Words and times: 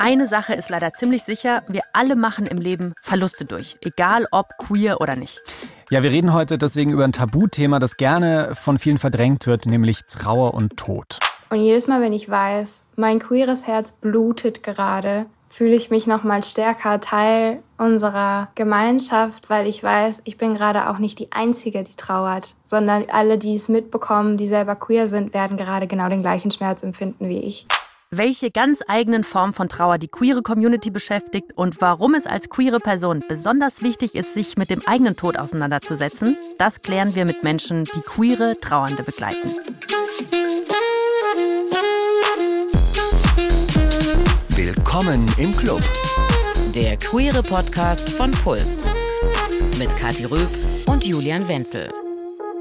Eine 0.00 0.28
Sache 0.28 0.54
ist 0.54 0.70
leider 0.70 0.94
ziemlich 0.94 1.24
sicher, 1.24 1.64
wir 1.66 1.80
alle 1.92 2.14
machen 2.14 2.46
im 2.46 2.58
Leben 2.58 2.94
Verluste 3.02 3.44
durch, 3.44 3.76
egal 3.84 4.28
ob 4.30 4.56
queer 4.56 5.00
oder 5.00 5.16
nicht. 5.16 5.42
Ja, 5.90 6.04
wir 6.04 6.12
reden 6.12 6.32
heute 6.32 6.56
deswegen 6.56 6.92
über 6.92 7.02
ein 7.02 7.10
Tabuthema, 7.10 7.80
das 7.80 7.96
gerne 7.96 8.54
von 8.54 8.78
vielen 8.78 8.98
verdrängt 8.98 9.48
wird, 9.48 9.66
nämlich 9.66 10.02
Trauer 10.04 10.54
und 10.54 10.76
Tod. 10.76 11.18
Und 11.50 11.58
jedes 11.58 11.88
Mal, 11.88 12.00
wenn 12.00 12.12
ich 12.12 12.30
weiß, 12.30 12.84
mein 12.94 13.18
queeres 13.18 13.66
Herz 13.66 13.90
blutet 13.90 14.62
gerade, 14.62 15.26
fühle 15.48 15.74
ich 15.74 15.90
mich 15.90 16.06
noch 16.06 16.22
mal 16.22 16.44
stärker 16.44 17.00
Teil 17.00 17.60
unserer 17.76 18.50
Gemeinschaft, 18.54 19.50
weil 19.50 19.66
ich 19.66 19.82
weiß, 19.82 20.22
ich 20.22 20.38
bin 20.38 20.54
gerade 20.54 20.90
auch 20.90 20.98
nicht 20.98 21.18
die 21.18 21.32
Einzige, 21.32 21.82
die 21.82 21.96
trauert, 21.96 22.54
sondern 22.64 23.06
alle, 23.12 23.36
die 23.36 23.56
es 23.56 23.68
mitbekommen, 23.68 24.36
die 24.36 24.46
selber 24.46 24.76
queer 24.76 25.08
sind, 25.08 25.34
werden 25.34 25.56
gerade 25.56 25.88
genau 25.88 26.08
den 26.08 26.22
gleichen 26.22 26.52
Schmerz 26.52 26.84
empfinden 26.84 27.28
wie 27.28 27.40
ich. 27.40 27.66
Welche 28.10 28.50
ganz 28.50 28.80
eigenen 28.88 29.22
Formen 29.22 29.52
von 29.52 29.68
Trauer 29.68 29.98
die 29.98 30.08
queere 30.08 30.40
Community 30.40 30.88
beschäftigt 30.88 31.52
und 31.56 31.78
warum 31.82 32.14
es 32.14 32.26
als 32.26 32.48
queere 32.48 32.80
Person 32.80 33.22
besonders 33.28 33.82
wichtig 33.82 34.14
ist, 34.14 34.32
sich 34.32 34.56
mit 34.56 34.70
dem 34.70 34.80
eigenen 34.86 35.14
Tod 35.14 35.36
auseinanderzusetzen, 35.36 36.38
das 36.56 36.80
klären 36.80 37.14
wir 37.14 37.26
mit 37.26 37.42
Menschen, 37.42 37.84
die 37.84 38.00
queere 38.00 38.56
Trauernde 38.62 39.02
begleiten. 39.02 39.54
Willkommen 44.48 45.26
im 45.36 45.54
Club. 45.54 45.82
Der 46.74 46.96
queere 46.96 47.42
Podcast 47.42 48.08
von 48.08 48.30
Puls. 48.30 48.86
Mit 49.78 49.94
Kathi 49.98 50.24
Röb 50.24 50.48
und 50.86 51.04
Julian 51.04 51.46
Wenzel. 51.46 51.90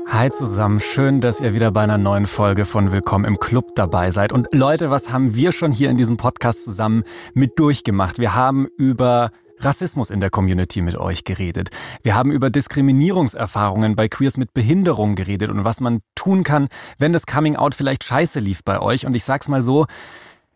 Hi 0.10 0.30
zusammen, 0.30 0.80
schön, 0.80 1.20
dass 1.20 1.42
ihr 1.42 1.54
wieder 1.54 1.70
bei 1.70 1.82
einer 1.82 1.98
neuen 1.98 2.28
Folge 2.28 2.64
von 2.64 2.94
Willkommen 2.94 3.26
im 3.26 3.40
Club 3.40 3.76
dabei 3.76 4.10
seid. 4.12 4.32
Und 4.32 4.48
Leute, 4.54 4.90
was 4.90 5.12
haben 5.12 5.36
wir 5.36 5.52
schon 5.52 5.74
hier 5.74 5.90
in 5.90 5.98
diesem 5.98 6.16
Podcast 6.16 6.64
zusammen 6.64 7.04
mit 7.34 7.60
durchgemacht? 7.60 8.18
Wir 8.18 8.34
haben 8.34 8.68
über 8.78 9.32
Rassismus 9.60 10.10
in 10.10 10.22
der 10.22 10.30
Community 10.30 10.82
mit 10.82 10.96
euch 10.96 11.26
geredet. 11.26 11.72
Wir 12.04 12.16
haben 12.16 12.32
über 12.32 12.50
Diskriminierungserfahrungen 12.50 13.98
bei 13.98 14.08
Queers 14.08 14.38
mit 14.38 14.54
Behinderung 14.54 15.16
geredet 15.16 15.50
und 15.50 15.66
was 15.66 15.82
man 15.82 16.00
tun 16.16 16.44
kann, 16.44 16.70
wenn 16.98 17.12
das 17.12 17.26
Coming 17.26 17.58
Out 17.58 17.76
vielleicht 17.76 18.06
scheiße 18.06 18.40
lief 18.40 18.64
bei 18.64 18.80
euch. 18.80 19.06
Und 19.06 19.14
ich 19.14 19.26
sag's 19.26 19.50
mal 19.50 19.62
so, 19.62 19.88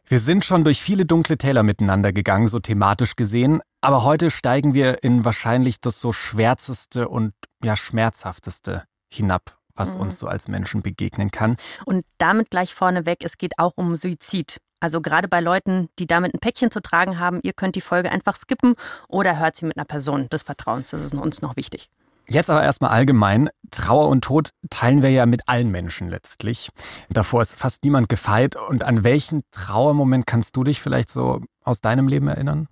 wir 0.08 0.19
sind 0.19 0.45
schon 0.45 0.63
durch 0.63 0.81
viele 0.81 1.05
dunkle 1.05 1.38
Täler 1.38 1.63
miteinander 1.63 2.13
gegangen, 2.13 2.47
so 2.47 2.59
thematisch 2.59 3.17
gesehen. 3.17 3.59
Aber 3.81 4.05
heute 4.05 4.31
steigen 4.31 4.73
wir 4.73 5.03
in 5.03 5.25
wahrscheinlich 5.25 5.81
das 5.81 5.99
so 5.99 6.13
schwärzeste 6.13 7.09
und 7.09 7.33
ja 7.61 7.75
schmerzhafteste 7.75 8.83
hinab, 9.12 9.58
was 9.76 9.95
mhm. 9.95 10.02
uns 10.02 10.20
so 10.20 10.28
als 10.28 10.48
Menschen 10.48 10.81
begegnen 10.81 11.31
kann. 11.31 11.58
Und 11.86 12.06
damit 12.17 12.50
gleich 12.50 12.73
vorneweg, 12.73 13.23
es 13.23 13.38
geht 13.38 13.54
auch 13.58 13.73
um 13.76 13.95
Suizid. 13.95 14.58
Also 14.80 15.00
gerade 15.00 15.28
bei 15.28 15.42
Leuten, 15.42 15.90
die 16.00 16.08
damit 16.08 16.34
ein 16.34 16.40
Päckchen 16.40 16.72
zu 16.72 16.81
tragen 16.81 17.20
haben, 17.20 17.39
ihr 17.44 17.54
könnt 17.54 17.76
die 17.76 17.82
Folge 17.82 18.12
einfach 18.12 18.36
skippen 18.36 18.76
oder 19.08 19.38
hört 19.38 19.56
sie 19.56 19.66
mit 19.66 19.78
einer 19.78 19.86
Person 19.86 20.28
des 20.30 20.44
Vertrauens. 20.44 20.89
Das 20.89 21.06
ist 21.06 21.14
uns 21.14 21.42
noch 21.42 21.56
wichtig. 21.56 21.89
Jetzt 22.28 22.50
aber 22.50 22.64
erstmal 22.64 22.92
allgemein. 22.92 23.50
Trauer 23.72 24.08
und 24.08 24.23
Tod 24.23 24.52
teilen 24.70 25.02
wir 25.02 25.09
ja 25.09 25.26
mit 25.26 25.48
allen 25.48 25.70
Menschen 25.70 26.09
letztlich. 26.09 26.70
Davor 27.09 27.42
ist 27.42 27.56
fast 27.56 27.84
niemand 27.84 28.09
gefeit. 28.09 28.56
Und 28.56 28.84
an 28.84 29.04
welchen 29.04 29.44
Trauermoment 29.52 30.26
kannst 30.26 30.56
du 30.56 30.64
dich 30.64 30.82
vielleicht 30.82 31.09
so 31.09 31.42
aus 31.64 31.82
deinem 31.82 32.08
Leben 32.08 32.28
erinnern? 32.28 32.67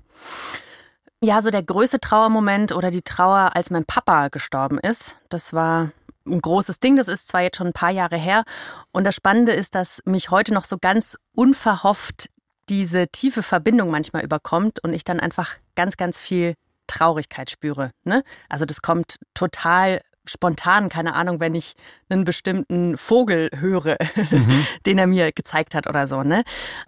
Ja, 1.21 1.41
so 1.41 1.51
der 1.51 1.63
größte 1.63 1.99
Trauermoment 1.99 2.71
oder 2.71 2.91
die 2.91 3.01
Trauer, 3.01 3.51
als 3.53 3.69
mein 3.69 3.85
Papa 3.85 4.29
gestorben 4.29 4.79
ist. 4.79 5.17
Das 5.27 5.51
war 5.51 5.91
ein 6.29 6.41
großes 6.41 6.79
Ding. 6.79 6.95
Das 6.95 7.07
ist 7.07 7.27
zwar 7.27 7.41
jetzt 7.41 7.57
schon 7.57 7.67
ein 7.67 7.73
paar 7.73 7.91
Jahre 7.91 8.17
her. 8.17 8.43
Und 8.91 9.03
das 9.03 9.15
Spannende 9.15 9.51
ist, 9.51 9.75
dass 9.75 10.01
mich 10.05 10.31
heute 10.31 10.53
noch 10.53 10.65
so 10.65 10.77
ganz 10.79 11.17
unverhofft 11.33 12.29
diese 12.69 13.07
tiefe 13.07 13.43
Verbindung 13.43 13.89
manchmal 13.89 14.23
überkommt 14.23 14.83
und 14.83 14.93
ich 14.93 15.03
dann 15.03 15.19
einfach 15.19 15.57
ganz, 15.75 15.97
ganz 15.97 16.17
viel 16.17 16.53
Traurigkeit 16.87 17.49
spüre. 17.49 17.91
Ne? 18.03 18.23
Also 18.47 18.65
das 18.65 18.81
kommt 18.81 19.17
total 19.33 20.01
spontan, 20.27 20.89
keine 20.89 21.15
Ahnung, 21.15 21.39
wenn 21.39 21.55
ich 21.55 21.73
einen 22.09 22.23
bestimmten 22.23 22.97
Vogel 22.97 23.49
höre, 23.55 23.97
mhm. 24.31 24.65
den 24.85 24.97
er 24.97 25.07
mir 25.07 25.31
gezeigt 25.31 25.75
hat 25.75 25.87
oder 25.87 26.07
so. 26.07 26.23
Ne? 26.23 26.43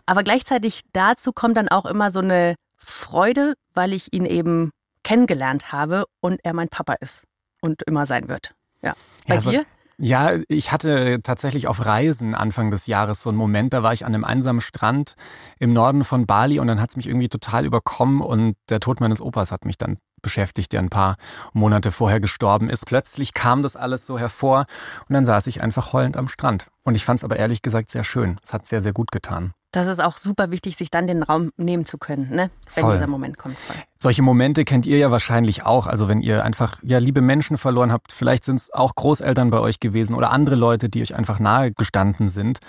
Aber 0.05 0.23
gleichzeitig 0.23 0.81
dazu 0.93 1.31
kommt 1.31 1.57
dann 1.57 1.69
auch 1.69 1.85
immer 1.85 2.11
so 2.11 2.19
eine 2.19 2.55
Freude, 2.77 3.55
weil 3.73 3.93
ich 3.93 4.13
ihn 4.13 4.25
eben 4.25 4.71
kennengelernt 5.03 5.71
habe 5.71 6.05
und 6.19 6.39
er 6.43 6.53
mein 6.53 6.69
Papa 6.69 6.93
ist 6.99 7.23
und 7.61 7.81
immer 7.83 8.05
sein 8.05 8.27
wird. 8.29 8.53
Ja. 8.81 8.93
Bei 9.27 9.35
ja, 9.35 9.41
dir? 9.41 9.65
Ja, 10.03 10.31
ich 10.47 10.71
hatte 10.71 11.19
tatsächlich 11.21 11.67
auf 11.67 11.85
Reisen 11.85 12.33
Anfang 12.33 12.71
des 12.71 12.87
Jahres 12.87 13.21
so 13.21 13.29
einen 13.29 13.37
Moment, 13.37 13.71
da 13.71 13.83
war 13.83 13.93
ich 13.93 14.03
an 14.03 14.15
einem 14.15 14.23
einsamen 14.23 14.61
Strand 14.61 15.15
im 15.59 15.73
Norden 15.73 16.03
von 16.03 16.25
Bali 16.25 16.59
und 16.59 16.65
dann 16.65 16.81
hat 16.81 16.89
es 16.89 16.95
mich 16.95 17.07
irgendwie 17.07 17.29
total 17.29 17.65
überkommen 17.65 18.21
und 18.21 18.55
der 18.69 18.79
Tod 18.79 18.99
meines 18.99 19.21
Opas 19.21 19.51
hat 19.51 19.63
mich 19.63 19.77
dann 19.77 19.99
beschäftigt, 20.23 20.73
der 20.73 20.79
ein 20.79 20.89
paar 20.89 21.17
Monate 21.53 21.91
vorher 21.91 22.19
gestorben 22.19 22.67
ist. 22.69 22.87
Plötzlich 22.87 23.35
kam 23.35 23.61
das 23.61 23.75
alles 23.75 24.07
so 24.07 24.17
hervor 24.17 24.65
und 25.07 25.13
dann 25.13 25.25
saß 25.25 25.45
ich 25.47 25.61
einfach 25.61 25.93
heulend 25.93 26.17
am 26.17 26.27
Strand. 26.27 26.71
Und 26.83 26.95
ich 26.95 27.05
fand 27.05 27.19
es 27.19 27.23
aber 27.23 27.37
ehrlich 27.37 27.61
gesagt 27.61 27.91
sehr 27.91 28.03
schön. 28.03 28.39
Es 28.43 28.53
hat 28.53 28.65
sehr, 28.65 28.81
sehr 28.81 28.93
gut 28.93 29.11
getan. 29.11 29.53
Das 29.71 29.87
ist 29.87 30.03
auch 30.03 30.17
super 30.17 30.51
wichtig, 30.51 30.75
sich 30.75 30.91
dann 30.91 31.07
den 31.07 31.23
Raum 31.23 31.51
nehmen 31.55 31.85
zu 31.85 31.97
können, 31.97 32.29
ne? 32.29 32.51
wenn 32.75 32.83
Voll. 32.83 32.93
dieser 32.93 33.07
Moment 33.07 33.37
kommt. 33.37 33.57
Voll. 33.57 33.77
Solche 33.97 34.21
Momente 34.21 34.65
kennt 34.65 34.85
ihr 34.85 34.97
ja 34.97 35.11
wahrscheinlich 35.11 35.63
auch. 35.63 35.87
Also 35.87 36.09
wenn 36.09 36.21
ihr 36.21 36.43
einfach 36.43 36.79
ja 36.81 36.97
liebe 36.97 37.21
Menschen 37.21 37.57
verloren 37.57 37.91
habt, 37.91 38.11
vielleicht 38.11 38.43
sind 38.43 38.57
es 38.57 38.73
auch 38.73 38.95
Großeltern 38.95 39.49
bei 39.49 39.59
euch 39.59 39.79
gewesen 39.79 40.15
oder 40.15 40.31
andere 40.31 40.55
Leute, 40.55 40.89
die 40.89 41.01
euch 41.01 41.15
einfach 41.15 41.39
nahe 41.39 41.71
gestanden 41.71 42.27
sind. 42.27 42.59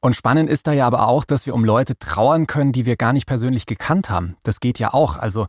Und 0.00 0.16
spannend 0.16 0.48
ist 0.48 0.66
da 0.66 0.72
ja 0.72 0.86
aber 0.86 1.06
auch, 1.08 1.24
dass 1.24 1.44
wir 1.44 1.54
um 1.54 1.64
Leute 1.64 1.98
trauern 1.98 2.46
können, 2.46 2.72
die 2.72 2.86
wir 2.86 2.96
gar 2.96 3.12
nicht 3.12 3.26
persönlich 3.26 3.66
gekannt 3.66 4.08
haben. 4.08 4.36
Das 4.42 4.60
geht 4.60 4.78
ja 4.78 4.94
auch. 4.94 5.16
Also 5.16 5.48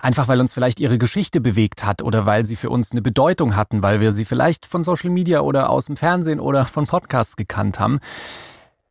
einfach 0.00 0.28
weil 0.28 0.40
uns 0.40 0.54
vielleicht 0.54 0.80
ihre 0.80 0.96
Geschichte 0.96 1.40
bewegt 1.40 1.84
hat 1.84 2.02
oder 2.02 2.24
weil 2.24 2.46
sie 2.46 2.56
für 2.56 2.70
uns 2.70 2.92
eine 2.92 3.02
Bedeutung 3.02 3.56
hatten, 3.56 3.82
weil 3.82 4.00
wir 4.00 4.12
sie 4.12 4.24
vielleicht 4.24 4.64
von 4.64 4.82
Social 4.82 5.10
Media 5.10 5.40
oder 5.40 5.70
aus 5.70 5.86
dem 5.86 5.96
Fernsehen 5.96 6.40
oder 6.40 6.64
von 6.64 6.86
Podcasts 6.86 7.36
gekannt 7.36 7.78
haben. 7.78 8.00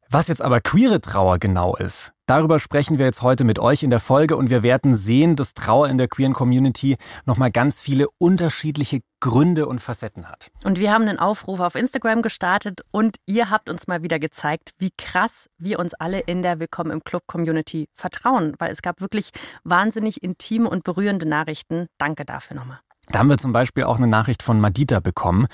Was 0.09 0.29
jetzt 0.29 0.41
aber 0.41 0.61
queere 0.61 1.01
Trauer 1.01 1.37
genau 1.37 1.75
ist, 1.75 2.13
darüber 2.27 2.59
sprechen 2.59 2.97
wir 2.97 3.05
jetzt 3.05 3.21
heute 3.23 3.43
mit 3.43 3.59
euch 3.59 3.83
in 3.83 3.89
der 3.89 3.99
Folge 3.99 4.37
und 4.37 4.49
wir 4.49 4.63
werden 4.63 4.95
sehen, 4.95 5.35
dass 5.35 5.53
Trauer 5.53 5.89
in 5.89 5.97
der 5.97 6.07
queeren 6.07 6.31
Community 6.31 6.95
nochmal 7.25 7.51
ganz 7.51 7.81
viele 7.81 8.07
unterschiedliche 8.17 9.01
Gründe 9.19 9.67
und 9.67 9.81
Facetten 9.81 10.29
hat. 10.29 10.49
Und 10.63 10.79
wir 10.79 10.93
haben 10.93 11.01
einen 11.01 11.19
Aufruf 11.19 11.59
auf 11.59 11.75
Instagram 11.75 12.21
gestartet 12.21 12.83
und 12.91 13.17
ihr 13.25 13.49
habt 13.49 13.69
uns 13.69 13.87
mal 13.87 14.01
wieder 14.01 14.17
gezeigt, 14.17 14.71
wie 14.77 14.91
krass 14.97 15.49
wir 15.57 15.77
uns 15.77 15.93
alle 15.93 16.21
in 16.21 16.41
der 16.41 16.61
Willkommen 16.61 16.91
im 16.91 17.03
Club 17.03 17.23
Community 17.27 17.89
vertrauen, 17.93 18.53
weil 18.59 18.71
es 18.71 18.81
gab 18.81 19.01
wirklich 19.01 19.31
wahnsinnig 19.65 20.23
intime 20.23 20.69
und 20.69 20.85
berührende 20.85 21.27
Nachrichten. 21.27 21.87
Danke 21.97 22.23
dafür 22.23 22.55
nochmal. 22.55 22.79
Da 23.09 23.19
haben 23.19 23.29
wir 23.29 23.37
zum 23.37 23.51
Beispiel 23.51 23.83
auch 23.83 23.97
eine 23.97 24.07
Nachricht 24.07 24.41
von 24.41 24.61
Madita 24.61 25.01
bekommen. 25.01 25.47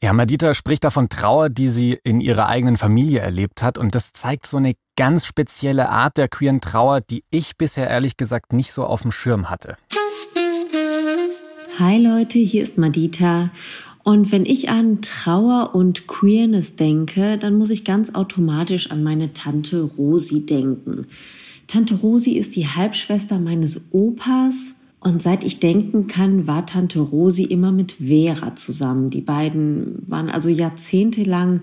Ja, 0.00 0.12
Madita 0.12 0.54
spricht 0.54 0.84
davon 0.84 1.08
Trauer, 1.08 1.48
die 1.48 1.68
sie 1.68 1.98
in 2.04 2.20
ihrer 2.20 2.46
eigenen 2.46 2.76
Familie 2.76 3.18
erlebt 3.18 3.62
hat. 3.62 3.78
Und 3.78 3.96
das 3.96 4.12
zeigt 4.12 4.46
so 4.46 4.56
eine 4.56 4.74
ganz 4.96 5.26
spezielle 5.26 5.88
Art 5.88 6.18
der 6.18 6.28
queeren 6.28 6.60
Trauer, 6.60 7.00
die 7.00 7.24
ich 7.32 7.56
bisher 7.56 7.90
ehrlich 7.90 8.16
gesagt 8.16 8.52
nicht 8.52 8.72
so 8.72 8.84
auf 8.84 9.02
dem 9.02 9.10
Schirm 9.10 9.50
hatte. 9.50 9.76
Hi 11.80 12.00
Leute, 12.00 12.38
hier 12.38 12.62
ist 12.62 12.78
Madita. 12.78 13.50
Und 14.04 14.30
wenn 14.30 14.46
ich 14.46 14.68
an 14.70 15.02
Trauer 15.02 15.74
und 15.74 16.06
Queerness 16.06 16.76
denke, 16.76 17.36
dann 17.36 17.58
muss 17.58 17.70
ich 17.70 17.84
ganz 17.84 18.14
automatisch 18.14 18.92
an 18.92 19.02
meine 19.02 19.32
Tante 19.32 19.82
Rosi 19.82 20.46
denken. 20.46 21.08
Tante 21.66 21.96
Rosi 21.96 22.34
ist 22.34 22.54
die 22.54 22.68
Halbschwester 22.68 23.40
meines 23.40 23.80
Opas 23.90 24.77
und 25.00 25.22
seit 25.22 25.44
ich 25.44 25.60
denken 25.60 26.08
kann, 26.08 26.46
war 26.46 26.66
Tante 26.66 26.98
Rosi 26.98 27.44
immer 27.44 27.70
mit 27.70 27.92
Vera 27.92 28.56
zusammen. 28.56 29.10
Die 29.10 29.20
beiden 29.20 30.02
waren 30.08 30.28
also 30.28 30.48
jahrzehntelang 30.48 31.60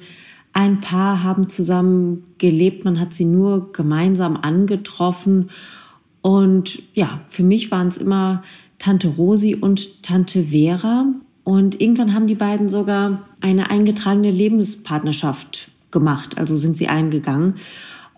ein 0.54 0.80
Paar, 0.80 1.22
haben 1.24 1.50
zusammen 1.50 2.24
gelebt. 2.38 2.86
Man 2.86 3.00
hat 3.00 3.14
sie 3.14 3.26
nur 3.26 3.74
gemeinsam 3.74 4.38
angetroffen. 4.38 5.50
Und 6.22 6.82
ja, 6.94 7.22
für 7.28 7.44
mich 7.44 7.72
waren 7.72 7.90
es 7.90 7.98
immer 7.98 8.42
Tante 8.80 9.10
Rosi 9.10 9.56
und 9.56 10.02
Tante 10.02 10.46
Vera. 10.46 11.08
Und 11.44 11.82
irgendwann 11.82 12.14
haben 12.14 12.28
die 12.28 12.36
beiden 12.36 12.70
sogar 12.70 13.28
eine 13.42 13.70
eingetragene 13.70 14.32
Lebenspartnerschaft 14.32 15.72
gemacht. 15.92 16.38
Also 16.38 16.56
sind 16.56 16.78
sie 16.78 16.88
eingegangen. 16.88 17.56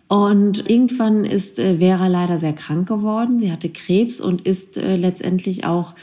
Und 0.08 0.70
irgendwann 0.70 1.26
ist 1.26 1.60
äh, 1.60 1.80
Vera 1.80 2.08
leider 2.08 2.38
sehr 2.38 2.54
krank 2.54 2.88
geworden. 2.88 3.38
Sie 3.38 3.52
hatte 3.52 3.70
Krebs 3.70 4.22
und 4.22 4.42
ist 4.42 4.78
äh, 4.78 4.96
letztendlich 4.96 5.66
auch 5.66 5.96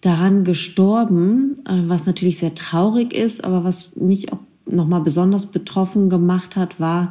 daran 0.00 0.44
gestorben, 0.44 1.56
äh, 1.66 1.82
was 1.88 2.06
natürlich 2.06 2.38
sehr 2.38 2.54
traurig 2.54 3.12
ist, 3.12 3.44
aber 3.44 3.64
was 3.64 3.96
mich 3.96 4.32
auch 4.32 4.38
nochmal 4.66 5.00
besonders 5.00 5.46
betroffen 5.46 6.08
gemacht 6.08 6.56
hat, 6.56 6.78
war, 6.78 7.10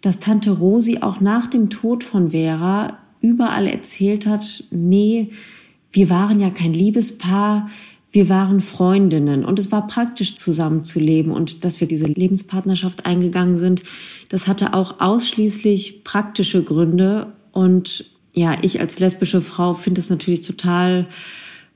dass 0.00 0.18
Tante 0.18 0.50
Rosi 0.50 0.98
auch 1.02 1.20
nach 1.20 1.46
dem 1.46 1.68
Tod 1.68 2.04
von 2.04 2.30
Vera 2.30 2.98
überall 3.20 3.66
erzählt 3.66 4.26
hat, 4.26 4.64
nee, 4.70 5.30
wir 5.92 6.10
waren 6.10 6.40
ja 6.40 6.50
kein 6.50 6.72
Liebespaar, 6.72 7.68
wir 8.16 8.30
waren 8.30 8.62
Freundinnen 8.62 9.44
und 9.44 9.58
es 9.58 9.70
war 9.70 9.86
praktisch 9.86 10.36
zusammenzuleben 10.36 11.30
und 11.32 11.64
dass 11.64 11.82
wir 11.82 11.86
diese 11.86 12.06
Lebenspartnerschaft 12.06 13.04
eingegangen 13.04 13.58
sind, 13.58 13.82
das 14.30 14.48
hatte 14.48 14.72
auch 14.72 15.00
ausschließlich 15.00 16.02
praktische 16.02 16.62
Gründe 16.62 17.34
und 17.52 18.06
ja, 18.32 18.56
ich 18.62 18.80
als 18.80 19.00
lesbische 19.00 19.42
Frau 19.42 19.74
finde 19.74 20.00
es 20.00 20.08
natürlich 20.08 20.40
total 20.40 21.08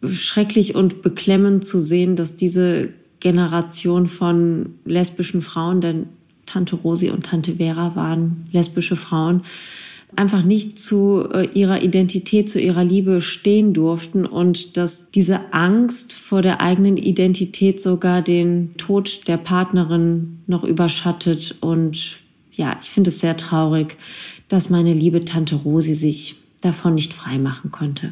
schrecklich 0.02 0.74
und 0.74 1.02
beklemmend 1.02 1.66
zu 1.66 1.78
sehen, 1.78 2.16
dass 2.16 2.36
diese 2.36 2.88
Generation 3.20 4.08
von 4.08 4.76
lesbischen 4.86 5.42
Frauen, 5.42 5.82
denn 5.82 6.06
Tante 6.46 6.74
Rosi 6.74 7.10
und 7.10 7.26
Tante 7.26 7.56
Vera 7.56 7.94
waren 7.96 8.48
lesbische 8.50 8.96
Frauen, 8.96 9.42
einfach 10.16 10.44
nicht 10.44 10.78
zu 10.78 11.28
äh, 11.32 11.48
ihrer 11.52 11.82
Identität, 11.82 12.50
zu 12.50 12.60
ihrer 12.60 12.84
Liebe 12.84 13.20
stehen 13.20 13.72
durften 13.72 14.26
und 14.26 14.76
dass 14.76 15.10
diese 15.10 15.52
Angst 15.52 16.12
vor 16.12 16.42
der 16.42 16.60
eigenen 16.60 16.96
Identität 16.96 17.80
sogar 17.80 18.22
den 18.22 18.76
Tod 18.76 19.26
der 19.28 19.36
Partnerin 19.36 20.40
noch 20.46 20.64
überschattet. 20.64 21.56
Und 21.60 22.18
ja, 22.52 22.76
ich 22.80 22.90
finde 22.90 23.10
es 23.10 23.20
sehr 23.20 23.36
traurig, 23.36 23.96
dass 24.48 24.70
meine 24.70 24.92
liebe 24.92 25.24
Tante 25.24 25.56
Rosi 25.56 25.94
sich 25.94 26.36
davon 26.60 26.94
nicht 26.94 27.12
freimachen 27.12 27.70
konnte. 27.70 28.10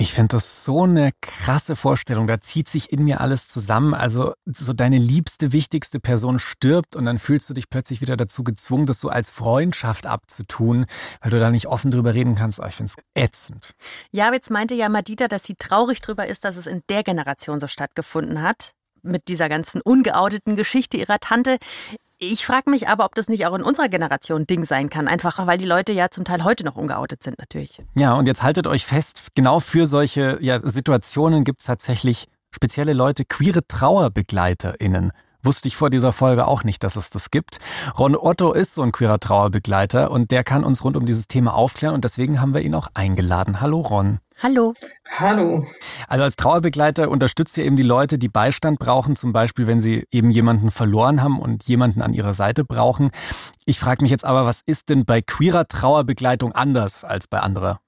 Ich 0.00 0.14
finde 0.14 0.36
das 0.36 0.64
so 0.64 0.84
eine 0.84 1.10
krasse 1.20 1.76
Vorstellung. 1.76 2.26
Da 2.26 2.40
zieht 2.40 2.70
sich 2.70 2.90
in 2.90 3.04
mir 3.04 3.20
alles 3.20 3.48
zusammen. 3.48 3.92
Also 3.92 4.32
so 4.46 4.72
deine 4.72 4.96
liebste, 4.96 5.52
wichtigste 5.52 6.00
Person 6.00 6.38
stirbt 6.38 6.96
und 6.96 7.04
dann 7.04 7.18
fühlst 7.18 7.50
du 7.50 7.54
dich 7.54 7.68
plötzlich 7.68 8.00
wieder 8.00 8.16
dazu 8.16 8.42
gezwungen, 8.42 8.86
das 8.86 8.98
so 8.98 9.10
als 9.10 9.30
Freundschaft 9.30 10.06
abzutun, 10.06 10.86
weil 11.20 11.30
du 11.30 11.38
da 11.38 11.50
nicht 11.50 11.66
offen 11.66 11.90
drüber 11.90 12.14
reden 12.14 12.34
kannst. 12.34 12.60
Oh, 12.60 12.66
ich 12.66 12.76
finde 12.76 12.94
es 12.96 13.04
ätzend. 13.22 13.74
Ja, 14.10 14.32
jetzt 14.32 14.50
meinte 14.50 14.72
ja 14.72 14.88
Madita, 14.88 15.28
dass 15.28 15.44
sie 15.44 15.56
traurig 15.56 16.00
drüber 16.00 16.26
ist, 16.26 16.44
dass 16.44 16.56
es 16.56 16.66
in 16.66 16.80
der 16.88 17.02
Generation 17.02 17.60
so 17.60 17.66
stattgefunden 17.66 18.40
hat 18.40 18.72
mit 19.02 19.28
dieser 19.28 19.50
ganzen 19.50 19.82
ungeouteten 19.82 20.56
Geschichte 20.56 20.96
ihrer 20.96 21.18
Tante. 21.18 21.58
Ich 22.22 22.44
frage 22.44 22.68
mich 22.68 22.86
aber, 22.86 23.06
ob 23.06 23.14
das 23.14 23.30
nicht 23.30 23.46
auch 23.46 23.54
in 23.54 23.62
unserer 23.62 23.88
Generation 23.88 24.46
Ding 24.46 24.66
sein 24.66 24.90
kann. 24.90 25.08
Einfach, 25.08 25.46
weil 25.46 25.56
die 25.56 25.64
Leute 25.64 25.92
ja 25.92 26.10
zum 26.10 26.24
Teil 26.24 26.44
heute 26.44 26.66
noch 26.66 26.76
ungeoutet 26.76 27.22
sind, 27.22 27.38
natürlich. 27.38 27.82
Ja, 27.96 28.12
und 28.12 28.26
jetzt 28.26 28.42
haltet 28.42 28.66
euch 28.66 28.84
fest, 28.84 29.28
genau 29.34 29.58
für 29.58 29.86
solche 29.86 30.36
ja, 30.42 30.60
Situationen 30.62 31.44
gibt 31.44 31.60
es 31.60 31.66
tatsächlich 31.66 32.28
spezielle 32.50 32.92
Leute, 32.92 33.24
queere 33.24 33.66
TrauerbegleiterInnen. 33.66 35.12
Wusste 35.42 35.68
ich 35.68 35.76
vor 35.76 35.88
dieser 35.88 36.12
Folge 36.12 36.46
auch 36.46 36.62
nicht, 36.62 36.84
dass 36.84 36.96
es 36.96 37.08
das 37.08 37.30
gibt. 37.30 37.58
Ron 37.98 38.14
Otto 38.14 38.52
ist 38.52 38.74
so 38.74 38.82
ein 38.82 38.92
queerer 38.92 39.18
Trauerbegleiter 39.18 40.10
und 40.10 40.30
der 40.30 40.44
kann 40.44 40.62
uns 40.62 40.84
rund 40.84 40.98
um 40.98 41.06
dieses 41.06 41.26
Thema 41.26 41.54
aufklären 41.54 41.94
und 41.94 42.04
deswegen 42.04 42.38
haben 42.38 42.52
wir 42.52 42.60
ihn 42.60 42.74
auch 42.74 42.88
eingeladen. 42.92 43.62
Hallo 43.62 43.80
Ron. 43.80 44.18
Hallo. 44.42 44.72
Hallo. 45.18 45.66
Also 46.08 46.24
als 46.24 46.34
Trauerbegleiter 46.34 47.10
unterstützt 47.10 47.58
ihr 47.58 47.64
eben 47.66 47.76
die 47.76 47.82
Leute, 47.82 48.16
die 48.16 48.30
Beistand 48.30 48.78
brauchen, 48.78 49.14
zum 49.14 49.34
Beispiel, 49.34 49.66
wenn 49.66 49.82
sie 49.82 50.06
eben 50.10 50.30
jemanden 50.30 50.70
verloren 50.70 51.22
haben 51.22 51.38
und 51.38 51.64
jemanden 51.64 52.00
an 52.00 52.14
ihrer 52.14 52.32
Seite 52.32 52.64
brauchen. 52.64 53.10
Ich 53.66 53.78
frage 53.78 54.00
mich 54.00 54.10
jetzt 54.10 54.24
aber, 54.24 54.46
was 54.46 54.62
ist 54.64 54.88
denn 54.88 55.04
bei 55.04 55.20
queerer 55.20 55.68
Trauerbegleitung 55.68 56.52
anders 56.52 57.04
als 57.04 57.26
bei 57.26 57.40
anderer? 57.40 57.80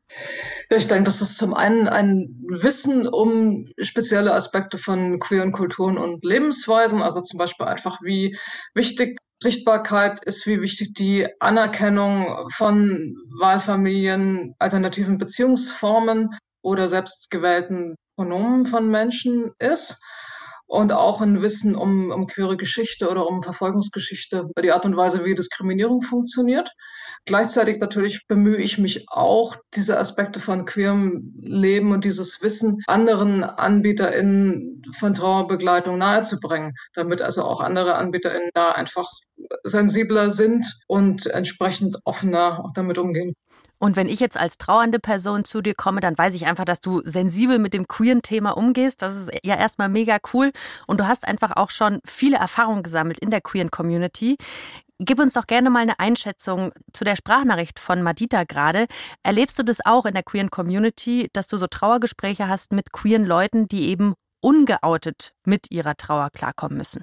Ich 0.69 0.89
denke, 0.89 1.05
das 1.05 1.23
ist 1.23 1.39
zum 1.39 1.55
einen 1.55 1.89
ein 1.89 2.45
Wissen 2.47 3.09
um 3.09 3.67
spezielle 3.79 4.35
Aspekte 4.35 4.77
von 4.77 5.21
queeren 5.21 5.53
Kulturen 5.53 5.97
und 5.97 6.23
Lebensweisen, 6.23 7.01
also 7.01 7.23
zum 7.23 7.39
Beispiel 7.39 7.67
einfach, 7.67 8.01
wie 8.03 8.37
wichtig 8.75 9.17
Sichtbarkeit 9.43 10.23
ist, 10.25 10.47
wie 10.47 10.63
wichtig 10.63 10.95
die 10.95 11.29
Anerkennung 11.41 12.49
von 12.51 13.17
Wahlfamilien, 13.41 14.55
alternativen 14.59 15.19
Beziehungsformen 15.19 16.31
oder 16.63 16.89
selbstgewählten 16.89 17.97
Pronomen 18.17 18.67
von 18.67 18.91
Menschen 18.91 19.51
ist 19.59 20.01
und 20.73 20.91
auch 20.91 21.21
ein 21.21 21.43
Wissen 21.43 21.77
um, 21.77 22.11
um 22.11 22.27
queere 22.27 22.57
Geschichte 22.57 23.11
oder 23.11 23.27
um 23.27 23.43
Verfolgungsgeschichte, 23.43 24.49
die 24.63 24.73
Art 24.73 24.87
und 24.87 24.97
Weise, 24.97 25.23
wie 25.23 25.35
Diskriminierung 25.35 26.01
funktioniert. 26.01 26.73
Gleichzeitig 27.27 27.79
natürlich 27.79 28.27
bemühe 28.27 28.57
ich 28.57 28.79
mich 28.79 29.05
auch, 29.11 29.55
diese 29.75 29.99
Aspekte 29.99 30.41
von 30.41 30.65
queerem 30.65 31.35
Leben 31.35 31.93
und 31.93 32.07
dieses 32.07 32.41
Wissen 32.41 32.79
anderen 32.87 33.45
AnbieterInnen 33.45 34.83
von 34.99 35.13
Trauerbegleitung 35.13 35.99
nahezubringen, 35.99 36.73
damit 36.95 37.21
also 37.21 37.43
auch 37.43 37.61
andere 37.61 37.97
AnbieterInnen 37.97 38.49
da 38.55 38.73
einfach 38.73 39.11
sensibler 39.65 40.31
sind 40.31 40.65
und 40.87 41.27
entsprechend 41.27 41.99
offener 42.07 42.65
damit 42.75 42.97
umgehen. 42.97 43.35
Und 43.83 43.97
wenn 43.97 44.09
ich 44.09 44.21
jetzt 44.21 44.39
als 44.39 44.59
trauernde 44.59 45.01
Person 45.01 45.45
zu 45.45 45.61
dir 45.61 45.75
komme, 45.75 46.01
dann 46.01 46.17
weiß 46.17 46.35
ich 46.35 46.47
einfach, 46.47 46.65
dass 46.65 46.79
du 46.79 47.03
sensibel 47.05 47.59
mit 47.59 47.75
dem 47.75 47.89
queeren 47.89 48.23
Thema 48.23 48.57
umgehst. 48.57 49.03
Das 49.03 49.17
ist 49.17 49.31
ja 49.43 49.57
erstmal 49.57 49.89
mega 49.89 50.19
cool. 50.33 50.53
Und 50.87 51.01
du 51.01 51.09
hast 51.09 51.27
einfach 51.27 51.57
auch 51.57 51.71
schon 51.71 51.99
viele 52.05 52.37
Erfahrungen 52.37 52.85
gesammelt 52.85 53.19
in 53.19 53.31
der 53.31 53.41
queeren 53.41 53.73
Community. 53.73 54.37
Gib 55.01 55.19
uns 55.19 55.33
doch 55.33 55.49
gerne 55.49 55.69
mal 55.69 55.81
eine 55.81 55.99
Einschätzung 55.99 56.71
zu 56.93 57.03
der 57.03 57.17
Sprachnachricht 57.17 57.81
von 57.81 58.03
Madita 58.03 58.45
gerade. 58.45 58.87
Erlebst 59.25 59.59
du 59.59 59.65
das 59.65 59.85
auch 59.85 60.07
in 60.07 60.15
der 60.15 60.23
queeren 60.23 60.51
Community, 60.51 61.29
dass 61.33 61.49
du 61.49 61.57
so 61.57 61.67
Trauergespräche 61.67 62.47
hast 62.47 62.71
mit 62.71 62.93
queeren 62.93 63.25
Leuten, 63.25 63.67
die 63.67 63.89
eben 63.89 64.15
ungeoutet 64.41 65.33
mit 65.45 65.73
ihrer 65.73 65.97
Trauer 65.97 66.31
klarkommen 66.31 66.79
müssen? 66.79 67.03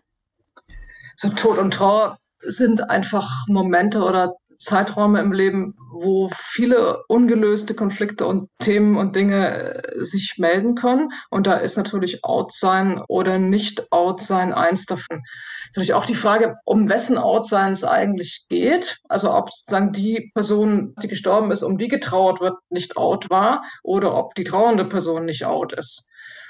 So 1.17 1.27
Tod 1.27 1.57
und 1.57 1.73
Trauer 1.73 2.19
sind 2.39 2.89
einfach 2.89 3.47
Momente 3.49 4.01
oder 4.01 4.37
Zeiträume 4.59 5.21
im 5.21 5.31
Leben, 5.31 5.75
wo 5.89 6.29
viele 6.35 7.03
ungelöste 7.07 7.73
Konflikte 7.73 8.25
und 8.25 8.49
Themen 8.59 8.97
und 8.97 9.15
Dinge 9.15 9.83
äh, 9.83 10.03
sich 10.03 10.35
melden 10.37 10.75
können. 10.75 11.09
Und 11.29 11.47
da 11.47 11.53
ist 11.53 11.77
natürlich 11.77 12.23
Out 12.23 12.51
sein 12.51 13.01
oder 13.07 13.39
nicht 13.39 13.91
Out 13.91 14.21
sein 14.21 14.53
eins 14.53 14.85
davon. 14.85 15.23
Natürlich 15.67 15.93
auch 15.93 16.05
die 16.05 16.15
Frage, 16.15 16.57
um 16.65 16.89
wessen 16.89 17.17
Out 17.17 17.47
sein 17.47 17.71
es 17.71 17.85
eigentlich 17.85 18.45
geht. 18.49 18.99
Also 19.07 19.33
ob 19.33 19.51
sozusagen 19.51 19.93
die 19.93 20.29
Person, 20.33 20.93
die 21.01 21.07
gestorben 21.07 21.51
ist, 21.51 21.63
um 21.63 21.77
die 21.77 21.87
getrauert 21.87 22.41
wird, 22.41 22.55
nicht 22.69 22.97
out 22.97 23.29
war 23.29 23.63
oder 23.81 24.15
ob 24.15 24.35
die 24.35 24.43
trauernde 24.43 24.85
Person 24.85 25.25
nicht 25.25 25.45
out 25.45 25.73
ist. 25.73 26.09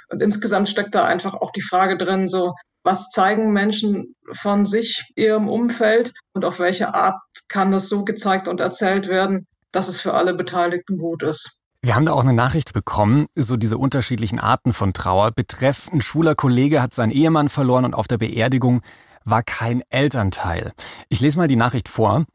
Und 0.10 0.24
insgesamt 0.24 0.68
steckt 0.68 0.96
da 0.96 1.06
einfach 1.06 1.36
auch 1.36 1.52
die 1.52 1.62
Frage 1.62 1.96
drin, 1.96 2.28
so, 2.28 2.54
was 2.84 3.10
zeigen 3.10 3.52
Menschen 3.52 4.16
von 4.32 4.66
sich, 4.66 5.12
ihrem 5.16 5.48
Umfeld 5.48 6.14
und 6.34 6.46
auf 6.46 6.60
welche 6.60 6.94
Art 6.94 7.20
kann 7.48 7.72
das 7.72 7.90
so 7.90 8.06
gezeigt 8.06 8.48
und 8.48 8.60
erzählt 8.60 9.08
werden, 9.08 9.48
dass 9.72 9.88
es 9.88 10.02
für 10.02 10.14
alle 10.14 10.34
Beteiligten 10.34 10.98
gut 10.98 11.24
ist. 11.24 11.60
Wir 11.82 11.96
haben 11.96 12.06
da 12.06 12.12
auch 12.12 12.24
eine 12.24 12.34
Nachricht 12.34 12.74
bekommen, 12.74 13.28
so 13.36 13.56
diese 13.56 13.78
unterschiedlichen 13.78 14.40
Arten 14.40 14.74
von 14.74 14.92
Trauer. 14.92 15.32
Betreff, 15.32 15.90
ein 15.94 16.02
schwuler 16.02 16.36
Kollege 16.36 16.82
hat 16.82 16.94
seinen 16.94 17.12
Ehemann 17.12 17.48
verloren 17.48 17.86
und 17.86 17.94
auf 17.94 18.08
der 18.08 18.18
Beerdigung 18.18 18.82
war 19.24 19.44
kein 19.44 19.84
Elternteil. 19.90 20.74
Ich 21.08 21.22
lese 21.22 21.38
mal 21.38 21.48
die 21.48 21.56
Nachricht 21.56 21.88
vor. 21.88 22.26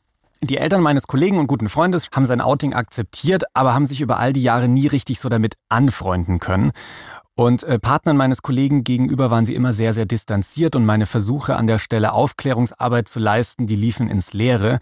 Die 0.43 0.57
Eltern 0.57 0.83
meines 0.83 1.07
Kollegen 1.07 1.39
und 1.39 1.47
guten 1.47 1.69
Freundes 1.69 2.09
haben 2.15 2.25
sein 2.25 2.41
Outing 2.41 2.75
akzeptiert, 2.75 3.45
aber 3.55 3.75
haben 3.75 3.87
sich 3.87 4.01
über 4.01 4.19
all 4.19 4.33
die 4.33 4.43
Jahre 4.43 4.69
nie 4.69 4.87
richtig 4.87 5.21
so 5.21 5.29
damit 5.29 5.55
anfreunden 5.69 6.39
können. 6.39 6.73
Und 7.37 7.65
äh, 7.65 7.81
Partnern 7.81 8.17
meines 8.17 8.43
Kollegen 8.43 8.85
gegenüber 8.85 9.31
waren 9.31 9.45
sie 9.45 9.55
immer 9.55 9.73
sehr, 9.73 9.93
sehr 9.93 10.07
distanziert 10.07 10.77
und 10.77 10.87
meine 10.87 11.07
Versuche 11.07 11.57
an 11.57 11.67
der 11.67 11.79
Stelle 11.79 12.13
Aufklärungsarbeit 12.13 13.09
zu 13.09 13.19
leisten, 13.19 13.67
die 13.67 13.77
liefen 13.77 14.09
ins 14.09 14.33
Leere. 14.33 14.79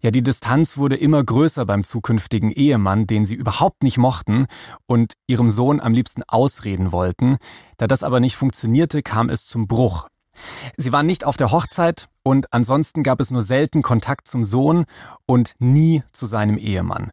Ja, 0.00 0.12
die 0.12 0.22
Distanz 0.22 0.76
wurde 0.78 0.94
immer 0.94 1.24
größer 1.24 1.66
beim 1.66 1.82
zukünftigen 1.82 2.52
Ehemann, 2.52 3.08
den 3.08 3.26
sie 3.26 3.34
überhaupt 3.34 3.82
nicht 3.82 3.98
mochten 3.98 4.46
und 4.86 5.14
ihrem 5.26 5.50
Sohn 5.50 5.80
am 5.80 5.92
liebsten 5.92 6.22
ausreden 6.22 6.92
wollten. 6.92 7.38
Da 7.78 7.88
das 7.88 8.04
aber 8.04 8.20
nicht 8.20 8.36
funktionierte, 8.36 9.02
kam 9.02 9.28
es 9.28 9.44
zum 9.46 9.66
Bruch. 9.66 10.06
Sie 10.76 10.92
waren 10.92 11.06
nicht 11.06 11.24
auf 11.24 11.36
der 11.36 11.50
Hochzeit 11.50 12.08
und 12.22 12.52
ansonsten 12.52 13.02
gab 13.02 13.18
es 13.18 13.32
nur 13.32 13.42
selten 13.42 13.82
Kontakt 13.82 14.28
zum 14.28 14.44
Sohn 14.44 14.84
und 15.26 15.56
nie 15.58 16.04
zu 16.12 16.26
seinem 16.26 16.58
Ehemann. 16.58 17.10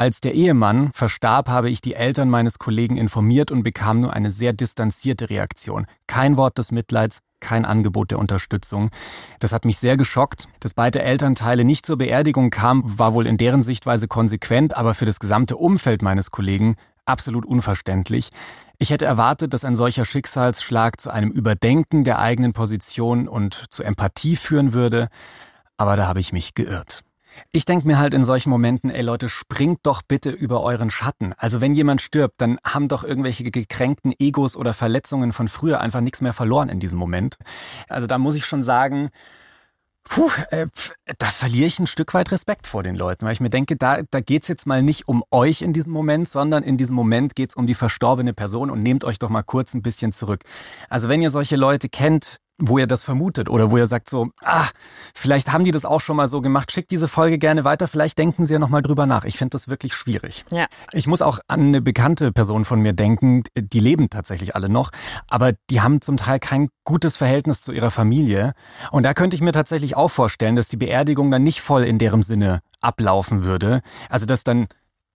Als 0.00 0.22
der 0.22 0.32
Ehemann 0.32 0.92
verstarb, 0.94 1.50
habe 1.50 1.68
ich 1.68 1.82
die 1.82 1.92
Eltern 1.92 2.30
meines 2.30 2.58
Kollegen 2.58 2.96
informiert 2.96 3.50
und 3.50 3.62
bekam 3.62 4.00
nur 4.00 4.14
eine 4.14 4.30
sehr 4.30 4.54
distanzierte 4.54 5.28
Reaktion. 5.28 5.84
Kein 6.06 6.38
Wort 6.38 6.56
des 6.56 6.72
Mitleids, 6.72 7.18
kein 7.38 7.66
Angebot 7.66 8.10
der 8.10 8.18
Unterstützung. 8.18 8.88
Das 9.40 9.52
hat 9.52 9.66
mich 9.66 9.76
sehr 9.76 9.98
geschockt. 9.98 10.48
Dass 10.60 10.72
beide 10.72 11.02
Elternteile 11.02 11.66
nicht 11.66 11.84
zur 11.84 11.98
Beerdigung 11.98 12.48
kamen, 12.48 12.98
war 12.98 13.12
wohl 13.12 13.26
in 13.26 13.36
deren 13.36 13.62
Sichtweise 13.62 14.08
konsequent, 14.08 14.74
aber 14.74 14.94
für 14.94 15.04
das 15.04 15.20
gesamte 15.20 15.58
Umfeld 15.58 16.00
meines 16.00 16.30
Kollegen 16.30 16.76
absolut 17.04 17.44
unverständlich. 17.44 18.30
Ich 18.78 18.88
hätte 18.88 19.04
erwartet, 19.04 19.52
dass 19.52 19.66
ein 19.66 19.76
solcher 19.76 20.06
Schicksalsschlag 20.06 20.98
zu 20.98 21.10
einem 21.10 21.30
Überdenken 21.30 22.04
der 22.04 22.20
eigenen 22.20 22.54
Position 22.54 23.28
und 23.28 23.66
zu 23.68 23.82
Empathie 23.82 24.36
führen 24.36 24.72
würde, 24.72 25.08
aber 25.76 25.96
da 25.96 26.06
habe 26.06 26.20
ich 26.20 26.32
mich 26.32 26.54
geirrt. 26.54 27.02
Ich 27.52 27.64
denke 27.64 27.86
mir 27.86 27.98
halt 27.98 28.14
in 28.14 28.24
solchen 28.24 28.50
Momenten, 28.50 28.90
ey 28.90 29.02
Leute, 29.02 29.28
springt 29.28 29.80
doch 29.84 30.02
bitte 30.02 30.30
über 30.30 30.62
euren 30.62 30.90
Schatten. 30.90 31.32
Also 31.36 31.60
wenn 31.60 31.74
jemand 31.74 32.02
stirbt, 32.02 32.40
dann 32.40 32.58
haben 32.64 32.88
doch 32.88 33.04
irgendwelche 33.04 33.44
gekränkten 33.44 34.12
Egos 34.18 34.56
oder 34.56 34.74
Verletzungen 34.74 35.32
von 35.32 35.48
früher 35.48 35.80
einfach 35.80 36.00
nichts 36.00 36.20
mehr 36.20 36.32
verloren 36.32 36.68
in 36.68 36.80
diesem 36.80 36.98
Moment. 36.98 37.36
Also 37.88 38.06
da 38.06 38.18
muss 38.18 38.34
ich 38.34 38.46
schon 38.46 38.62
sagen, 38.62 39.10
Puh, 40.12 40.28
äh, 40.50 40.66
da 41.18 41.26
verliere 41.26 41.68
ich 41.68 41.78
ein 41.78 41.86
Stück 41.86 42.14
weit 42.14 42.32
Respekt 42.32 42.66
vor 42.66 42.82
den 42.82 42.96
Leuten, 42.96 43.24
weil 43.24 43.32
ich 43.32 43.40
mir 43.40 43.48
denke, 43.48 43.76
da, 43.76 44.02
da 44.10 44.20
geht's 44.20 44.48
jetzt 44.48 44.66
mal 44.66 44.82
nicht 44.82 45.06
um 45.06 45.22
euch 45.30 45.62
in 45.62 45.72
diesem 45.72 45.92
Moment, 45.92 46.28
sondern 46.28 46.64
in 46.64 46.76
diesem 46.76 46.96
Moment 46.96 47.36
geht's 47.36 47.54
um 47.54 47.68
die 47.68 47.76
verstorbene 47.76 48.34
Person 48.34 48.70
und 48.70 48.82
nehmt 48.82 49.04
euch 49.04 49.20
doch 49.20 49.28
mal 49.28 49.44
kurz 49.44 49.72
ein 49.72 49.82
bisschen 49.82 50.10
zurück. 50.10 50.42
Also 50.88 51.08
wenn 51.08 51.22
ihr 51.22 51.30
solche 51.30 51.54
Leute 51.54 51.88
kennt, 51.88 52.40
wo 52.60 52.78
ihr 52.78 52.86
das 52.86 53.02
vermutet 53.02 53.48
oder 53.48 53.70
wo 53.70 53.78
ihr 53.78 53.86
sagt 53.86 54.08
so, 54.10 54.28
ah, 54.42 54.66
vielleicht 55.14 55.52
haben 55.52 55.64
die 55.64 55.70
das 55.70 55.84
auch 55.84 56.00
schon 56.00 56.16
mal 56.16 56.28
so 56.28 56.40
gemacht, 56.40 56.70
schickt 56.70 56.90
diese 56.90 57.08
Folge 57.08 57.38
gerne 57.38 57.64
weiter, 57.64 57.88
vielleicht 57.88 58.18
denken 58.18 58.46
sie 58.46 58.52
ja 58.52 58.58
nochmal 58.58 58.82
drüber 58.82 59.06
nach. 59.06 59.24
Ich 59.24 59.38
finde 59.38 59.50
das 59.50 59.68
wirklich 59.68 59.94
schwierig. 59.94 60.44
Ja. 60.50 60.66
Ich 60.92 61.06
muss 61.06 61.22
auch 61.22 61.40
an 61.48 61.60
eine 61.60 61.80
bekannte 61.80 62.32
Person 62.32 62.64
von 62.64 62.80
mir 62.80 62.92
denken, 62.92 63.42
die 63.56 63.80
leben 63.80 64.10
tatsächlich 64.10 64.54
alle 64.54 64.68
noch, 64.68 64.90
aber 65.28 65.52
die 65.70 65.80
haben 65.80 66.00
zum 66.00 66.16
Teil 66.16 66.38
kein 66.38 66.68
gutes 66.84 67.16
Verhältnis 67.16 67.62
zu 67.62 67.72
ihrer 67.72 67.90
Familie. 67.90 68.52
Und 68.90 69.04
da 69.04 69.14
könnte 69.14 69.34
ich 69.34 69.42
mir 69.42 69.52
tatsächlich 69.52 69.96
auch 69.96 70.10
vorstellen, 70.10 70.56
dass 70.56 70.68
die 70.68 70.76
Beerdigung 70.76 71.30
dann 71.30 71.42
nicht 71.42 71.60
voll 71.60 71.84
in 71.84 71.98
deren 71.98 72.22
Sinne 72.22 72.60
ablaufen 72.80 73.44
würde. 73.44 73.80
Also 74.08 74.26
dass 74.26 74.44
dann 74.44 74.68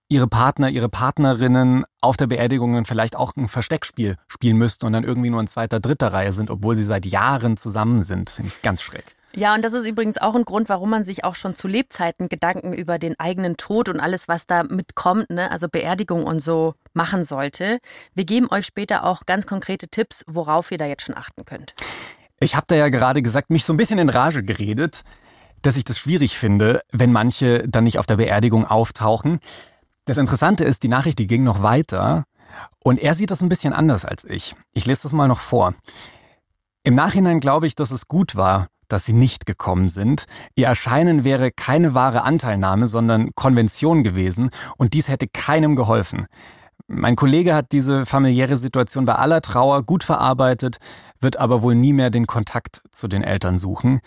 ihre 0.08 0.28
Partner, 0.28 0.70
ihre 0.70 0.88
Partnerinnen 0.88 1.84
auf 2.00 2.16
der 2.16 2.26
Beerdigung 2.26 2.74
dann 2.74 2.84
vielleicht 2.84 3.16
auch 3.16 3.34
ein 3.36 3.48
Versteckspiel 3.48 4.16
spielen 4.28 4.56
müssten 4.56 4.86
und 4.86 4.92
dann 4.92 5.04
irgendwie 5.04 5.30
nur 5.30 5.40
in 5.40 5.46
zweiter, 5.46 5.80
dritter 5.80 6.12
Reihe 6.12 6.32
sind, 6.32 6.50
obwohl 6.50 6.76
sie 6.76 6.84
seit 6.84 7.06
Jahren 7.06 7.56
zusammen 7.56 8.04
sind. 8.04 8.30
Finde 8.30 8.52
ich 8.54 8.62
ganz 8.62 8.82
schräg. 8.82 9.16
Ja, 9.34 9.54
und 9.54 9.62
das 9.62 9.74
ist 9.74 9.86
übrigens 9.86 10.16
auch 10.16 10.34
ein 10.34 10.46
Grund, 10.46 10.70
warum 10.70 10.88
man 10.88 11.04
sich 11.04 11.24
auch 11.24 11.34
schon 11.34 11.54
zu 11.54 11.68
Lebzeiten 11.68 12.30
Gedanken 12.30 12.72
über 12.72 12.98
den 12.98 13.20
eigenen 13.20 13.58
Tod 13.58 13.90
und 13.90 14.00
alles, 14.00 14.28
was 14.28 14.46
da 14.46 14.62
mitkommt, 14.62 15.28
ne, 15.28 15.50
also 15.50 15.68
Beerdigung 15.68 16.24
und 16.24 16.40
so, 16.40 16.74
machen 16.94 17.22
sollte. 17.22 17.78
Wir 18.14 18.24
geben 18.24 18.48
euch 18.50 18.64
später 18.64 19.04
auch 19.04 19.26
ganz 19.26 19.46
konkrete 19.46 19.88
Tipps, 19.88 20.24
worauf 20.26 20.70
ihr 20.70 20.78
da 20.78 20.86
jetzt 20.86 21.02
schon 21.02 21.16
achten 21.16 21.44
könnt. 21.44 21.74
Ich 22.40 22.56
habe 22.56 22.64
da 22.68 22.76
ja 22.76 22.88
gerade 22.88 23.20
gesagt, 23.20 23.50
mich 23.50 23.66
so 23.66 23.74
ein 23.74 23.76
bisschen 23.76 23.98
in 23.98 24.08
Rage 24.08 24.42
geredet, 24.42 25.02
dass 25.60 25.76
ich 25.76 25.84
das 25.84 25.98
schwierig 25.98 26.38
finde, 26.38 26.80
wenn 26.90 27.12
manche 27.12 27.68
dann 27.68 27.84
nicht 27.84 27.98
auf 27.98 28.06
der 28.06 28.16
Beerdigung 28.16 28.64
auftauchen. 28.64 29.40
Das 30.06 30.18
Interessante 30.18 30.64
ist, 30.64 30.84
die 30.84 30.88
Nachricht, 30.88 31.18
die 31.18 31.26
ging 31.26 31.42
noch 31.42 31.62
weiter 31.62 32.24
und 32.82 33.00
er 33.00 33.14
sieht 33.14 33.32
das 33.32 33.42
ein 33.42 33.48
bisschen 33.48 33.72
anders 33.72 34.04
als 34.04 34.22
ich. 34.22 34.54
Ich 34.72 34.86
lese 34.86 35.02
das 35.02 35.12
mal 35.12 35.26
noch 35.26 35.40
vor. 35.40 35.74
Im 36.84 36.94
Nachhinein 36.94 37.40
glaube 37.40 37.66
ich, 37.66 37.74
dass 37.74 37.90
es 37.90 38.06
gut 38.06 38.36
war, 38.36 38.68
dass 38.86 39.04
sie 39.04 39.12
nicht 39.12 39.46
gekommen 39.46 39.88
sind. 39.88 40.26
Ihr 40.54 40.68
Erscheinen 40.68 41.24
wäre 41.24 41.50
keine 41.50 41.94
wahre 41.94 42.22
Anteilnahme, 42.22 42.86
sondern 42.86 43.34
Konvention 43.34 44.04
gewesen 44.04 44.50
und 44.76 44.94
dies 44.94 45.08
hätte 45.08 45.26
keinem 45.26 45.74
geholfen. 45.74 46.26
Mein 46.86 47.16
Kollege 47.16 47.52
hat 47.52 47.72
diese 47.72 48.06
familiäre 48.06 48.56
Situation 48.56 49.06
bei 49.06 49.16
aller 49.16 49.40
Trauer 49.40 49.82
gut 49.82 50.04
verarbeitet, 50.04 50.76
wird 51.18 51.36
aber 51.36 51.62
wohl 51.62 51.74
nie 51.74 51.92
mehr 51.92 52.10
den 52.10 52.28
Kontakt 52.28 52.80
zu 52.92 53.08
den 53.08 53.24
Eltern 53.24 53.58
suchen. 53.58 53.98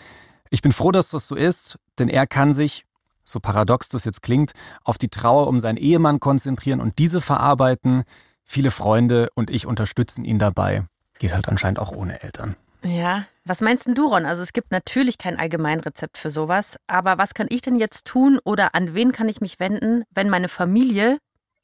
Ich 0.48 0.62
bin 0.62 0.72
froh, 0.72 0.92
dass 0.92 1.10
das 1.10 1.28
so 1.28 1.36
ist, 1.36 1.78
denn 1.98 2.08
er 2.08 2.26
kann 2.26 2.54
sich, 2.54 2.86
so 3.30 3.40
paradox 3.40 3.88
das 3.88 4.04
jetzt 4.04 4.22
klingt, 4.22 4.52
auf 4.84 4.98
die 4.98 5.08
Trauer 5.08 5.46
um 5.46 5.60
seinen 5.60 5.76
Ehemann 5.76 6.20
konzentrieren 6.20 6.80
und 6.80 6.98
diese 6.98 7.20
verarbeiten. 7.20 8.04
Viele 8.44 8.70
Freunde 8.70 9.28
und 9.34 9.50
ich 9.50 9.66
unterstützen 9.66 10.24
ihn 10.24 10.38
dabei. 10.38 10.84
Geht 11.18 11.34
halt 11.34 11.48
anscheinend 11.48 11.78
auch 11.78 11.92
ohne 11.92 12.22
Eltern. 12.22 12.56
Ja, 12.82 13.26
was 13.44 13.60
meinst 13.60 13.86
denn 13.86 13.94
du, 13.94 14.06
Ron? 14.06 14.24
Also 14.24 14.42
es 14.42 14.52
gibt 14.52 14.70
natürlich 14.70 15.18
kein 15.18 15.38
Allgemeinrezept 15.38 16.16
für 16.16 16.30
sowas, 16.30 16.76
aber 16.86 17.18
was 17.18 17.34
kann 17.34 17.46
ich 17.50 17.62
denn 17.62 17.76
jetzt 17.76 18.06
tun 18.06 18.38
oder 18.44 18.74
an 18.74 18.94
wen 18.94 19.12
kann 19.12 19.28
ich 19.28 19.40
mich 19.40 19.60
wenden, 19.60 20.04
wenn 20.10 20.30
meine 20.30 20.48
Familie 20.48 21.18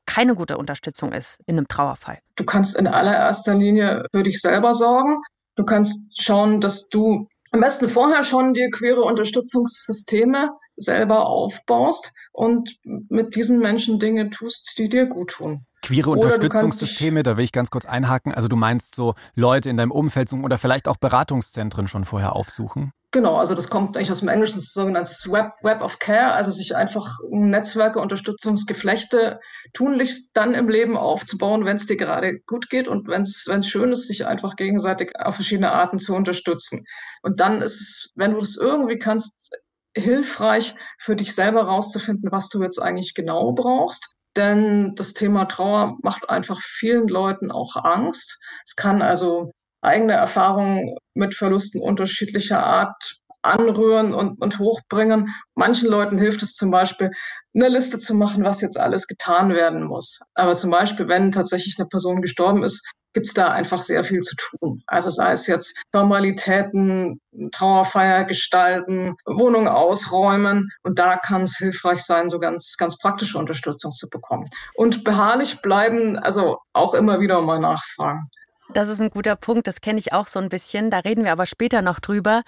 keine 0.04 0.34
gute 0.34 0.58
Unterstützung 0.58 1.12
ist 1.12 1.38
in 1.46 1.56
einem 1.56 1.68
Trauerfall? 1.68 2.18
Du 2.36 2.44
kannst 2.44 2.76
in 2.76 2.86
allererster 2.86 3.54
Linie 3.54 4.04
für 4.12 4.22
dich 4.22 4.40
selber 4.40 4.74
sorgen. 4.74 5.22
Du 5.56 5.64
kannst 5.64 6.22
schauen, 6.22 6.60
dass 6.60 6.88
du 6.88 7.26
am 7.50 7.60
besten 7.60 7.88
vorher 7.88 8.22
schon 8.22 8.52
dir 8.52 8.70
queere 8.70 9.02
Unterstützungssysteme 9.02 10.50
selber 10.76 11.26
aufbaust 11.26 12.12
und 12.32 12.76
mit 12.84 13.34
diesen 13.34 13.58
Menschen 13.60 13.98
Dinge 13.98 14.30
tust, 14.30 14.74
die 14.78 14.88
dir 14.88 15.06
gut 15.06 15.30
tun. 15.30 15.66
Queere 15.82 16.10
Unterstützungssysteme, 16.10 17.22
da 17.22 17.36
will 17.36 17.44
ich 17.44 17.52
ganz 17.52 17.70
kurz 17.70 17.84
einhaken. 17.84 18.34
Also 18.34 18.48
du 18.48 18.56
meinst 18.56 18.96
so 18.96 19.14
Leute 19.34 19.70
in 19.70 19.76
deinem 19.76 19.92
Umfeld 19.92 20.32
oder 20.32 20.58
vielleicht 20.58 20.88
auch 20.88 20.96
Beratungszentren 20.96 21.86
schon 21.86 22.04
vorher 22.04 22.34
aufsuchen? 22.34 22.92
Genau, 23.12 23.36
also 23.36 23.54
das 23.54 23.70
kommt 23.70 23.96
eigentlich 23.96 24.10
aus 24.10 24.18
dem 24.18 24.28
Englischen, 24.28 24.56
das 24.56 24.72
sogenanntes 24.72 25.30
Web, 25.30 25.52
Web 25.62 25.80
of 25.80 26.00
Care, 26.00 26.32
also 26.32 26.50
sich 26.50 26.74
einfach 26.74 27.18
Netzwerke, 27.30 28.00
Unterstützungsgeflechte 28.00 29.38
tunlichst 29.72 30.36
dann 30.36 30.54
im 30.54 30.68
Leben 30.68 30.96
aufzubauen, 30.98 31.64
wenn 31.64 31.76
es 31.76 31.86
dir 31.86 31.96
gerade 31.96 32.40
gut 32.46 32.68
geht 32.68 32.88
und 32.88 33.08
wenn 33.08 33.22
es 33.22 33.48
schön 33.62 33.92
ist, 33.92 34.08
sich 34.08 34.26
einfach 34.26 34.56
gegenseitig 34.56 35.12
auf 35.18 35.36
verschiedene 35.36 35.72
Arten 35.72 35.98
zu 35.98 36.14
unterstützen. 36.14 36.84
Und 37.22 37.40
dann 37.40 37.62
ist 37.62 37.80
es, 37.80 38.12
wenn 38.16 38.32
du 38.32 38.40
das 38.40 38.56
irgendwie 38.56 38.98
kannst, 38.98 39.50
hilfreich 39.96 40.74
für 40.98 41.16
dich 41.16 41.34
selber 41.34 41.62
rauszufinden, 41.62 42.30
was 42.30 42.48
du 42.48 42.62
jetzt 42.62 42.80
eigentlich 42.80 43.14
genau 43.14 43.52
brauchst. 43.52 44.14
Denn 44.36 44.94
das 44.96 45.14
Thema 45.14 45.46
Trauer 45.46 45.96
macht 46.02 46.28
einfach 46.28 46.60
vielen 46.60 47.08
Leuten 47.08 47.50
auch 47.50 47.76
Angst. 47.76 48.38
Es 48.64 48.76
kann 48.76 49.00
also 49.00 49.52
eigene 49.80 50.12
Erfahrungen 50.12 50.94
mit 51.14 51.34
Verlusten 51.34 51.80
unterschiedlicher 51.80 52.64
Art 52.64 53.16
anrühren 53.42 54.12
und, 54.12 54.40
und 54.42 54.58
hochbringen. 54.58 55.28
Manchen 55.54 55.88
Leuten 55.88 56.18
hilft 56.18 56.42
es 56.42 56.54
zum 56.54 56.70
Beispiel, 56.70 57.10
eine 57.54 57.68
Liste 57.68 57.98
zu 57.98 58.14
machen, 58.14 58.44
was 58.44 58.60
jetzt 58.60 58.78
alles 58.78 59.06
getan 59.06 59.54
werden 59.54 59.84
muss. 59.84 60.20
Aber 60.34 60.54
zum 60.54 60.70
Beispiel, 60.70 61.08
wenn 61.08 61.32
tatsächlich 61.32 61.76
eine 61.78 61.88
Person 61.88 62.20
gestorben 62.20 62.62
ist, 62.64 62.86
gibt 63.16 63.28
es 63.28 63.32
da 63.32 63.48
einfach 63.48 63.80
sehr 63.80 64.04
viel 64.04 64.20
zu 64.20 64.36
tun. 64.36 64.82
Also 64.86 65.08
sei 65.08 65.32
es 65.32 65.46
jetzt 65.46 65.74
Formalitäten, 65.90 67.18
Trauerfeier 67.50 68.24
gestalten, 68.24 69.16
Wohnung 69.24 69.68
ausräumen. 69.68 70.68
Und 70.82 70.98
da 70.98 71.16
kann 71.16 71.40
es 71.40 71.56
hilfreich 71.56 72.02
sein, 72.02 72.28
so 72.28 72.38
ganz, 72.38 72.76
ganz 72.76 72.98
praktische 72.98 73.38
Unterstützung 73.38 73.90
zu 73.90 74.10
bekommen. 74.10 74.50
Und 74.74 75.02
beharrlich 75.02 75.62
bleiben, 75.62 76.18
also 76.18 76.58
auch 76.74 76.92
immer 76.92 77.18
wieder 77.18 77.40
mal 77.40 77.58
nachfragen. 77.58 78.28
Das 78.74 78.90
ist 78.90 79.00
ein 79.00 79.08
guter 79.08 79.34
Punkt, 79.34 79.66
das 79.66 79.80
kenne 79.80 79.98
ich 79.98 80.12
auch 80.12 80.26
so 80.26 80.38
ein 80.38 80.50
bisschen. 80.50 80.90
Da 80.90 80.98
reden 80.98 81.24
wir 81.24 81.32
aber 81.32 81.46
später 81.46 81.80
noch 81.80 82.00
drüber. 82.00 82.42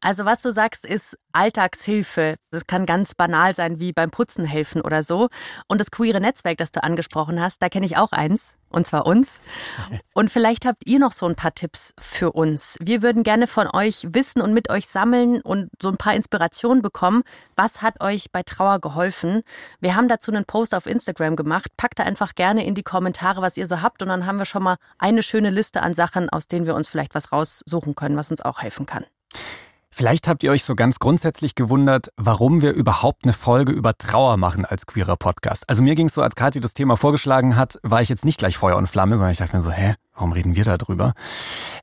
Also 0.00 0.24
was 0.24 0.40
du 0.40 0.50
sagst, 0.50 0.84
ist 0.84 1.16
Alltagshilfe. 1.32 2.34
Das 2.50 2.66
kann 2.66 2.84
ganz 2.84 3.14
banal 3.14 3.54
sein, 3.54 3.78
wie 3.78 3.92
beim 3.92 4.10
Putzen 4.10 4.44
helfen 4.44 4.80
oder 4.80 5.04
so. 5.04 5.28
Und 5.68 5.80
das 5.80 5.92
queere 5.92 6.20
Netzwerk, 6.20 6.58
das 6.58 6.72
du 6.72 6.82
angesprochen 6.82 7.40
hast, 7.40 7.62
da 7.62 7.68
kenne 7.68 7.86
ich 7.86 7.96
auch 7.96 8.10
eins, 8.10 8.56
und 8.70 8.86
zwar 8.86 9.06
uns. 9.06 9.40
Und 10.14 10.30
vielleicht 10.30 10.66
habt 10.66 10.82
ihr 10.86 10.98
noch 10.98 11.12
so 11.12 11.26
ein 11.26 11.34
paar 11.34 11.54
Tipps 11.54 11.94
für 11.98 12.32
uns. 12.32 12.76
Wir 12.80 13.02
würden 13.02 13.22
gerne 13.22 13.46
von 13.46 13.68
euch 13.72 14.06
wissen 14.10 14.42
und 14.42 14.52
mit 14.52 14.68
euch 14.68 14.86
sammeln 14.86 15.40
und 15.40 15.70
so 15.80 15.88
ein 15.88 15.96
paar 15.96 16.14
Inspirationen 16.14 16.82
bekommen. 16.82 17.22
Was 17.56 17.80
hat 17.80 18.02
euch 18.02 18.30
bei 18.30 18.42
Trauer 18.42 18.80
geholfen? 18.80 19.42
Wir 19.80 19.96
haben 19.96 20.08
dazu 20.08 20.30
einen 20.30 20.44
Post 20.44 20.74
auf 20.74 20.86
Instagram 20.86 21.36
gemacht. 21.36 21.70
Packt 21.76 21.98
da 21.98 22.02
einfach 22.02 22.34
gerne 22.34 22.66
in 22.66 22.74
die 22.74 22.82
Kommentare, 22.82 23.40
was 23.40 23.56
ihr 23.56 23.66
so 23.66 23.80
habt. 23.80 24.02
Und 24.02 24.08
dann 24.08 24.26
haben 24.26 24.38
wir 24.38 24.44
schon 24.44 24.62
mal 24.62 24.76
eine 24.98 25.22
schöne 25.22 25.50
Liste 25.50 25.82
an 25.82 25.94
Sachen, 25.94 26.28
aus 26.28 26.48
denen 26.48 26.66
wir 26.66 26.74
uns 26.74 26.88
vielleicht 26.88 27.14
was 27.14 27.32
raussuchen 27.32 27.94
können, 27.94 28.16
was 28.16 28.30
uns 28.30 28.42
auch 28.42 28.60
helfen 28.60 28.84
kann. 28.84 29.06
Vielleicht 30.00 30.28
habt 30.28 30.42
ihr 30.42 30.50
euch 30.50 30.64
so 30.64 30.74
ganz 30.74 30.98
grundsätzlich 30.98 31.54
gewundert, 31.54 32.10
warum 32.16 32.62
wir 32.62 32.72
überhaupt 32.72 33.24
eine 33.24 33.34
Folge 33.34 33.72
über 33.72 33.98
Trauer 33.98 34.38
machen 34.38 34.64
als 34.64 34.86
queerer 34.86 35.18
Podcast. 35.18 35.68
Also 35.68 35.82
mir 35.82 35.94
ging 35.94 36.06
es 36.06 36.14
so, 36.14 36.22
als 36.22 36.36
Kathi 36.36 36.58
das 36.58 36.72
Thema 36.72 36.96
vorgeschlagen 36.96 37.54
hat, 37.54 37.78
war 37.82 38.00
ich 38.00 38.08
jetzt 38.08 38.24
nicht 38.24 38.38
gleich 38.38 38.56
Feuer 38.56 38.78
und 38.78 38.86
Flamme, 38.86 39.16
sondern 39.16 39.32
ich 39.32 39.36
dachte 39.36 39.54
mir 39.54 39.62
so, 39.62 39.70
hä, 39.70 39.96
warum 40.14 40.32
reden 40.32 40.56
wir 40.56 40.64
da 40.64 40.78
drüber? 40.78 41.12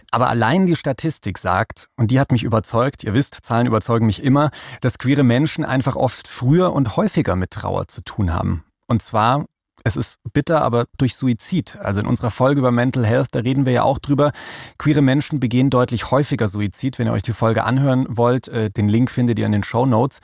Aber 0.09 0.29
allein 0.29 0.65
die 0.65 0.75
Statistik 0.75 1.37
sagt, 1.37 1.89
und 1.95 2.09
die 2.09 2.19
hat 2.19 2.31
mich 2.31 2.41
überzeugt, 2.41 3.03
ihr 3.03 3.13
wisst, 3.13 3.37
Zahlen 3.43 3.67
überzeugen 3.67 4.07
mich 4.07 4.23
immer, 4.23 4.49
dass 4.81 4.97
queere 4.97 5.21
Menschen 5.21 5.63
einfach 5.63 5.95
oft 5.95 6.27
früher 6.27 6.73
und 6.73 6.97
häufiger 6.97 7.35
mit 7.35 7.51
Trauer 7.51 7.87
zu 7.87 8.01
tun 8.01 8.33
haben. 8.33 8.63
Und 8.87 9.03
zwar 9.03 9.45
es 9.83 9.95
ist 9.95 10.19
bitter, 10.33 10.61
aber 10.61 10.85
durch 10.97 11.15
Suizid. 11.15 11.77
Also 11.81 11.99
in 11.99 12.05
unserer 12.07 12.31
Folge 12.31 12.59
über 12.59 12.71
Mental 12.71 13.05
Health, 13.05 13.29
da 13.31 13.39
reden 13.39 13.65
wir 13.65 13.73
ja 13.73 13.83
auch 13.83 13.99
drüber. 13.99 14.31
Queere 14.77 15.01
Menschen 15.01 15.39
begehen 15.39 15.69
deutlich 15.69 16.11
häufiger 16.11 16.47
Suizid. 16.47 16.99
Wenn 16.99 17.07
ihr 17.07 17.13
euch 17.13 17.23
die 17.23 17.33
Folge 17.33 17.63
anhören 17.63 18.05
wollt, 18.09 18.47
äh, 18.47 18.69
den 18.69 18.89
Link 18.89 19.09
findet 19.09 19.39
ihr 19.39 19.45
in 19.45 19.51
den 19.51 19.63
Show 19.63 19.85
Notes. 19.85 20.19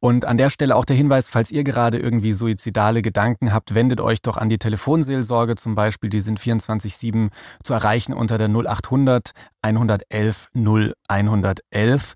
Und 0.00 0.24
an 0.24 0.36
der 0.36 0.50
Stelle 0.50 0.74
auch 0.74 0.84
der 0.84 0.96
Hinweis, 0.96 1.28
falls 1.28 1.52
ihr 1.52 1.62
gerade 1.62 1.96
irgendwie 1.96 2.32
suizidale 2.32 3.02
Gedanken 3.02 3.52
habt, 3.52 3.76
wendet 3.76 4.00
euch 4.00 4.20
doch 4.20 4.36
an 4.36 4.48
die 4.48 4.58
Telefonseelsorge 4.58 5.54
zum 5.54 5.76
Beispiel. 5.76 6.10
Die 6.10 6.20
sind 6.20 6.40
24-7 6.40 7.30
zu 7.62 7.72
erreichen 7.72 8.12
unter 8.12 8.36
der 8.36 8.48
0800 8.48 9.30
111 9.62 10.48
0111. 10.54 12.14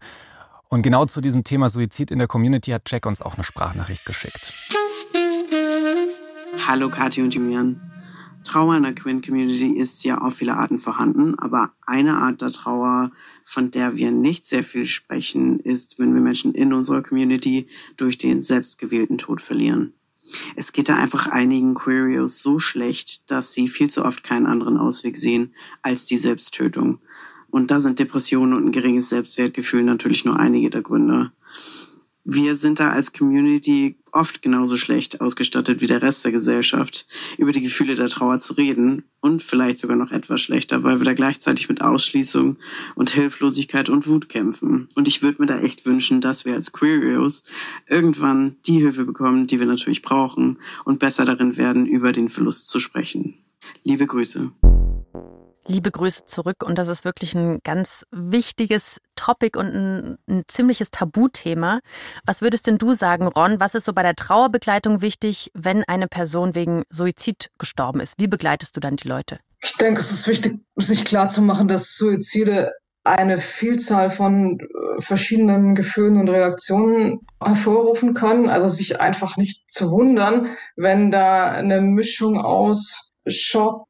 Und 0.68 0.82
genau 0.82 1.04
zu 1.04 1.20
diesem 1.20 1.44
Thema 1.44 1.68
Suizid 1.68 2.10
in 2.10 2.18
der 2.18 2.26
Community 2.26 2.72
hat 2.72 2.90
Jack 2.90 3.06
uns 3.06 3.22
auch 3.22 3.34
eine 3.34 3.44
Sprachnachricht 3.44 4.04
geschickt. 4.04 4.52
Hallo 6.58 6.90
Kathi 6.90 7.22
und 7.22 7.34
Julian. 7.34 7.80
Trauer 8.44 8.76
in 8.76 8.82
der 8.84 8.94
Queer 8.94 9.20
Community 9.20 9.72
ist 9.76 10.04
ja 10.04 10.18
auf 10.18 10.36
viele 10.36 10.56
Arten 10.56 10.78
vorhanden, 10.78 11.38
aber 11.38 11.72
eine 11.84 12.16
Art 12.16 12.40
der 12.42 12.50
Trauer, 12.50 13.10
von 13.44 13.70
der 13.70 13.96
wir 13.96 14.10
nicht 14.10 14.44
sehr 14.44 14.64
viel 14.64 14.86
sprechen, 14.86 15.60
ist, 15.60 15.98
wenn 15.98 16.14
wir 16.14 16.20
Menschen 16.20 16.54
in 16.54 16.72
unserer 16.72 17.02
Community 17.02 17.66
durch 17.96 18.18
den 18.18 18.40
selbstgewählten 18.40 19.18
Tod 19.18 19.40
verlieren. 19.40 19.94
Es 20.56 20.72
geht 20.72 20.88
da 20.88 20.96
einfach 20.96 21.26
einigen 21.26 21.74
Queerios 21.74 22.40
so 22.40 22.58
schlecht, 22.58 23.30
dass 23.30 23.52
sie 23.52 23.68
viel 23.68 23.90
zu 23.90 24.04
oft 24.04 24.22
keinen 24.22 24.46
anderen 24.46 24.76
Ausweg 24.76 25.16
sehen 25.16 25.54
als 25.82 26.04
die 26.04 26.16
Selbsttötung. 26.16 27.00
Und 27.48 27.70
da 27.70 27.80
sind 27.80 27.98
Depressionen 27.98 28.54
und 28.54 28.66
ein 28.66 28.72
geringes 28.72 29.08
Selbstwertgefühl 29.08 29.82
natürlich 29.82 30.24
nur 30.24 30.38
einige 30.38 30.70
der 30.70 30.82
Gründe. 30.82 31.32
Wir 32.28 32.56
sind 32.56 32.80
da 32.80 32.90
als 32.90 33.12
Community 33.12 33.96
oft 34.10 34.42
genauso 34.42 34.76
schlecht 34.76 35.20
ausgestattet 35.20 35.80
wie 35.80 35.86
der 35.86 36.02
Rest 36.02 36.24
der 36.24 36.32
Gesellschaft, 36.32 37.06
über 37.38 37.52
die 37.52 37.60
Gefühle 37.60 37.94
der 37.94 38.08
Trauer 38.08 38.40
zu 38.40 38.54
reden 38.54 39.04
und 39.20 39.42
vielleicht 39.42 39.78
sogar 39.78 39.96
noch 39.96 40.10
etwas 40.10 40.40
schlechter, 40.40 40.82
weil 40.82 40.98
wir 40.98 41.04
da 41.04 41.14
gleichzeitig 41.14 41.68
mit 41.68 41.82
Ausschließung 41.82 42.56
und 42.96 43.10
Hilflosigkeit 43.10 43.88
und 43.88 44.08
Wut 44.08 44.28
kämpfen. 44.28 44.88
Und 44.96 45.06
ich 45.06 45.22
würde 45.22 45.40
mir 45.40 45.46
da 45.46 45.60
echt 45.60 45.86
wünschen, 45.86 46.20
dass 46.20 46.44
wir 46.44 46.54
als 46.54 46.72
Queerios 46.72 47.44
irgendwann 47.88 48.56
die 48.66 48.80
Hilfe 48.80 49.04
bekommen, 49.04 49.46
die 49.46 49.60
wir 49.60 49.66
natürlich 49.66 50.02
brauchen 50.02 50.58
und 50.84 50.98
besser 50.98 51.24
darin 51.24 51.56
werden, 51.56 51.86
über 51.86 52.10
den 52.10 52.28
Verlust 52.28 52.68
zu 52.68 52.80
sprechen. 52.80 53.34
Liebe 53.84 54.06
Grüße. 54.06 54.50
Liebe 55.68 55.90
Grüße 55.90 56.26
zurück. 56.26 56.62
Und 56.64 56.78
das 56.78 56.88
ist 56.88 57.04
wirklich 57.04 57.34
ein 57.34 57.58
ganz 57.64 58.06
wichtiges 58.12 59.00
Topic 59.16 59.58
und 59.58 59.66
ein, 59.66 60.18
ein, 60.28 60.42
ziemliches 60.46 60.90
Tabuthema. 60.90 61.80
Was 62.24 62.40
würdest 62.40 62.66
denn 62.66 62.78
du 62.78 62.92
sagen, 62.92 63.26
Ron? 63.26 63.58
Was 63.58 63.74
ist 63.74 63.84
so 63.84 63.92
bei 63.92 64.02
der 64.02 64.14
Trauerbegleitung 64.14 65.00
wichtig, 65.00 65.50
wenn 65.54 65.82
eine 65.84 66.06
Person 66.06 66.54
wegen 66.54 66.84
Suizid 66.90 67.50
gestorben 67.58 68.00
ist? 68.00 68.20
Wie 68.20 68.28
begleitest 68.28 68.76
du 68.76 68.80
dann 68.80 68.96
die 68.96 69.08
Leute? 69.08 69.38
Ich 69.62 69.74
denke, 69.74 70.00
es 70.00 70.12
ist 70.12 70.28
wichtig, 70.28 70.60
sich 70.76 71.04
klarzumachen, 71.04 71.66
dass 71.66 71.96
Suizide 71.96 72.72
eine 73.02 73.38
Vielzahl 73.38 74.10
von 74.10 74.58
äh, 74.60 75.00
verschiedenen 75.00 75.74
Gefühlen 75.74 76.16
und 76.16 76.28
Reaktionen 76.28 77.20
hervorrufen 77.42 78.14
können. 78.14 78.48
Also 78.48 78.68
sich 78.68 79.00
einfach 79.00 79.36
nicht 79.36 79.70
zu 79.70 79.90
wundern, 79.90 80.48
wenn 80.76 81.10
da 81.10 81.50
eine 81.50 81.80
Mischung 81.80 82.38
aus 82.38 83.12
Schock, 83.26 83.85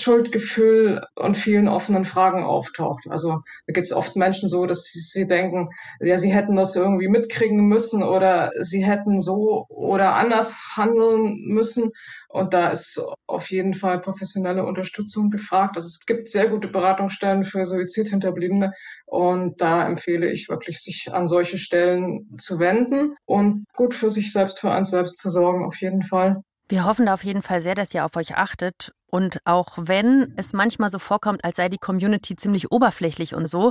Schuldgefühl 0.00 1.04
und 1.14 1.36
vielen 1.36 1.68
offenen 1.68 2.04
Fragen 2.04 2.42
auftaucht. 2.42 3.04
Also 3.08 3.40
da 3.66 3.72
geht 3.72 3.84
es 3.84 3.92
oft 3.92 4.16
Menschen 4.16 4.48
so, 4.48 4.66
dass 4.66 4.84
sie, 4.84 5.00
sie, 5.00 5.26
denken, 5.26 5.70
ja, 6.00 6.18
sie 6.18 6.32
hätten 6.32 6.56
das 6.56 6.76
irgendwie 6.76 7.08
mitkriegen 7.08 7.66
müssen 7.66 8.02
oder 8.02 8.50
sie 8.58 8.84
hätten 8.84 9.20
so 9.20 9.66
oder 9.68 10.14
anders 10.14 10.76
handeln 10.76 11.42
müssen. 11.46 11.90
Und 12.28 12.52
da 12.52 12.70
ist 12.70 13.00
auf 13.28 13.50
jeden 13.50 13.74
Fall 13.74 14.00
professionelle 14.00 14.64
Unterstützung 14.64 15.30
gefragt. 15.30 15.76
Also 15.76 15.86
es 15.86 16.00
gibt 16.00 16.28
sehr 16.28 16.48
gute 16.48 16.66
Beratungsstellen 16.66 17.44
für 17.44 17.64
Suizidhinterbliebene 17.64 18.72
und 19.06 19.60
da 19.60 19.86
empfehle 19.86 20.30
ich 20.30 20.48
wirklich, 20.48 20.80
sich 20.80 21.12
an 21.12 21.28
solche 21.28 21.58
Stellen 21.58 22.36
zu 22.38 22.58
wenden 22.58 23.14
und 23.24 23.66
gut 23.74 23.94
für 23.94 24.10
sich 24.10 24.32
selbst, 24.32 24.58
für 24.58 24.72
eins 24.72 24.90
selbst 24.90 25.18
zu 25.18 25.30
sorgen, 25.30 25.64
auf 25.64 25.80
jeden 25.80 26.02
Fall. 26.02 26.42
Wir 26.68 26.86
hoffen 26.86 27.06
da 27.06 27.14
auf 27.14 27.24
jeden 27.24 27.42
Fall 27.42 27.60
sehr, 27.60 27.74
dass 27.74 27.92
ihr 27.92 28.04
auf 28.04 28.16
euch 28.16 28.36
achtet. 28.36 28.92
Und 29.14 29.38
auch 29.44 29.74
wenn 29.76 30.32
es 30.34 30.52
manchmal 30.54 30.90
so 30.90 30.98
vorkommt, 30.98 31.44
als 31.44 31.58
sei 31.58 31.68
die 31.68 31.78
Community 31.78 32.34
ziemlich 32.34 32.72
oberflächlich 32.72 33.32
und 33.36 33.46
so, 33.46 33.70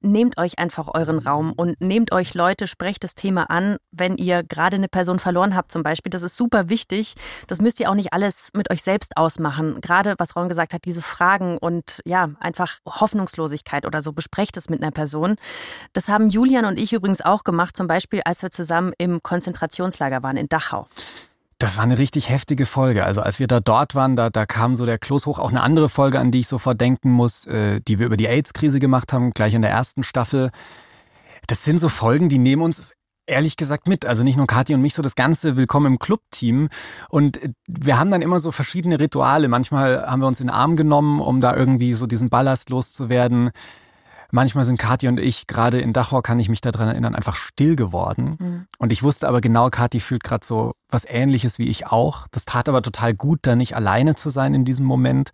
nehmt 0.00 0.38
euch 0.38 0.58
einfach 0.58 0.88
euren 0.92 1.20
Raum 1.20 1.52
und 1.52 1.80
nehmt 1.80 2.10
euch 2.10 2.34
Leute, 2.34 2.66
sprecht 2.66 3.04
das 3.04 3.14
Thema 3.14 3.48
an, 3.48 3.76
wenn 3.92 4.16
ihr 4.16 4.42
gerade 4.42 4.74
eine 4.74 4.88
Person 4.88 5.20
verloren 5.20 5.54
habt 5.54 5.70
zum 5.70 5.84
Beispiel. 5.84 6.10
Das 6.10 6.24
ist 6.24 6.36
super 6.36 6.68
wichtig. 6.68 7.14
Das 7.46 7.60
müsst 7.60 7.78
ihr 7.78 7.90
auch 7.90 7.94
nicht 7.94 8.12
alles 8.12 8.50
mit 8.54 8.72
euch 8.72 8.82
selbst 8.82 9.16
ausmachen. 9.16 9.80
Gerade 9.80 10.16
was 10.18 10.34
Ron 10.34 10.48
gesagt 10.48 10.74
hat, 10.74 10.84
diese 10.84 11.00
Fragen 11.00 11.58
und 11.58 12.00
ja, 12.04 12.30
einfach 12.40 12.80
Hoffnungslosigkeit 12.84 13.86
oder 13.86 14.02
so, 14.02 14.12
besprecht 14.12 14.56
es 14.56 14.68
mit 14.68 14.82
einer 14.82 14.90
Person. 14.90 15.36
Das 15.92 16.08
haben 16.08 16.28
Julian 16.28 16.64
und 16.64 16.76
ich 16.76 16.92
übrigens 16.92 17.20
auch 17.20 17.44
gemacht, 17.44 17.76
zum 17.76 17.86
Beispiel 17.86 18.22
als 18.24 18.42
wir 18.42 18.50
zusammen 18.50 18.94
im 18.98 19.22
Konzentrationslager 19.22 20.24
waren 20.24 20.36
in 20.36 20.48
Dachau. 20.48 20.88
Das 21.62 21.76
war 21.76 21.84
eine 21.84 21.96
richtig 21.96 22.28
heftige 22.28 22.66
Folge. 22.66 23.04
Also 23.04 23.20
als 23.20 23.38
wir 23.38 23.46
da 23.46 23.60
dort 23.60 23.94
waren, 23.94 24.16
da, 24.16 24.30
da 24.30 24.46
kam 24.46 24.74
so 24.74 24.84
der 24.84 24.98
Kloß 24.98 25.26
hoch. 25.26 25.38
Auch 25.38 25.50
eine 25.50 25.60
andere 25.60 25.88
Folge, 25.88 26.18
an 26.18 26.32
die 26.32 26.40
ich 26.40 26.48
sofort 26.48 26.80
denken 26.80 27.08
muss, 27.08 27.46
äh, 27.46 27.80
die 27.80 28.00
wir 28.00 28.06
über 28.06 28.16
die 28.16 28.26
AIDS-Krise 28.26 28.80
gemacht 28.80 29.12
haben, 29.12 29.30
gleich 29.30 29.54
in 29.54 29.62
der 29.62 29.70
ersten 29.70 30.02
Staffel. 30.02 30.50
Das 31.46 31.64
sind 31.64 31.78
so 31.78 31.88
Folgen, 31.88 32.28
die 32.28 32.38
nehmen 32.38 32.62
uns 32.62 32.94
ehrlich 33.28 33.56
gesagt 33.56 33.86
mit. 33.86 34.04
Also 34.04 34.24
nicht 34.24 34.36
nur 34.36 34.48
Kathi 34.48 34.74
und 34.74 34.82
mich, 34.82 34.94
so 34.94 35.02
das 35.02 35.14
ganze 35.14 35.56
Willkommen 35.56 35.86
im 35.86 35.98
Club-Team. 36.00 36.68
Und 37.10 37.40
äh, 37.40 37.50
wir 37.68 37.96
haben 37.96 38.10
dann 38.10 38.22
immer 38.22 38.40
so 38.40 38.50
verschiedene 38.50 38.98
Rituale. 38.98 39.46
Manchmal 39.46 40.04
haben 40.04 40.20
wir 40.20 40.26
uns 40.26 40.40
in 40.40 40.48
den 40.48 40.54
Arm 40.54 40.74
genommen, 40.74 41.20
um 41.20 41.40
da 41.40 41.54
irgendwie 41.54 41.92
so 41.92 42.08
diesen 42.08 42.28
Ballast 42.28 42.70
loszuwerden. 42.70 43.52
Manchmal 44.34 44.64
sind 44.64 44.78
Kathi 44.78 45.08
und 45.08 45.20
ich, 45.20 45.46
gerade 45.46 45.78
in 45.78 45.92
Dachau 45.92 46.22
kann 46.22 46.40
ich 46.40 46.48
mich 46.48 46.62
daran 46.62 46.88
erinnern, 46.88 47.14
einfach 47.14 47.36
still 47.36 47.76
geworden. 47.76 48.36
Mhm. 48.40 48.66
Und 48.78 48.90
ich 48.90 49.02
wusste 49.02 49.28
aber 49.28 49.42
genau, 49.42 49.68
Kathi 49.68 50.00
fühlt 50.00 50.24
gerade 50.24 50.44
so 50.44 50.72
was 50.88 51.04
ähnliches 51.06 51.58
wie 51.58 51.68
ich 51.68 51.86
auch. 51.86 52.26
Das 52.30 52.46
tat 52.46 52.66
aber 52.70 52.80
total 52.80 53.12
gut, 53.12 53.40
da 53.42 53.56
nicht 53.56 53.76
alleine 53.76 54.14
zu 54.14 54.30
sein 54.30 54.54
in 54.54 54.64
diesem 54.64 54.86
Moment. 54.86 55.32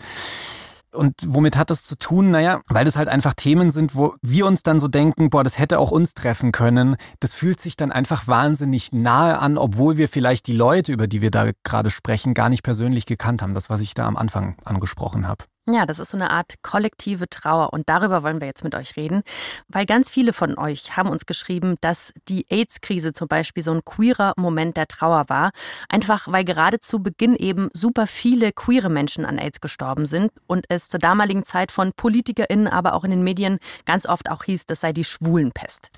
Und 0.91 1.15
womit 1.25 1.57
hat 1.57 1.71
das 1.71 1.85
zu 1.85 1.97
tun? 1.97 2.33
Naja, 2.33 2.61
weil 2.69 2.85
das 2.85 2.97
halt 2.97 3.09
einfach 3.09 3.35
Themen 3.35 3.71
sind, 3.71 3.95
wo 3.95 4.17
wir 4.21 4.47
uns 4.47 4.65
dann 4.65 4.81
so 4.81 4.89
denken, 4.89 5.31
boah, 5.31 5.45
das 5.45 5.61
hätte 5.61 5.79
auch 5.79 5.93
uns 5.93 6.15
treffen 6.15 6.51
können. 6.51 6.97
Das 7.21 7.37
fühlt 7.37 7.61
sich 7.61 7.77
dann 7.77 7.93
einfach 7.93 8.27
wahnsinnig 8.27 8.91
nahe 8.91 9.39
an, 9.39 9.59
obwohl 9.59 9.97
wir 9.97 10.09
vielleicht 10.09 10.49
die 10.49 10.55
Leute, 10.55 10.93
über 10.93 11.07
die 11.07 11.23
wir 11.23 11.31
da 11.31 11.51
gerade 11.63 11.91
sprechen, 11.91 12.35
gar 12.35 12.49
nicht 12.49 12.65
persönlich 12.65 13.07
gekannt 13.07 13.43
haben. 13.43 13.55
Das, 13.55 13.71
was 13.71 13.81
ich 13.81 13.95
da 13.95 14.09
am 14.09 14.17
Anfang 14.17 14.57
angesprochen 14.65 15.29
habe. 15.29 15.45
Ja, 15.71 15.85
das 15.85 15.99
ist 15.99 16.13
so 16.13 16.17
eine 16.17 16.31
Art 16.31 16.55
kollektive 16.63 17.29
Trauer 17.29 17.75
und 17.75 17.91
darüber 17.91 18.23
wollen 18.23 18.41
wir 18.41 18.47
jetzt 18.47 18.65
mit 18.65 18.75
euch 18.75 18.97
reden, 18.97 19.23
weil 19.69 19.85
ganz 19.85 20.09
viele 20.09 20.33
von 20.33 20.57
euch 20.57 20.97
haben 20.97 21.11
uns 21.11 21.27
geschrieben, 21.27 21.77
dass 21.83 22.15
die 22.27 22.47
AIDS-Krise 22.49 23.13
zum 23.13 23.29
Beispiel 23.29 23.63
so 23.63 23.73
ein 23.73 23.85
queerer 23.85 24.33
Moment 24.39 24.79
der 24.79 24.89
Trauer 24.89 25.27
war, 25.29 25.51
einfach 25.91 26.27
weil 26.29 26.45
gerade 26.45 26.81
zu 26.81 27.03
Beginn 27.03 27.35
eben 27.35 27.69
super 27.75 28.07
viele 28.07 28.53
queere 28.53 28.89
Menschen 28.89 29.27
an 29.27 29.39
AIDS 29.39 29.61
gestorben 29.61 30.07
sind 30.07 30.33
und 30.47 30.65
es 30.71 30.89
zur 30.89 31.01
damaligen 31.01 31.45
Zeit 31.45 31.71
von 31.71 31.93
PolitikerInnen, 31.93 32.67
aber 32.67 32.95
auch 32.95 33.05
in 33.05 33.11
den 33.11 33.23
Medien 33.23 33.59
ganz 33.85 34.07
oft 34.07 34.31
auch 34.31 34.45
hieß, 34.45 34.65
das 34.65 34.81
sei 34.81 34.95
die 34.95 35.05
Schwulenpest. 35.05 35.91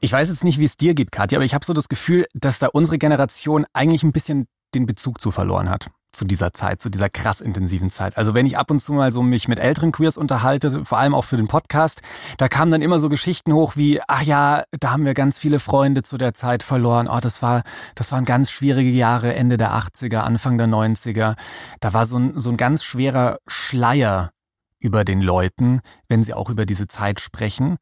Ich 0.00 0.12
weiß 0.12 0.28
jetzt 0.28 0.44
nicht, 0.44 0.58
wie 0.58 0.66
es 0.66 0.76
dir 0.76 0.92
geht, 0.92 1.10
Katja, 1.10 1.38
aber 1.38 1.46
ich 1.46 1.54
habe 1.54 1.64
so 1.64 1.72
das 1.72 1.88
Gefühl, 1.88 2.26
dass 2.34 2.58
da 2.58 2.66
unsere 2.66 2.98
Generation 2.98 3.64
eigentlich 3.72 4.02
ein 4.02 4.12
bisschen 4.12 4.46
den 4.74 4.84
Bezug 4.84 5.22
zu 5.22 5.30
verloren 5.30 5.70
hat 5.70 5.90
zu 6.16 6.24
dieser 6.24 6.52
Zeit, 6.52 6.82
zu 6.82 6.90
dieser 6.90 7.08
krass 7.08 7.40
intensiven 7.40 7.90
Zeit. 7.90 8.16
Also 8.16 8.34
wenn 8.34 8.46
ich 8.46 8.58
ab 8.58 8.70
und 8.70 8.80
zu 8.80 8.92
mal 8.92 9.12
so 9.12 9.22
mich 9.22 9.48
mit 9.48 9.58
älteren 9.58 9.92
Queers 9.92 10.16
unterhalte, 10.16 10.84
vor 10.84 10.98
allem 10.98 11.14
auch 11.14 11.24
für 11.24 11.36
den 11.36 11.46
Podcast, 11.46 12.02
da 12.38 12.48
kamen 12.48 12.72
dann 12.72 12.82
immer 12.82 12.98
so 12.98 13.08
Geschichten 13.08 13.52
hoch 13.52 13.76
wie, 13.76 14.00
ach 14.08 14.22
ja, 14.22 14.64
da 14.78 14.90
haben 14.92 15.04
wir 15.04 15.14
ganz 15.14 15.38
viele 15.38 15.58
Freunde 15.58 16.02
zu 16.02 16.18
der 16.18 16.34
Zeit 16.34 16.62
verloren. 16.62 17.08
Oh, 17.08 17.20
das 17.20 17.42
war, 17.42 17.62
das 17.94 18.10
waren 18.12 18.24
ganz 18.24 18.50
schwierige 18.50 18.90
Jahre, 18.90 19.34
Ende 19.34 19.56
der 19.56 19.72
80er, 19.72 20.18
Anfang 20.18 20.58
der 20.58 20.66
90er. 20.66 21.36
Da 21.80 21.92
war 21.92 22.06
so 22.06 22.18
ein, 22.18 22.38
so 22.38 22.50
ein 22.50 22.56
ganz 22.56 22.82
schwerer 22.82 23.38
Schleier 23.46 24.30
über 24.78 25.04
den 25.04 25.20
Leuten, 25.20 25.80
wenn 26.08 26.22
sie 26.22 26.34
auch 26.34 26.50
über 26.50 26.66
diese 26.66 26.88
Zeit 26.88 27.20
sprechen. 27.20 27.76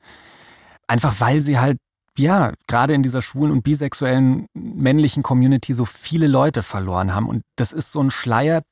Einfach 0.86 1.20
weil 1.20 1.40
sie 1.40 1.58
halt 1.58 1.78
ja, 2.18 2.52
gerade 2.66 2.94
in 2.94 3.02
dieser 3.02 3.22
schwulen 3.22 3.52
und 3.52 3.62
bisexuellen 3.62 4.46
männlichen 4.54 5.22
Community 5.22 5.74
so 5.74 5.84
viele 5.84 6.26
Leute 6.26 6.62
verloren 6.62 7.14
haben. 7.14 7.28
Und 7.28 7.42
das 7.56 7.72
ist 7.72 7.92
so 7.92 8.00
ein 8.00 8.10
Schleier, 8.10 8.62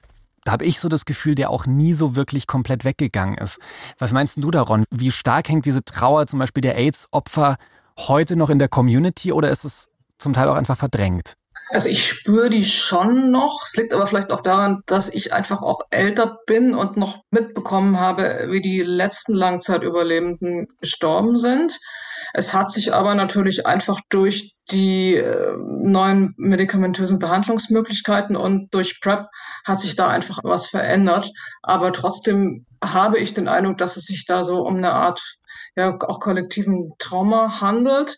da 0.45 0.53
habe 0.53 0.65
ich 0.65 0.81
so 0.81 0.89
das 0.89 1.05
Gefühl, 1.05 1.35
der 1.35 1.51
auch 1.51 1.67
nie 1.67 1.95
so 1.95 2.17
wirklich 2.17 2.47
komplett 2.47 2.85
weggegangen 2.85 3.39
ist. 3.39 3.59
Was 3.99 4.13
meinst 4.13 4.37
du 4.39 4.51
daran? 4.51 4.85
Wie 4.91 5.11
stark 5.11 5.49
hängt 5.49 5.67
diese 5.67 5.85
Trauer 5.85 6.27
zum 6.27 6.39
Beispiel 6.39 6.63
der 6.63 6.77
AIDS-Opfer 6.77 7.57
heute 7.99 8.37
noch 8.37 8.51
in 8.51 8.59
der 8.59 8.69
Community 8.69 9.33
oder 9.33 9.51
ist 9.51 9.65
es 9.65 9.89
zum 10.19 10.33
Teil 10.33 10.49
auch 10.49 10.57
einfach 10.57 10.77
verdrängt? 10.77 11.35
Also 11.71 11.89
ich 11.89 12.07
spüre 12.07 12.51
die 12.51 12.65
schon 12.65 13.31
noch. 13.31 13.63
Es 13.65 13.77
liegt 13.77 13.95
aber 13.95 14.07
vielleicht 14.07 14.33
auch 14.33 14.43
daran, 14.43 14.83
dass 14.87 15.09
ich 15.09 15.33
einfach 15.33 15.63
auch 15.63 15.81
älter 15.91 16.39
bin 16.47 16.75
und 16.75 16.97
noch 16.97 17.23
mitbekommen 17.31 18.01
habe, 18.01 18.49
wie 18.51 18.61
die 18.61 18.81
letzten 18.81 19.35
Langzeitüberlebenden 19.35 20.69
gestorben 20.81 21.37
sind. 21.37 21.79
Es 22.33 22.55
hat 22.55 22.71
sich 22.71 22.95
aber 22.95 23.15
natürlich 23.15 23.67
einfach 23.67 24.01
durch 24.09 24.55
die 24.71 25.17
äh, 25.17 25.57
neuen 25.59 26.35
medikamentösen 26.37 27.19
Behandlungsmöglichkeiten 27.19 28.37
und 28.37 28.73
durch 28.73 29.01
PrEP 29.01 29.27
hat 29.67 29.81
sich 29.81 29.97
da 29.97 30.09
einfach 30.09 30.39
was 30.43 30.67
verändert. 30.67 31.31
Aber 31.63 31.93
trotzdem 31.93 32.67
habe 32.83 33.19
ich 33.19 33.35
den 33.35 33.49
Eindruck, 33.49 33.79
dass 33.79 33.97
es 33.97 34.05
sich 34.05 34.25
da 34.27 34.43
so 34.45 34.65
um 34.65 34.77
eine 34.77 34.93
Art 34.93 35.21
ja 35.77 35.99
auch 36.01 36.21
kollektiven 36.21 36.93
Trauma 36.99 37.61
handelt. 37.61 38.17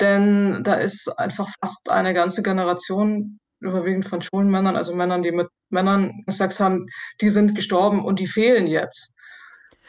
Denn 0.00 0.62
da 0.64 0.74
ist 0.74 1.08
einfach 1.18 1.48
fast 1.60 1.90
eine 1.90 2.14
ganze 2.14 2.42
Generation 2.42 3.38
überwiegend 3.60 4.06
von 4.06 4.22
schwulen 4.22 4.50
Männern, 4.50 4.76
also 4.76 4.94
Männern, 4.94 5.22
die 5.22 5.32
mit 5.32 5.48
Männern 5.70 6.24
Sex 6.28 6.58
haben, 6.60 6.86
die 7.20 7.28
sind 7.28 7.54
gestorben 7.54 8.04
und 8.04 8.18
die 8.18 8.26
fehlen 8.26 8.66
jetzt. 8.66 9.16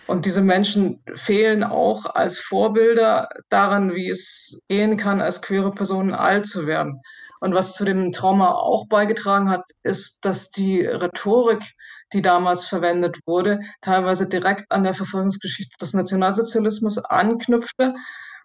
Und 0.08 0.26
diese 0.26 0.42
Menschen 0.42 1.02
fehlen 1.16 1.64
auch 1.64 2.06
als 2.06 2.40
Vorbilder 2.40 3.30
daran, 3.50 3.94
wie 3.94 4.10
es 4.10 4.60
gehen 4.68 4.98
kann, 4.98 5.22
als 5.22 5.42
queere 5.42 5.72
Personen 5.72 6.14
alt 6.14 6.46
zu 6.46 6.68
werden. 6.68 7.02
Und 7.40 7.54
was 7.54 7.74
zu 7.74 7.86
dem 7.86 8.12
Trauma 8.12 8.52
auch 8.52 8.88
beigetragen 8.88 9.50
hat, 9.50 9.64
ist, 9.84 10.20
dass 10.24 10.50
die 10.50 10.82
Rhetorik, 10.82 11.62
die 12.14 12.22
damals 12.22 12.66
verwendet 12.66 13.20
wurde, 13.26 13.60
teilweise 13.82 14.30
direkt 14.30 14.66
an 14.70 14.84
der 14.84 14.94
Verfolgungsgeschichte 14.94 15.76
des 15.80 15.94
Nationalsozialismus 15.94 17.00
anknüpfte 17.00 17.96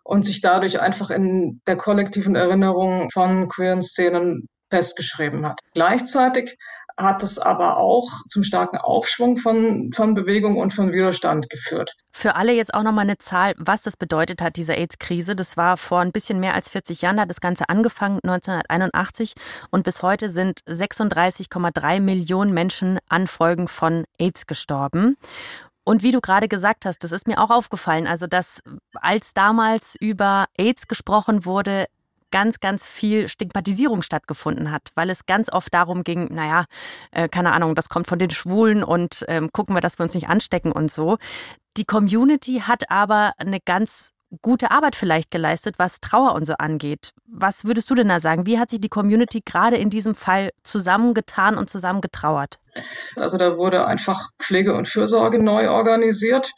und 0.04 0.24
sich 0.24 0.40
dadurch 0.40 0.80
einfach 0.80 1.10
in 1.10 1.60
der 1.66 1.76
kollektiven 1.76 2.34
Erinnerung 2.34 3.10
von 3.12 3.48
queeren 3.48 3.82
Szenen 3.82 4.48
festgeschrieben 4.70 5.46
hat. 5.46 5.60
Gleichzeitig 5.74 6.56
hat 6.98 7.22
es 7.22 7.38
aber 7.38 7.78
auch 7.78 8.08
zum 8.28 8.42
starken 8.42 8.76
Aufschwung 8.76 9.36
von, 9.36 9.92
von 9.94 10.14
Bewegung 10.14 10.56
und 10.56 10.72
von 10.72 10.92
Widerstand 10.92 11.48
geführt. 11.48 11.94
Für 12.12 12.34
alle 12.34 12.52
jetzt 12.52 12.74
auch 12.74 12.82
nochmal 12.82 13.04
eine 13.04 13.18
Zahl, 13.18 13.54
was 13.56 13.82
das 13.82 13.96
bedeutet 13.96 14.42
hat, 14.42 14.56
diese 14.56 14.74
AIDS-Krise. 14.74 15.36
Das 15.36 15.56
war 15.56 15.76
vor 15.76 16.00
ein 16.00 16.10
bisschen 16.10 16.40
mehr 16.40 16.54
als 16.54 16.68
40 16.68 17.00
Jahren, 17.02 17.16
da 17.16 17.22
hat 17.22 17.30
das 17.30 17.40
Ganze 17.40 17.68
angefangen, 17.68 18.18
1981. 18.24 19.34
Und 19.70 19.84
bis 19.84 20.02
heute 20.02 20.28
sind 20.30 20.60
36,3 20.66 22.00
Millionen 22.00 22.52
Menschen 22.52 22.98
an 23.08 23.28
Folgen 23.28 23.68
von 23.68 24.04
AIDS 24.18 24.48
gestorben. 24.48 25.16
Und 25.84 26.02
wie 26.02 26.12
du 26.12 26.20
gerade 26.20 26.48
gesagt 26.48 26.84
hast, 26.84 27.02
das 27.02 27.12
ist 27.12 27.26
mir 27.26 27.40
auch 27.40 27.50
aufgefallen, 27.50 28.06
also 28.06 28.26
dass 28.26 28.60
als 28.92 29.32
damals 29.32 29.96
über 29.98 30.46
AIDS 30.58 30.86
gesprochen 30.86 31.46
wurde, 31.46 31.86
ganz, 32.30 32.60
ganz 32.60 32.86
viel 32.86 33.28
Stigmatisierung 33.28 34.02
stattgefunden 34.02 34.70
hat, 34.70 34.90
weil 34.94 35.10
es 35.10 35.26
ganz 35.26 35.52
oft 35.52 35.72
darum 35.72 36.04
ging, 36.04 36.28
naja, 36.32 36.64
äh, 37.12 37.28
keine 37.28 37.52
Ahnung, 37.52 37.74
das 37.74 37.88
kommt 37.88 38.06
von 38.06 38.18
den 38.18 38.30
Schwulen 38.30 38.82
und 38.82 39.24
ähm, 39.28 39.50
gucken 39.52 39.74
wir, 39.74 39.80
dass 39.80 39.98
wir 39.98 40.04
uns 40.04 40.14
nicht 40.14 40.28
anstecken 40.28 40.72
und 40.72 40.90
so. 40.90 41.18
Die 41.76 41.84
Community 41.84 42.62
hat 42.66 42.90
aber 42.90 43.32
eine 43.38 43.60
ganz 43.60 44.12
gute 44.42 44.70
Arbeit 44.70 44.94
vielleicht 44.94 45.30
geleistet, 45.30 45.76
was 45.78 46.00
Trauer 46.00 46.34
und 46.34 46.44
so 46.44 46.54
angeht. 46.54 47.12
Was 47.26 47.64
würdest 47.64 47.88
du 47.90 47.94
denn 47.94 48.08
da 48.08 48.20
sagen? 48.20 48.46
Wie 48.46 48.58
hat 48.58 48.70
sich 48.70 48.80
die 48.80 48.88
Community 48.88 49.40
gerade 49.44 49.76
in 49.76 49.90
diesem 49.90 50.14
Fall 50.14 50.50
zusammengetan 50.62 51.56
und 51.56 51.70
zusammengetrauert? 51.70 52.58
Also 53.16 53.38
da 53.38 53.56
wurde 53.56 53.86
einfach 53.86 54.30
Pflege 54.38 54.74
und 54.74 54.86
Fürsorge 54.86 55.42
neu 55.42 55.70
organisiert, 55.70 56.52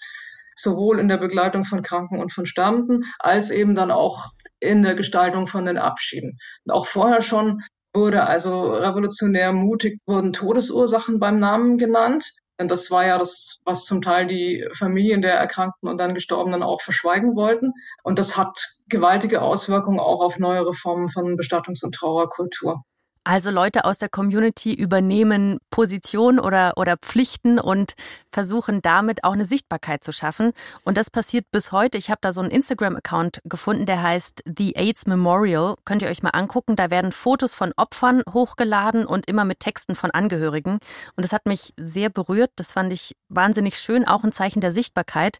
sowohl 0.62 0.98
in 0.98 1.08
der 1.08 1.16
Begleitung 1.18 1.64
von 1.64 1.82
Kranken 1.82 2.18
und 2.18 2.32
von 2.32 2.46
Sterbenden, 2.46 3.04
als 3.18 3.50
eben 3.50 3.74
dann 3.74 3.90
auch 3.90 4.28
in 4.60 4.82
der 4.82 4.94
Gestaltung 4.94 5.46
von 5.46 5.64
den 5.64 5.78
Abschieden. 5.78 6.38
Und 6.64 6.72
auch 6.72 6.86
vorher 6.86 7.22
schon 7.22 7.62
wurde 7.94 8.26
also 8.26 8.72
revolutionär 8.72 9.52
mutig, 9.52 10.00
wurden 10.06 10.32
Todesursachen 10.32 11.18
beim 11.18 11.38
Namen 11.38 11.78
genannt. 11.78 12.32
Denn 12.60 12.68
das 12.68 12.90
war 12.90 13.06
ja 13.06 13.16
das, 13.16 13.62
was 13.64 13.86
zum 13.86 14.02
Teil 14.02 14.26
die 14.26 14.68
Familien 14.76 15.22
der 15.22 15.34
Erkrankten 15.34 15.88
und 15.88 15.98
dann 15.98 16.12
Gestorbenen 16.12 16.62
auch 16.62 16.82
verschweigen 16.82 17.34
wollten. 17.34 17.72
Und 18.02 18.18
das 18.18 18.36
hat 18.36 18.54
gewaltige 18.86 19.40
Auswirkungen 19.40 19.98
auch 19.98 20.20
auf 20.20 20.38
neuere 20.38 20.74
Formen 20.74 21.08
von 21.08 21.36
Bestattungs- 21.36 21.82
und 21.82 21.94
Trauerkultur. 21.94 22.82
Also 23.22 23.50
Leute 23.50 23.84
aus 23.84 23.98
der 23.98 24.08
Community 24.08 24.72
übernehmen 24.72 25.58
Positionen 25.70 26.40
oder, 26.40 26.72
oder 26.76 26.96
Pflichten 26.96 27.58
und 27.58 27.92
versuchen 28.32 28.80
damit 28.80 29.24
auch 29.24 29.32
eine 29.32 29.44
Sichtbarkeit 29.44 30.02
zu 30.02 30.10
schaffen. 30.10 30.52
Und 30.84 30.96
das 30.96 31.10
passiert 31.10 31.44
bis 31.52 31.70
heute. 31.70 31.98
Ich 31.98 32.10
habe 32.10 32.20
da 32.22 32.32
so 32.32 32.40
einen 32.40 32.50
Instagram-Account 32.50 33.40
gefunden, 33.44 33.84
der 33.84 34.02
heißt 34.02 34.42
The 34.46 34.74
AIDS 34.74 35.06
Memorial. 35.06 35.74
Könnt 35.84 36.00
ihr 36.00 36.08
euch 36.08 36.22
mal 36.22 36.30
angucken. 36.30 36.76
Da 36.76 36.90
werden 36.90 37.12
Fotos 37.12 37.54
von 37.54 37.72
Opfern 37.76 38.22
hochgeladen 38.32 39.04
und 39.04 39.28
immer 39.28 39.44
mit 39.44 39.60
Texten 39.60 39.94
von 39.94 40.10
Angehörigen. 40.10 40.78
Und 41.14 41.24
das 41.24 41.34
hat 41.34 41.44
mich 41.44 41.74
sehr 41.76 42.08
berührt. 42.08 42.52
Das 42.56 42.72
fand 42.72 42.90
ich 42.90 43.16
wahnsinnig 43.28 43.78
schön, 43.78 44.08
auch 44.08 44.24
ein 44.24 44.32
Zeichen 44.32 44.62
der 44.62 44.72
Sichtbarkeit. 44.72 45.38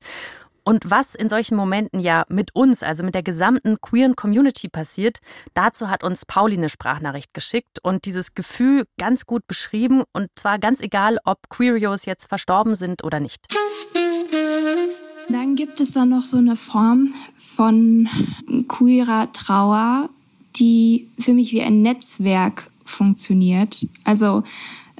Und 0.64 0.90
was 0.90 1.14
in 1.14 1.28
solchen 1.28 1.56
Momenten 1.56 2.00
ja 2.00 2.24
mit 2.28 2.54
uns, 2.54 2.82
also 2.82 3.02
mit 3.02 3.14
der 3.14 3.22
gesamten 3.22 3.80
queeren 3.80 4.16
Community 4.16 4.68
passiert, 4.68 5.20
dazu 5.54 5.88
hat 5.88 6.04
uns 6.04 6.26
Pauli 6.26 6.56
eine 6.56 6.68
Sprachnachricht 6.68 7.34
geschickt 7.34 7.78
und 7.82 8.04
dieses 8.04 8.34
Gefühl 8.34 8.84
ganz 8.98 9.26
gut 9.26 9.46
beschrieben 9.46 10.02
und 10.12 10.28
zwar 10.34 10.58
ganz 10.58 10.80
egal, 10.80 11.18
ob 11.24 11.48
Queerios 11.48 12.04
jetzt 12.04 12.28
verstorben 12.28 12.74
sind 12.74 13.04
oder 13.04 13.20
nicht. 13.20 13.46
Dann 15.28 15.54
gibt 15.54 15.80
es 15.80 15.92
da 15.92 16.04
noch 16.04 16.24
so 16.24 16.38
eine 16.38 16.56
Form 16.56 17.14
von 17.38 18.08
queerer 18.68 19.32
Trauer, 19.32 20.10
die 20.56 21.08
für 21.18 21.32
mich 21.32 21.52
wie 21.52 21.62
ein 21.62 21.82
Netzwerk 21.82 22.70
funktioniert. 22.84 23.86
Also 24.04 24.42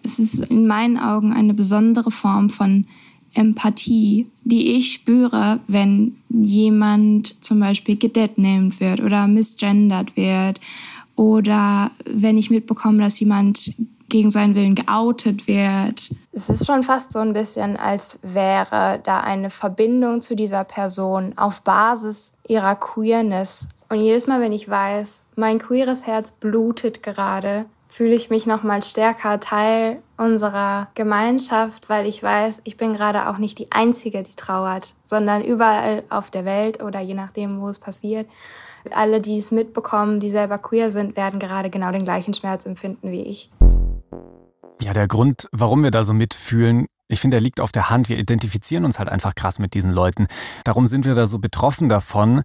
es 0.03 0.19
ist 0.19 0.41
in 0.41 0.67
meinen 0.67 0.99
Augen 0.99 1.33
eine 1.33 1.55
besondere 1.55 2.11
Form 2.11 2.49
von 2.49 2.87
Empathie, 3.35 4.29
die 4.45 4.73
ich 4.77 4.93
spüre, 4.93 5.61
wenn 5.69 6.17
jemand 6.29 7.43
zum 7.45 7.61
Beispiel 7.61 7.97
gedeadnamed 7.97 8.81
wird 8.81 9.01
oder 9.01 9.27
misgendert 9.27 10.17
wird 10.17 10.61
oder 11.17 11.91
wenn 12.05 12.39
ich 12.39 12.51
mitbekomme, 12.51 13.03
dass 13.03 13.21
jemand 13.21 13.75
gegen 14.09 14.31
seinen 14.31 14.55
Willen 14.55 14.75
geoutet 14.75 15.49
wird. 15.49 16.11
Es 16.33 16.51
ist 16.51 16.67
schon 16.67 16.83
fast 16.83 17.13
so 17.13 17.21
ein 17.21 17.33
bisschen, 17.33 17.77
als 17.77 18.19
wäre 18.23 19.01
da 19.03 19.21
eine 19.21 19.51
Verbindung 19.51 20.21
zu 20.21 20.37
dieser 20.37 20.65
Person 20.65 21.33
auf 21.37 21.63
Basis 21.63 22.35
ihrer 22.47 22.75
Queerness. 22.75 23.69
Und 23.89 24.01
jedes 24.01 24.27
Mal, 24.27 24.41
wenn 24.41 24.53
ich 24.53 24.69
weiß, 24.69 25.25
mein 25.37 25.59
queeres 25.59 26.07
Herz 26.07 26.33
blutet 26.33 27.03
gerade, 27.03 27.67
fühle 27.91 28.15
ich 28.15 28.31
mich 28.31 28.47
noch 28.47 28.63
mal 28.63 28.83
stärker 28.83 29.41
Teil 29.41 30.01
unserer 30.17 30.89
Gemeinschaft, 30.95 31.89
weil 31.89 32.07
ich 32.07 32.23
weiß, 32.23 32.63
ich 32.65 32.77
bin 32.77 32.93
gerade 32.93 33.29
auch 33.29 33.39
nicht 33.39 33.59
die 33.59 33.73
Einzige, 33.73 34.23
die 34.23 34.37
trauert, 34.37 34.95
sondern 35.03 35.43
überall 35.43 36.05
auf 36.09 36.31
der 36.31 36.45
Welt 36.45 36.83
oder 36.83 37.01
je 37.01 37.15
nachdem, 37.15 37.61
wo 37.61 37.69
es 37.69 37.81
passiert. 37.81 38.31
Alle, 38.93 39.21
die 39.21 39.39
es 39.39 39.51
mitbekommen, 39.51 40.21
die 40.21 40.31
selber 40.31 40.59
queer 40.59 40.91
sind, 40.91 41.17
werden 41.17 41.41
gerade 41.41 41.69
genau 41.69 41.91
den 41.91 42.05
gleichen 42.05 42.33
Schmerz 42.33 42.65
empfinden 42.65 43.11
wie 43.11 43.23
ich. 43.23 43.51
Ja, 44.81 44.93
der 44.93 45.09
Grund, 45.09 45.49
warum 45.53 45.83
wir 45.83 45.91
da 45.91 46.05
so 46.05 46.15
mitfühlen, 46.15 46.87
ich 47.09 47.21
finde, 47.21 47.39
er 47.39 47.41
liegt 47.41 47.61
auf 47.61 47.73
der 47.73 47.91
Hand. 47.91 48.09
Wir 48.09 48.19
identifizieren 48.19 48.85
uns 48.85 49.01
halt 49.01 49.09
einfach 49.09 49.35
krass 49.35 49.59
mit 49.59 49.75
diesen 49.75 49.93
Leuten. 49.93 50.29
Darum 50.63 50.87
sind 50.87 51.05
wir 51.05 51.17
da 51.17 51.27
so 51.27 51.41
betroffen 51.41 51.89
davon. 51.89 52.45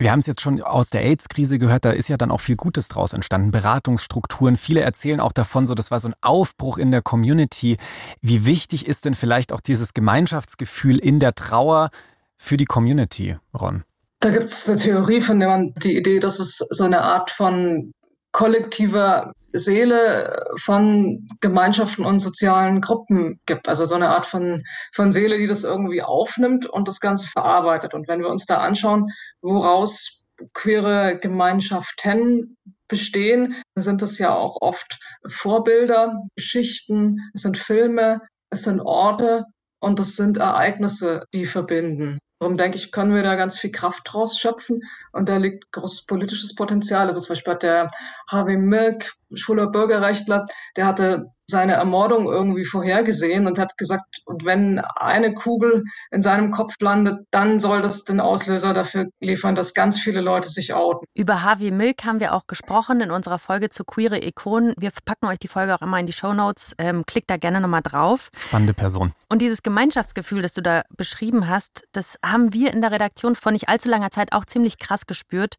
Wir 0.00 0.12
haben 0.12 0.20
es 0.20 0.26
jetzt 0.26 0.40
schon 0.40 0.62
aus 0.62 0.88
der 0.88 1.02
AIDS-Krise 1.02 1.58
gehört, 1.58 1.84
da 1.84 1.90
ist 1.90 2.08
ja 2.08 2.16
dann 2.16 2.30
auch 2.30 2.40
viel 2.40 2.56
Gutes 2.56 2.88
draus 2.88 3.12
entstanden, 3.12 3.50
Beratungsstrukturen. 3.50 4.56
Viele 4.56 4.80
erzählen 4.80 5.20
auch 5.20 5.32
davon, 5.32 5.66
so 5.66 5.74
das 5.74 5.90
war 5.90 6.00
so 6.00 6.08
ein 6.08 6.14
Aufbruch 6.22 6.78
in 6.78 6.90
der 6.90 7.02
Community. 7.02 7.76
Wie 8.22 8.46
wichtig 8.46 8.86
ist 8.86 9.04
denn 9.04 9.14
vielleicht 9.14 9.52
auch 9.52 9.60
dieses 9.60 9.92
Gemeinschaftsgefühl 9.92 10.96
in 10.96 11.18
der 11.18 11.34
Trauer 11.34 11.90
für 12.38 12.56
die 12.56 12.64
Community, 12.64 13.36
Ron? 13.52 13.84
Da 14.20 14.30
gibt 14.30 14.44
es 14.44 14.66
eine 14.70 14.78
Theorie, 14.78 15.20
von 15.20 15.38
der 15.38 15.50
man 15.50 15.74
die 15.74 15.98
Idee, 15.98 16.18
dass 16.18 16.40
es 16.40 16.56
so 16.70 16.84
eine 16.84 17.02
Art 17.02 17.30
von 17.30 17.92
kollektiver 18.32 19.34
Seele 19.52 20.46
von 20.58 21.26
Gemeinschaften 21.40 22.04
und 22.04 22.20
sozialen 22.20 22.80
Gruppen 22.80 23.40
gibt. 23.46 23.68
Also 23.68 23.86
so 23.86 23.94
eine 23.94 24.10
Art 24.10 24.26
von, 24.26 24.62
von 24.92 25.12
Seele, 25.12 25.38
die 25.38 25.46
das 25.46 25.64
irgendwie 25.64 26.02
aufnimmt 26.02 26.66
und 26.66 26.88
das 26.88 27.00
Ganze 27.00 27.26
verarbeitet. 27.26 27.94
Und 27.94 28.08
wenn 28.08 28.20
wir 28.20 28.28
uns 28.28 28.46
da 28.46 28.58
anschauen, 28.58 29.08
woraus 29.40 30.26
queere 30.54 31.18
Gemeinschaften 31.20 32.56
bestehen, 32.88 33.54
sind 33.74 34.02
das 34.02 34.18
ja 34.18 34.34
auch 34.34 34.56
oft 34.60 34.98
Vorbilder, 35.26 36.22
Geschichten, 36.36 37.18
es 37.34 37.42
sind 37.42 37.56
Filme, 37.58 38.20
es 38.50 38.64
sind 38.64 38.80
Orte 38.80 39.44
und 39.80 40.00
es 40.00 40.16
sind 40.16 40.38
Ereignisse, 40.38 41.24
die 41.32 41.46
verbinden. 41.46 42.18
Darum 42.40 42.56
denke 42.56 42.78
ich, 42.78 42.90
können 42.90 43.14
wir 43.14 43.22
da 43.22 43.34
ganz 43.34 43.58
viel 43.58 43.70
Kraft 43.70 44.02
draus 44.06 44.38
schöpfen. 44.38 44.80
Und 45.12 45.28
da 45.28 45.36
liegt 45.36 45.70
großes 45.72 46.06
politisches 46.06 46.54
Potenzial. 46.54 47.06
Also 47.06 47.20
zum 47.20 47.34
Beispiel 47.34 47.52
hat 47.52 47.62
der 47.62 47.90
Harvey 48.30 48.56
Milk, 48.56 49.12
schwuler 49.34 49.68
Bürgerrechtler, 49.68 50.46
der 50.76 50.86
hatte 50.86 51.26
seine 51.50 51.74
Ermordung 51.74 52.26
irgendwie 52.26 52.64
vorhergesehen 52.64 53.46
und 53.46 53.58
hat 53.58 53.76
gesagt, 53.76 54.22
und 54.24 54.44
wenn 54.44 54.78
eine 54.78 55.34
Kugel 55.34 55.84
in 56.10 56.22
seinem 56.22 56.50
Kopf 56.50 56.74
landet, 56.80 57.26
dann 57.30 57.60
soll 57.60 57.82
das 57.82 58.04
den 58.04 58.20
Auslöser 58.20 58.72
dafür 58.72 59.06
liefern, 59.20 59.54
dass 59.54 59.74
ganz 59.74 59.98
viele 59.98 60.20
Leute 60.20 60.48
sich 60.48 60.72
outen. 60.72 61.06
Über 61.14 61.42
Harvey 61.42 61.70
Milk 61.70 62.04
haben 62.04 62.20
wir 62.20 62.32
auch 62.34 62.46
gesprochen 62.46 63.00
in 63.00 63.10
unserer 63.10 63.38
Folge 63.38 63.68
zu 63.68 63.84
queere 63.84 64.24
Ikonen. 64.24 64.72
Wir 64.78 64.90
packen 65.04 65.26
euch 65.26 65.38
die 65.38 65.48
Folge 65.48 65.74
auch 65.74 65.82
immer 65.82 65.98
in 65.98 66.06
die 66.06 66.12
Show 66.12 66.32
Notes. 66.32 66.74
Ähm, 66.78 67.04
klickt 67.04 67.28
da 67.28 67.36
gerne 67.36 67.60
nochmal 67.60 67.82
drauf. 67.82 68.30
Spannende 68.38 68.72
Person. 68.72 69.12
Und 69.28 69.42
dieses 69.42 69.62
Gemeinschaftsgefühl, 69.62 70.42
das 70.42 70.54
du 70.54 70.62
da 70.62 70.82
beschrieben 70.96 71.48
hast, 71.48 71.84
das 71.92 72.16
haben 72.24 72.54
wir 72.54 72.72
in 72.72 72.80
der 72.80 72.92
Redaktion 72.92 73.34
vor 73.34 73.52
nicht 73.52 73.68
allzu 73.68 73.88
langer 73.88 74.10
Zeit 74.10 74.32
auch 74.32 74.44
ziemlich 74.44 74.78
krass 74.78 75.06
gespürt. 75.06 75.56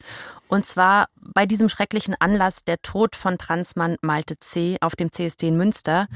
Und 0.47 0.65
zwar 0.65 1.07
bei 1.15 1.45
diesem 1.45 1.69
schrecklichen 1.69 2.15
Anlass 2.19 2.63
der 2.65 2.81
Tod 2.81 3.15
von 3.15 3.37
Transmann 3.61 3.97
Malte 4.01 4.39
C. 4.39 4.77
auf 4.81 4.95
dem 4.95 5.11
CSD 5.11 5.49
in 5.49 5.57
Münster. 5.57 6.07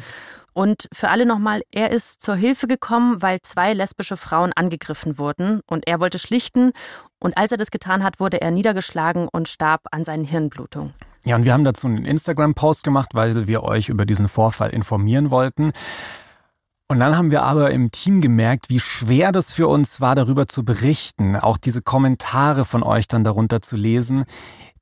Und 0.54 0.88
für 0.92 1.10
alle 1.10 1.26
nochmal, 1.26 1.62
er 1.72 1.92
ist 1.92 2.22
zur 2.22 2.36
Hilfe 2.36 2.66
gekommen, 2.66 3.22
weil 3.22 3.42
zwei 3.42 3.74
lesbische 3.74 4.18
Frauen 4.18 4.52
angegriffen 4.54 5.20
wurden 5.20 5.62
und 5.68 5.88
er 5.88 6.00
wollte 6.00 6.18
schlichten. 6.18 6.72
Und 7.20 7.38
als 7.38 7.52
er 7.52 7.58
das 7.58 7.70
getan 7.72 8.04
hat, 8.04 8.20
wurde 8.20 8.42
er 8.42 8.50
niedergeschlagen 8.52 9.28
und 9.32 9.48
starb 9.48 9.82
an 9.92 10.04
seinen 10.04 10.24
Hirnblutungen. 10.24 10.94
Ja, 11.26 11.36
und 11.36 11.46
wir 11.46 11.54
haben 11.54 11.64
dazu 11.64 11.88
einen 11.88 12.06
Instagram-Post 12.06 12.84
gemacht, 12.84 13.10
weil 13.14 13.48
wir 13.48 13.64
euch 13.64 13.90
über 13.90 14.06
diesen 14.06 14.28
Vorfall 14.28 14.72
informieren 14.72 15.30
wollten. 15.30 15.72
Und 16.88 17.00
dann 17.00 17.18
haben 17.18 17.32
wir 17.32 17.42
aber 17.42 17.72
im 17.72 17.90
Team 17.90 18.22
gemerkt, 18.22 18.70
wie 18.70 18.80
schwer 18.80 19.32
das 19.32 19.52
für 19.52 19.68
uns 19.68 20.02
war, 20.02 20.14
darüber 20.14 20.48
zu 20.48 20.64
berichten, 20.64 21.36
auch 21.36 21.58
diese 21.58 21.82
Kommentare 21.82 22.64
von 22.64 22.84
euch 22.84 23.08
dann 23.08 23.24
darunter 23.24 23.62
zu 23.64 23.76
lesen, 23.76 24.26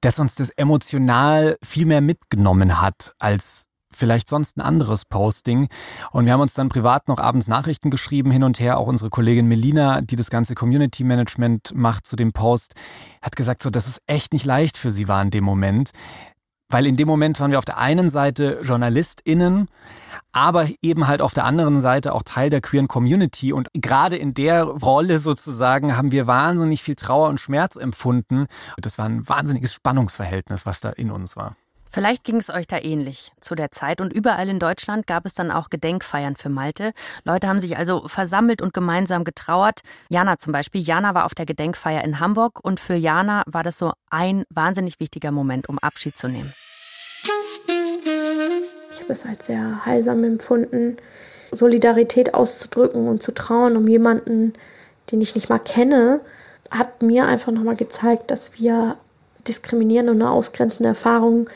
dass 0.01 0.19
uns 0.19 0.35
das 0.35 0.49
emotional 0.49 1.57
viel 1.63 1.85
mehr 1.85 2.01
mitgenommen 2.01 2.81
hat 2.81 3.13
als 3.19 3.69
vielleicht 3.95 4.27
sonst 4.27 4.57
ein 4.57 4.61
anderes 4.61 5.05
Posting. 5.05 5.69
Und 6.11 6.25
wir 6.25 6.33
haben 6.33 6.41
uns 6.41 6.55
dann 6.55 6.67
privat 6.67 7.07
noch 7.07 7.19
abends 7.19 7.47
Nachrichten 7.47 7.89
geschrieben, 7.89 8.31
hin 8.31 8.43
und 8.43 8.59
her. 8.59 8.79
Auch 8.79 8.87
unsere 8.87 9.09
Kollegin 9.09 9.47
Melina, 9.47 10.01
die 10.01 10.15
das 10.15 10.29
ganze 10.29 10.55
Community 10.55 11.03
Management 11.03 11.71
macht 11.73 12.05
zu 12.05 12.15
dem 12.15 12.33
Post, 12.33 12.75
hat 13.21 13.35
gesagt, 13.35 13.63
so, 13.63 13.69
dass 13.69 13.87
es 13.87 14.01
echt 14.07 14.33
nicht 14.33 14.45
leicht 14.45 14.77
für 14.77 14.91
sie 14.91 15.07
war 15.07 15.21
in 15.21 15.29
dem 15.29 15.43
Moment. 15.43 15.91
Weil 16.73 16.87
in 16.87 16.95
dem 16.95 17.07
Moment 17.07 17.39
waren 17.39 17.51
wir 17.51 17.59
auf 17.59 17.65
der 17.65 17.77
einen 17.77 18.09
Seite 18.09 18.59
JournalistInnen, 18.63 19.67
aber 20.31 20.67
eben 20.81 21.07
halt 21.07 21.21
auf 21.21 21.35
der 21.35 21.45
anderen 21.45 21.79
Seite 21.79 22.13
auch 22.13 22.23
Teil 22.23 22.49
der 22.49 22.61
queeren 22.61 22.87
Community. 22.87 23.53
Und 23.53 23.67
gerade 23.75 24.17
in 24.17 24.33
der 24.33 24.63
Rolle 24.63 25.19
sozusagen 25.19 25.95
haben 25.95 26.11
wir 26.11 26.25
wahnsinnig 26.25 26.81
viel 26.81 26.95
Trauer 26.95 27.29
und 27.29 27.39
Schmerz 27.39 27.75
empfunden. 27.75 28.47
Das 28.77 28.97
war 28.97 29.05
ein 29.05 29.29
wahnsinniges 29.29 29.71
Spannungsverhältnis, 29.71 30.65
was 30.65 30.81
da 30.81 30.89
in 30.89 31.11
uns 31.11 31.37
war. 31.37 31.55
Vielleicht 31.93 32.23
ging 32.23 32.37
es 32.37 32.49
euch 32.49 32.65
da 32.65 32.79
ähnlich 32.79 33.31
zu 33.39 33.53
der 33.53 33.69
Zeit 33.69 34.01
und 34.01 34.11
überall 34.11 34.49
in 34.49 34.57
Deutschland 34.57 35.05
gab 35.05 35.27
es 35.27 35.35
dann 35.35 35.51
auch 35.51 35.69
Gedenkfeiern 35.69 36.35
für 36.35 36.49
Malte. 36.49 36.91
Leute 37.23 37.47
haben 37.47 37.59
sich 37.59 37.77
also 37.77 38.07
versammelt 38.07 38.63
und 38.63 38.73
gemeinsam 38.73 39.23
getrauert. 39.23 39.81
Jana 40.09 40.39
zum 40.39 40.53
Beispiel. 40.53 40.81
Jana 40.81 41.13
war 41.13 41.25
auf 41.25 41.35
der 41.35 41.45
Gedenkfeier 41.45 42.03
in 42.03 42.19
Hamburg 42.19 42.59
und 42.63 42.79
für 42.79 42.95
Jana 42.95 43.43
war 43.45 43.61
das 43.61 43.77
so 43.77 43.93
ein 44.09 44.43
wahnsinnig 44.49 44.99
wichtiger 44.99 45.29
Moment, 45.29 45.69
um 45.69 45.77
Abschied 45.77 46.17
zu 46.17 46.27
nehmen. 46.27 46.55
Ich 48.91 49.01
habe 49.01 49.13
es 49.13 49.23
als 49.23 49.45
sehr 49.45 49.85
heilsam 49.85 50.23
empfunden, 50.23 50.97
Solidarität 51.51 52.33
auszudrücken 52.33 53.07
und 53.07 53.21
zu 53.21 53.35
trauen 53.35 53.77
um 53.77 53.87
jemanden, 53.87 54.53
den 55.11 55.21
ich 55.21 55.35
nicht 55.35 55.49
mal 55.49 55.59
kenne, 55.59 56.21
hat 56.71 57.03
mir 57.03 57.27
einfach 57.27 57.51
nochmal 57.51 57.75
gezeigt, 57.75 58.31
dass 58.31 58.57
wir 58.57 58.97
diskriminierende 59.47 60.13
und 60.13 60.23
ausgrenzende 60.23 60.89
Erfahrungen 60.89 61.47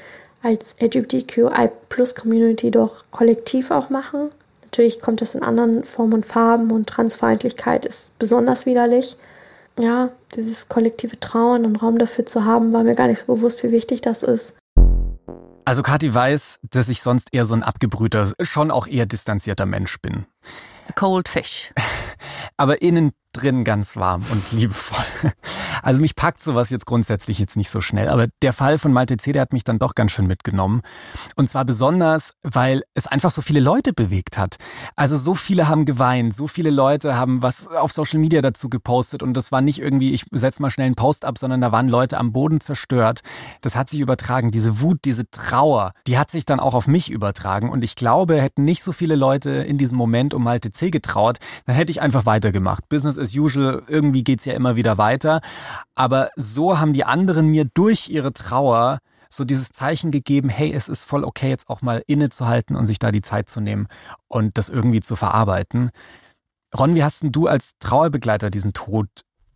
als 0.41 0.75
LGBTQI-Plus-Community 0.79 2.71
doch 2.71 3.05
kollektiv 3.11 3.71
auch 3.71 3.89
machen. 3.89 4.31
Natürlich 4.63 4.99
kommt 5.01 5.21
es 5.21 5.35
in 5.35 5.43
anderen 5.43 5.85
Formen 5.85 6.13
und 6.13 6.25
Farben 6.25 6.71
und 6.71 6.87
Transfeindlichkeit 6.87 7.85
ist 7.85 8.17
besonders 8.19 8.65
widerlich. 8.65 9.17
Ja, 9.79 10.09
dieses 10.35 10.69
kollektive 10.69 11.19
Trauen 11.19 11.65
und 11.65 11.75
Raum 11.77 11.97
dafür 11.97 12.25
zu 12.25 12.45
haben, 12.45 12.73
war 12.73 12.83
mir 12.83 12.95
gar 12.95 13.07
nicht 13.07 13.19
so 13.19 13.33
bewusst, 13.33 13.63
wie 13.63 13.71
wichtig 13.71 14.01
das 14.01 14.23
ist. 14.23 14.55
Also 15.65 15.83
Kathi 15.83 16.13
weiß, 16.13 16.59
dass 16.71 16.89
ich 16.89 17.01
sonst 17.01 17.27
eher 17.33 17.45
so 17.45 17.53
ein 17.53 17.61
abgebrühter, 17.61 18.31
schon 18.41 18.71
auch 18.71 18.87
eher 18.87 19.05
distanzierter 19.05 19.65
Mensch 19.65 19.99
bin. 20.01 20.25
Cold 20.95 21.27
Fish. 21.27 21.71
Aber 22.57 22.81
innen 22.81 23.11
drin 23.33 23.63
ganz 23.63 23.97
warm 23.97 24.25
und 24.31 24.51
liebevoll. 24.51 25.31
Also 25.83 26.01
mich 26.01 26.15
packt 26.15 26.39
sowas 26.39 26.69
jetzt 26.69 26.85
grundsätzlich 26.85 27.39
jetzt 27.39 27.57
nicht 27.57 27.69
so 27.69 27.81
schnell. 27.81 28.09
Aber 28.09 28.27
der 28.41 28.53
Fall 28.53 28.77
von 28.77 28.93
Malte 28.93 29.17
C., 29.17 29.31
der 29.31 29.41
hat 29.41 29.53
mich 29.53 29.63
dann 29.63 29.79
doch 29.79 29.95
ganz 29.95 30.11
schön 30.11 30.27
mitgenommen. 30.27 30.81
Und 31.35 31.49
zwar 31.49 31.65
besonders, 31.65 32.33
weil 32.43 32.83
es 32.93 33.07
einfach 33.07 33.31
so 33.31 33.41
viele 33.41 33.59
Leute 33.59 33.93
bewegt 33.93 34.37
hat. 34.37 34.57
Also 34.95 35.15
so 35.17 35.35
viele 35.35 35.67
haben 35.67 35.85
geweint, 35.85 36.33
so 36.33 36.47
viele 36.47 36.69
Leute 36.69 37.17
haben 37.17 37.41
was 37.41 37.67
auf 37.67 37.91
Social 37.91 38.19
Media 38.19 38.41
dazu 38.41 38.69
gepostet. 38.69 39.23
Und 39.23 39.33
das 39.35 39.51
war 39.51 39.61
nicht 39.61 39.79
irgendwie, 39.79 40.13
ich 40.13 40.25
setze 40.31 40.61
mal 40.61 40.69
schnell 40.69 40.87
einen 40.87 40.95
Post 40.95 41.25
ab, 41.25 41.37
sondern 41.37 41.61
da 41.61 41.71
waren 41.71 41.87
Leute 41.87 42.17
am 42.17 42.31
Boden 42.31 42.59
zerstört. 42.59 43.21
Das 43.61 43.75
hat 43.75 43.89
sich 43.89 43.99
übertragen. 43.99 44.51
Diese 44.51 44.81
Wut, 44.81 44.99
diese 45.05 45.29
Trauer, 45.31 45.93
die 46.07 46.17
hat 46.17 46.31
sich 46.31 46.45
dann 46.45 46.59
auch 46.59 46.73
auf 46.73 46.87
mich 46.87 47.09
übertragen. 47.09 47.69
Und 47.69 47.83
ich 47.83 47.95
glaube, 47.95 48.41
hätten 48.41 48.63
nicht 48.63 48.83
so 48.83 48.91
viele 48.91 49.15
Leute 49.15 49.51
in 49.51 49.77
diesem 49.77 49.97
Moment 49.97 50.33
um 50.33 50.43
Malte 50.43 50.71
C. 50.71 50.89
getrauert, 50.91 51.39
dann 51.65 51.75
hätte 51.75 51.91
ich 51.91 52.01
einfach 52.01 52.25
weitergemacht. 52.25 52.87
Business 52.89 53.17
as 53.17 53.35
usual, 53.35 53.83
irgendwie 53.87 54.23
geht's 54.23 54.45
ja 54.45 54.53
immer 54.53 54.75
wieder 54.75 54.97
weiter. 54.97 55.41
Aber 55.95 56.29
so 56.35 56.79
haben 56.79 56.93
die 56.93 57.03
anderen 57.03 57.47
mir 57.47 57.65
durch 57.65 58.09
ihre 58.09 58.33
Trauer 58.33 58.99
so 59.29 59.43
dieses 59.43 59.69
Zeichen 59.69 60.11
gegeben, 60.11 60.49
hey, 60.49 60.73
es 60.73 60.87
ist 60.87 61.03
voll 61.03 61.23
okay, 61.23 61.49
jetzt 61.49 61.69
auch 61.69 61.81
mal 61.81 62.03
innezuhalten 62.07 62.75
und 62.75 62.85
sich 62.85 62.99
da 62.99 63.11
die 63.11 63.21
Zeit 63.21 63.49
zu 63.49 63.59
nehmen 63.59 63.87
und 64.27 64.57
das 64.57 64.69
irgendwie 64.69 65.01
zu 65.01 65.15
verarbeiten. 65.15 65.89
Ron, 66.77 66.95
wie 66.95 67.03
hast 67.03 67.23
denn 67.23 67.31
du 67.31 67.47
als 67.47 67.71
Trauerbegleiter 67.79 68.49
diesen 68.49 68.73
Tod 68.73 69.07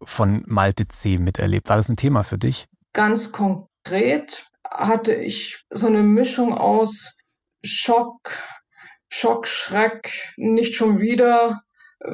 von 0.04 0.44
Malte 0.48 0.88
C. 0.88 1.18
miterlebt? 1.18 1.70
War 1.70 1.78
das 1.78 1.90
ein 1.90 1.98
Thema 1.98 2.24
für 2.24 2.38
dich? 2.38 2.68
Ganz 2.94 3.32
konkret 3.32 4.48
hatte 4.70 5.14
ich 5.14 5.64
so 5.70 5.88
eine 5.88 6.04
Mischung 6.04 6.54
aus 6.54 7.18
Schock, 7.64 8.32
Schock, 9.10 9.46
Schreck, 9.46 10.34
nicht 10.38 10.74
schon 10.74 11.00
wieder 11.00 11.62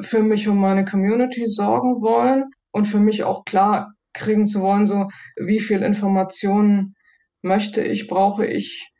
für 0.00 0.22
mich 0.22 0.48
und 0.48 0.58
meine 0.58 0.84
Community 0.84 1.46
sorgen 1.46 2.02
wollen 2.02 2.50
und 2.72 2.84
für 2.84 3.00
mich 3.00 3.24
auch 3.24 3.44
klar 3.44 3.92
kriegen 4.12 4.46
zu 4.46 4.60
wollen, 4.60 4.86
so 4.86 5.08
wie 5.36 5.60
viel 5.60 5.82
Informationen 5.82 6.94
möchte 7.42 7.82
ich, 7.82 8.08
brauche 8.08 8.46
ich, 8.46 8.90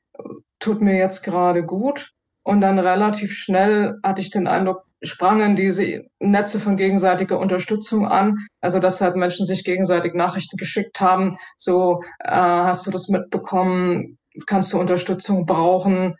tut 0.58 0.80
mir 0.80 0.96
jetzt 0.96 1.22
gerade 1.22 1.64
gut. 1.64 2.12
Und 2.42 2.60
dann 2.62 2.78
relativ 2.78 3.34
schnell 3.34 3.98
hatte 4.02 4.22
ich 4.22 4.30
den 4.30 4.46
Eindruck, 4.46 4.84
sprangen 5.02 5.54
diese 5.54 6.02
Netze 6.18 6.58
von 6.58 6.76
gegenseitiger 6.76 7.38
Unterstützung 7.38 8.06
an. 8.06 8.36
Also 8.60 8.78
dass 8.78 9.00
halt 9.00 9.16
Menschen 9.16 9.46
sich 9.46 9.64
gegenseitig 9.64 10.14
Nachrichten 10.14 10.56
geschickt 10.56 11.00
haben, 11.00 11.36
so 11.56 12.00
äh, 12.20 12.30
hast 12.30 12.86
du 12.86 12.90
das 12.90 13.08
mitbekommen, 13.08 14.18
kannst 14.46 14.72
du 14.72 14.78
Unterstützung 14.78 15.46
brauchen, 15.46 16.16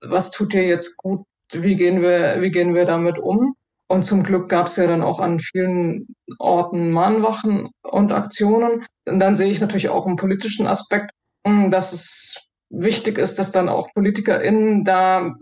was 0.00 0.30
tut 0.30 0.52
dir 0.52 0.66
jetzt 0.66 0.96
gut, 0.96 1.24
wie 1.52 1.76
gehen 1.76 2.02
wir, 2.02 2.40
wie 2.40 2.50
gehen 2.50 2.74
wir 2.74 2.84
damit 2.84 3.18
um? 3.18 3.54
Und 3.92 4.04
zum 4.04 4.22
Glück 4.22 4.48
gab 4.48 4.68
es 4.68 4.76
ja 4.76 4.86
dann 4.86 5.02
auch 5.02 5.20
an 5.20 5.38
vielen 5.38 6.16
Orten 6.38 6.92
Mahnwachen 6.92 7.68
und 7.82 8.10
Aktionen. 8.10 8.86
Und 9.06 9.18
dann 9.18 9.34
sehe 9.34 9.50
ich 9.50 9.60
natürlich 9.60 9.90
auch 9.90 10.06
einen 10.06 10.16
politischen 10.16 10.66
Aspekt, 10.66 11.10
hm, 11.46 11.70
dass 11.70 11.92
es 11.92 12.48
wichtig 12.70 13.18
ist, 13.18 13.38
dass 13.38 13.52
dann 13.52 13.68
auch 13.68 13.92
PolitikerInnen 13.92 14.84
da 14.84 15.34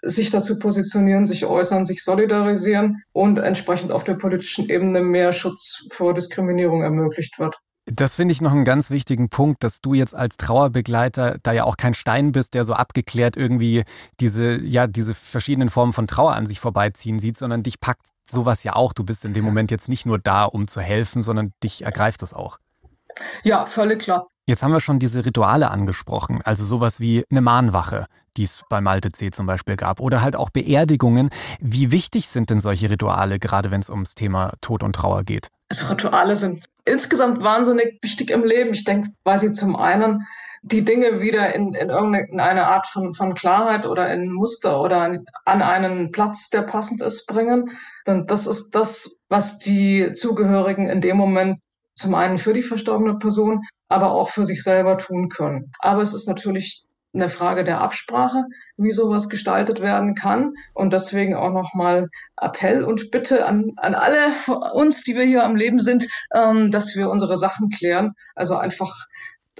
sich 0.00 0.30
dazu 0.30 0.58
positionieren, 0.58 1.26
sich 1.26 1.44
äußern, 1.44 1.84
sich 1.84 2.02
solidarisieren 2.02 3.02
und 3.12 3.38
entsprechend 3.38 3.92
auf 3.92 4.04
der 4.04 4.14
politischen 4.14 4.70
Ebene 4.70 5.02
mehr 5.02 5.32
Schutz 5.32 5.86
vor 5.92 6.14
Diskriminierung 6.14 6.80
ermöglicht 6.80 7.38
wird. 7.38 7.58
Das 7.86 8.14
finde 8.14 8.32
ich 8.32 8.40
noch 8.40 8.52
einen 8.52 8.64
ganz 8.64 8.90
wichtigen 8.90 9.28
Punkt, 9.28 9.64
dass 9.64 9.80
du 9.80 9.94
jetzt 9.94 10.14
als 10.14 10.36
Trauerbegleiter 10.36 11.38
da 11.42 11.52
ja 11.52 11.64
auch 11.64 11.76
kein 11.76 11.94
Stein 11.94 12.30
bist, 12.30 12.54
der 12.54 12.64
so 12.64 12.74
abgeklärt 12.74 13.36
irgendwie 13.36 13.82
diese, 14.20 14.60
ja, 14.60 14.86
diese 14.86 15.14
verschiedenen 15.14 15.68
Formen 15.68 15.92
von 15.92 16.06
Trauer 16.06 16.34
an 16.34 16.46
sich 16.46 16.60
vorbeiziehen 16.60 17.18
sieht, 17.18 17.36
sondern 17.36 17.64
dich 17.64 17.80
packt 17.80 18.06
sowas 18.22 18.62
ja 18.62 18.76
auch. 18.76 18.92
Du 18.92 19.02
bist 19.02 19.24
in 19.24 19.34
dem 19.34 19.44
Moment 19.44 19.72
jetzt 19.72 19.88
nicht 19.88 20.06
nur 20.06 20.18
da, 20.18 20.44
um 20.44 20.68
zu 20.68 20.80
helfen, 20.80 21.22
sondern 21.22 21.52
dich 21.64 21.82
ergreift 21.82 22.22
das 22.22 22.34
auch. 22.34 22.58
Ja, 23.42 23.66
völlig 23.66 24.00
klar. 24.00 24.28
Jetzt 24.46 24.62
haben 24.62 24.72
wir 24.72 24.80
schon 24.80 24.98
diese 24.98 25.24
Rituale 25.24 25.70
angesprochen, 25.70 26.40
also 26.42 26.64
sowas 26.64 26.98
wie 26.98 27.24
eine 27.30 27.40
Mahnwache, 27.40 28.06
die 28.36 28.44
es 28.44 28.64
bei 28.68 28.80
Malte 28.80 29.12
C 29.12 29.30
zum 29.30 29.46
Beispiel 29.46 29.76
gab, 29.76 30.00
oder 30.00 30.20
halt 30.20 30.34
auch 30.34 30.50
Beerdigungen. 30.50 31.30
Wie 31.60 31.92
wichtig 31.92 32.28
sind 32.28 32.50
denn 32.50 32.58
solche 32.58 32.90
Rituale, 32.90 33.38
gerade 33.38 33.70
wenn 33.70 33.80
es 33.80 33.90
ums 33.90 34.14
Thema 34.14 34.54
Tod 34.60 34.82
und 34.82 34.94
Trauer 34.94 35.22
geht? 35.22 35.48
Also 35.72 35.86
Rituale 35.86 36.36
sind 36.36 36.66
insgesamt 36.84 37.42
wahnsinnig 37.42 37.98
wichtig 38.02 38.28
im 38.28 38.44
Leben. 38.44 38.74
Ich 38.74 38.84
denke, 38.84 39.08
weil 39.24 39.38
sie 39.38 39.52
zum 39.52 39.74
einen 39.74 40.26
die 40.60 40.84
Dinge 40.84 41.22
wieder 41.22 41.54
in, 41.54 41.72
in 41.72 41.88
irgendeine 41.88 42.66
Art 42.66 42.86
von, 42.86 43.14
von 43.14 43.32
Klarheit 43.32 43.86
oder 43.86 44.12
in 44.12 44.30
Muster 44.30 44.82
oder 44.82 45.10
an 45.46 45.62
einen 45.62 46.10
Platz, 46.12 46.50
der 46.50 46.60
passend 46.60 47.00
ist, 47.00 47.26
bringen. 47.26 47.70
Denn 48.06 48.26
das 48.26 48.46
ist 48.46 48.74
das, 48.74 49.16
was 49.30 49.60
die 49.60 50.12
Zugehörigen 50.12 50.90
in 50.90 51.00
dem 51.00 51.16
Moment 51.16 51.58
zum 51.94 52.14
einen 52.16 52.36
für 52.36 52.52
die 52.52 52.62
verstorbene 52.62 53.16
Person, 53.16 53.62
aber 53.88 54.12
auch 54.12 54.28
für 54.28 54.44
sich 54.44 54.62
selber 54.62 54.98
tun 54.98 55.30
können. 55.30 55.72
Aber 55.78 56.02
es 56.02 56.12
ist 56.12 56.28
natürlich 56.28 56.84
eine 57.14 57.28
Frage 57.28 57.64
der 57.64 57.80
Absprache, 57.80 58.44
wie 58.76 58.90
sowas 58.90 59.28
gestaltet 59.28 59.80
werden 59.80 60.14
kann. 60.14 60.54
Und 60.74 60.92
deswegen 60.92 61.34
auch 61.34 61.52
nochmal 61.52 62.08
Appell 62.40 62.84
und 62.84 63.10
Bitte 63.10 63.46
an, 63.46 63.72
an 63.76 63.94
alle 63.94 64.32
uns, 64.72 65.04
die 65.04 65.14
wir 65.14 65.24
hier 65.24 65.44
am 65.44 65.56
Leben 65.56 65.78
sind, 65.78 66.08
ähm, 66.34 66.70
dass 66.70 66.96
wir 66.96 67.10
unsere 67.10 67.36
Sachen 67.36 67.68
klären. 67.68 68.12
Also 68.34 68.56
einfach 68.56 68.94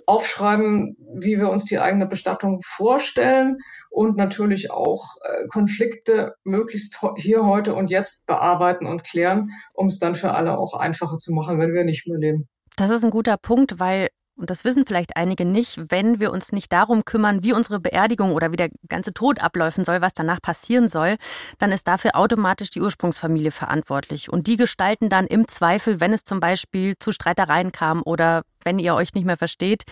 aufschreiben, 0.07 0.97
wie 1.15 1.39
wir 1.39 1.51
uns 1.51 1.65
die 1.65 1.79
eigene 1.79 2.07
Bestattung 2.07 2.61
vorstellen 2.65 3.59
und 3.91 4.17
natürlich 4.17 4.71
auch 4.71 5.17
äh, 5.23 5.47
Konflikte 5.49 6.35
möglichst 6.45 6.99
hier, 7.17 7.45
heute 7.45 7.75
und 7.75 7.91
jetzt 7.91 8.27
bearbeiten 8.27 8.87
und 8.87 9.05
klären, 9.05 9.51
um 9.75 9.87
es 9.87 9.99
dann 9.99 10.15
für 10.15 10.33
alle 10.33 10.59
auch 10.59 10.75
einfacher 10.75 11.17
zu 11.17 11.33
machen, 11.33 11.59
wenn 11.59 11.75
wir 11.75 11.85
nicht 11.85 12.07
mehr 12.09 12.19
leben. 12.19 12.49
Das 12.77 12.91
ist 12.91 13.05
ein 13.05 13.11
guter 13.11 13.37
Punkt, 13.37 13.79
weil 13.79 14.09
und 14.37 14.51
das 14.51 14.65
wissen 14.65 14.87
vielleicht 14.87 15.17
einige 15.17 15.45
nicht, 15.45 15.91
wenn 15.91 16.19
wir 16.19 16.33
uns 16.33 16.53
nicht 16.53 16.73
darum 16.73 17.05
kümmern, 17.05 17.43
wie 17.43 17.53
unsere 17.53 17.81
Beerdigung 17.81 18.33
oder 18.33 18.51
wie 18.51 18.57
der 18.57 18.71
ganze 18.89 19.13
Tod 19.13 19.41
abläufen 19.41 19.85
soll, 19.85 20.01
was 20.01 20.15
danach 20.15 20.41
passieren 20.41 20.89
soll, 20.89 21.17
dann 21.59 21.71
ist 21.71 21.87
dafür 21.87 22.17
automatisch 22.17 22.71
die 22.71 22.81
Ursprungsfamilie 22.81 23.51
verantwortlich. 23.51 24.33
Und 24.33 24.47
die 24.47 24.57
gestalten 24.57 25.09
dann 25.09 25.27
im 25.27 25.49
Zweifel, 25.49 26.01
wenn 26.01 26.13
es 26.13 26.25
zum 26.25 26.41
Beispiel 26.41 26.95
zu 26.99 27.13
Streitereien 27.13 27.73
kam 27.73 28.03
oder 28.05 28.43
wenn 28.65 28.79
ihr 28.79 28.95
euch 28.95 29.15
nicht 29.15 29.25
mehr 29.25 29.37
versteht, 29.37 29.85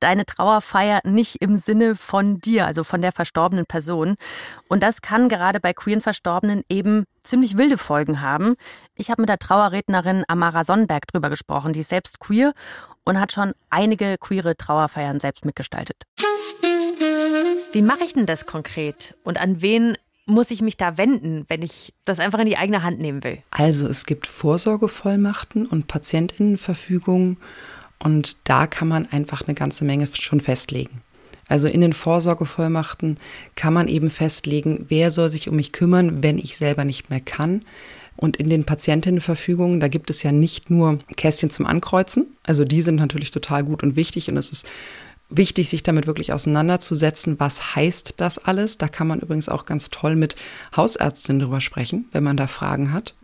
deine 0.00 0.26
Trauerfeier 0.26 1.00
nicht 1.04 1.36
im 1.42 1.56
Sinne 1.56 1.96
von 1.96 2.38
dir, 2.38 2.66
also 2.66 2.84
von 2.84 3.00
der 3.00 3.12
verstorbenen 3.12 3.66
Person. 3.66 4.16
Und 4.68 4.82
das 4.82 5.02
kann 5.02 5.28
gerade 5.28 5.60
bei 5.60 5.72
queeren 5.72 6.00
Verstorbenen 6.00 6.62
eben 6.68 7.04
ziemlich 7.22 7.56
wilde 7.56 7.78
Folgen 7.78 8.20
haben. 8.20 8.54
Ich 8.94 9.10
habe 9.10 9.22
mit 9.22 9.28
der 9.28 9.38
Trauerrednerin 9.38 10.24
Amara 10.28 10.64
Sonnenberg 10.64 11.06
drüber 11.08 11.30
gesprochen, 11.30 11.72
die 11.72 11.80
ist 11.80 11.90
selbst 11.90 12.20
queer 12.20 12.52
und 13.04 13.20
hat 13.20 13.32
schon 13.32 13.52
einige 13.70 14.16
queere 14.18 14.56
Trauerfeiern 14.56 15.20
selbst 15.20 15.44
mitgestaltet. 15.44 16.04
Wie 17.72 17.82
mache 17.82 18.04
ich 18.04 18.14
denn 18.14 18.26
das 18.26 18.46
konkret 18.46 19.14
und 19.24 19.38
an 19.38 19.60
wen 19.60 19.96
muss 20.28 20.50
ich 20.50 20.60
mich 20.60 20.76
da 20.76 20.98
wenden, 20.98 21.46
wenn 21.48 21.62
ich 21.62 21.94
das 22.04 22.20
einfach 22.20 22.38
in 22.38 22.46
die 22.46 22.58
eigene 22.58 22.82
Hand 22.82 23.00
nehmen 23.00 23.24
will? 23.24 23.38
Also 23.50 23.88
es 23.88 24.04
gibt 24.04 24.26
Vorsorgevollmachten 24.26 25.66
und 25.66 25.86
Patientinnenverfügungen 25.86 27.38
und 27.98 28.36
da 28.44 28.66
kann 28.66 28.88
man 28.88 29.06
einfach 29.06 29.46
eine 29.46 29.54
ganze 29.54 29.84
Menge 29.84 30.08
schon 30.12 30.40
festlegen. 30.40 31.02
Also 31.48 31.66
in 31.66 31.80
den 31.80 31.94
Vorsorgevollmachten 31.94 33.16
kann 33.56 33.72
man 33.72 33.88
eben 33.88 34.10
festlegen, 34.10 34.84
wer 34.88 35.10
soll 35.10 35.30
sich 35.30 35.48
um 35.48 35.56
mich 35.56 35.72
kümmern, 35.72 36.22
wenn 36.22 36.38
ich 36.38 36.56
selber 36.56 36.84
nicht 36.84 37.10
mehr 37.10 37.20
kann. 37.20 37.62
Und 38.16 38.36
in 38.36 38.50
den 38.50 38.64
Patientinnenverfügungen, 38.64 39.80
da 39.80 39.88
gibt 39.88 40.10
es 40.10 40.22
ja 40.22 40.32
nicht 40.32 40.70
nur 40.70 40.98
Kästchen 41.16 41.50
zum 41.50 41.66
Ankreuzen. 41.66 42.26
Also 42.42 42.64
die 42.64 42.82
sind 42.82 42.96
natürlich 42.96 43.30
total 43.30 43.64
gut 43.64 43.82
und 43.82 43.96
wichtig 43.96 44.28
und 44.28 44.36
es 44.36 44.50
ist 44.50 44.66
wichtig, 45.30 45.68
sich 45.68 45.82
damit 45.82 46.06
wirklich 46.06 46.32
auseinanderzusetzen, 46.32 47.38
was 47.38 47.76
heißt 47.76 48.14
das 48.18 48.38
alles. 48.38 48.76
Da 48.76 48.88
kann 48.88 49.06
man 49.06 49.20
übrigens 49.20 49.48
auch 49.48 49.66
ganz 49.66 49.90
toll 49.90 50.16
mit 50.16 50.36
Hausärztinnen 50.76 51.40
drüber 51.40 51.60
sprechen, 51.60 52.06
wenn 52.12 52.24
man 52.24 52.36
da 52.36 52.46
Fragen 52.46 52.92
hat. 52.92 53.14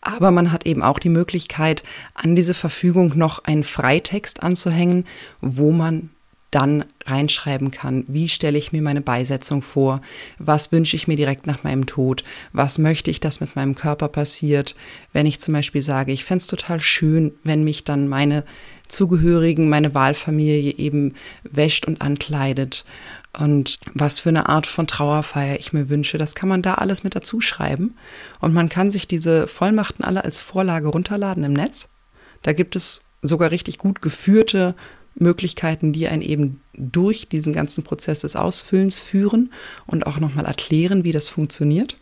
Aber 0.00 0.30
man 0.30 0.52
hat 0.52 0.66
eben 0.66 0.82
auch 0.82 0.98
die 0.98 1.08
Möglichkeit, 1.08 1.82
an 2.14 2.36
diese 2.36 2.54
Verfügung 2.54 3.12
noch 3.16 3.44
einen 3.44 3.64
Freitext 3.64 4.42
anzuhängen, 4.42 5.04
wo 5.40 5.72
man 5.72 6.10
dann 6.50 6.84
reinschreiben 7.04 7.70
kann, 7.70 8.04
wie 8.08 8.28
stelle 8.28 8.56
ich 8.56 8.72
mir 8.72 8.80
meine 8.80 9.02
Beisetzung 9.02 9.60
vor, 9.60 10.00
was 10.38 10.72
wünsche 10.72 10.96
ich 10.96 11.06
mir 11.06 11.16
direkt 11.16 11.46
nach 11.46 11.62
meinem 11.62 11.84
Tod, 11.84 12.24
was 12.52 12.78
möchte 12.78 13.10
ich, 13.10 13.20
dass 13.20 13.40
mit 13.40 13.54
meinem 13.54 13.74
Körper 13.74 14.08
passiert, 14.08 14.74
wenn 15.12 15.26
ich 15.26 15.40
zum 15.40 15.52
Beispiel 15.52 15.82
sage, 15.82 16.12
ich 16.12 16.24
fände 16.24 16.40
es 16.40 16.46
total 16.46 16.80
schön, 16.80 17.32
wenn 17.44 17.64
mich 17.64 17.84
dann 17.84 18.08
meine 18.08 18.44
Zugehörigen, 18.88 19.68
meine 19.68 19.94
Wahlfamilie 19.94 20.72
eben 20.78 21.14
wäscht 21.44 21.86
und 21.86 22.00
ankleidet 22.00 22.86
und 23.36 23.78
was 23.94 24.20
für 24.20 24.30
eine 24.30 24.48
Art 24.48 24.66
von 24.66 24.86
Trauerfeier 24.86 25.58
ich 25.58 25.72
mir 25.72 25.88
wünsche, 25.88 26.18
das 26.18 26.34
kann 26.34 26.48
man 26.48 26.62
da 26.62 26.74
alles 26.74 27.04
mit 27.04 27.14
dazu 27.14 27.40
schreiben 27.40 27.96
und 28.40 28.54
man 28.54 28.68
kann 28.68 28.90
sich 28.90 29.06
diese 29.06 29.46
Vollmachten 29.46 30.04
alle 30.04 30.24
als 30.24 30.40
Vorlage 30.40 30.88
runterladen 30.88 31.44
im 31.44 31.52
Netz. 31.52 31.88
Da 32.42 32.52
gibt 32.52 32.76
es 32.76 33.02
sogar 33.22 33.50
richtig 33.50 33.78
gut 33.78 34.00
geführte 34.00 34.74
Möglichkeiten, 35.14 35.92
die 35.92 36.08
einen 36.08 36.22
eben 36.22 36.60
durch 36.74 37.28
diesen 37.28 37.52
ganzen 37.52 37.84
Prozess 37.84 38.20
des 38.20 38.36
Ausfüllens 38.36 39.00
führen 39.00 39.52
und 39.86 40.06
auch 40.06 40.20
nochmal 40.20 40.46
erklären, 40.46 41.04
wie 41.04 41.12
das 41.12 41.28
funktioniert. 41.28 41.96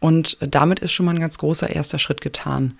Und 0.00 0.36
damit 0.40 0.80
ist 0.80 0.92
schon 0.92 1.06
mal 1.06 1.14
ein 1.14 1.20
ganz 1.20 1.38
großer 1.38 1.70
erster 1.70 1.98
Schritt 1.98 2.20
getan. 2.20 2.76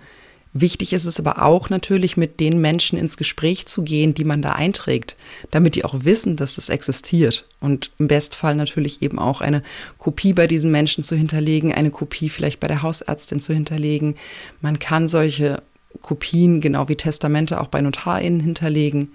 Wichtig 0.61 0.93
ist 0.93 1.05
es 1.05 1.19
aber 1.19 1.43
auch 1.43 1.71
natürlich, 1.71 2.17
mit 2.17 2.41
den 2.41 2.61
Menschen 2.61 2.99
ins 2.99 3.17
Gespräch 3.17 3.67
zu 3.67 3.83
gehen, 3.83 4.15
die 4.15 4.25
man 4.25 4.43
da 4.43 4.53
einträgt, 4.53 5.17
damit 5.51 5.75
die 5.75 5.85
auch 5.85 6.05
wissen, 6.05 6.37
dass 6.37 6.55
das 6.55 6.69
existiert. 6.69 7.47
Und 7.61 7.91
im 7.99 8.09
Bestfall 8.09 8.55
natürlich 8.55 9.03
eben 9.03 9.19
auch 9.19 9.41
eine 9.41 9.63
Kopie 9.99 10.33
bei 10.33 10.47
diesen 10.47 10.71
Menschen 10.71 11.05
zu 11.05 11.17
hinterlegen, 11.17 11.73
eine 11.73 11.91
Kopie 11.91 12.29
vielleicht 12.29 12.61
bei 12.61 12.69
der 12.69 12.83
Hausärztin 12.83 13.41
zu 13.41 13.53
hinterlegen. 13.53 14.17
Man 14.61 14.79
kann 14.79 15.09
solche 15.09 15.63
Kopien, 16.03 16.61
genau 16.61 16.89
wie 16.89 16.97
Testamente, 16.97 17.61
auch 17.61 17.69
bei 17.69 17.81
NotarInnen 17.81 18.41
hinterlegen 18.41 19.11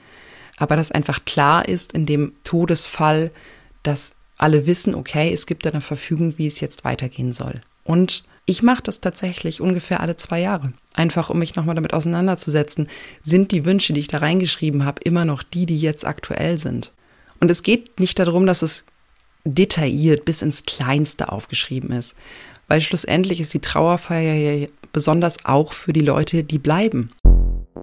aber 0.61 0.75
dass 0.75 0.91
einfach 0.91 1.25
klar 1.25 1.67
ist 1.67 1.93
in 1.93 2.05
dem 2.05 2.33
Todesfall, 2.43 3.31
dass 3.81 4.13
alle 4.37 4.67
wissen, 4.67 4.93
okay, 4.93 5.33
es 5.33 5.47
gibt 5.47 5.65
eine 5.65 5.81
Verfügung, 5.81 6.37
wie 6.37 6.45
es 6.45 6.59
jetzt 6.59 6.83
weitergehen 6.83 7.33
soll. 7.33 7.61
Und 7.83 8.23
ich 8.45 8.61
mache 8.61 8.83
das 8.83 9.01
tatsächlich 9.01 9.59
ungefähr 9.59 10.01
alle 10.01 10.17
zwei 10.17 10.39
Jahre. 10.39 10.71
Einfach 10.93 11.29
um 11.29 11.39
mich 11.39 11.55
nochmal 11.55 11.75
damit 11.75 11.93
auseinanderzusetzen, 11.93 12.87
sind 13.21 13.51
die 13.51 13.65
Wünsche, 13.65 13.93
die 13.93 14.01
ich 14.01 14.07
da 14.07 14.17
reingeschrieben 14.17 14.85
habe, 14.85 15.01
immer 15.03 15.25
noch 15.25 15.43
die, 15.43 15.65
die 15.65 15.77
jetzt 15.77 16.05
aktuell 16.05 16.57
sind. 16.57 16.91
Und 17.39 17.49
es 17.49 17.63
geht 17.63 17.99
nicht 17.99 18.19
darum, 18.19 18.45
dass 18.45 18.61
es 18.61 18.85
detailliert 19.43 20.25
bis 20.25 20.41
ins 20.41 20.63
Kleinste 20.65 21.31
aufgeschrieben 21.31 21.91
ist, 21.91 22.15
weil 22.67 22.81
schlussendlich 22.81 23.39
ist 23.39 23.53
die 23.53 23.59
Trauerfeier 23.59 24.33
ja 24.33 24.67
besonders 24.93 25.45
auch 25.45 25.73
für 25.73 25.93
die 25.93 26.01
Leute, 26.01 26.43
die 26.43 26.59
bleiben. 26.59 27.11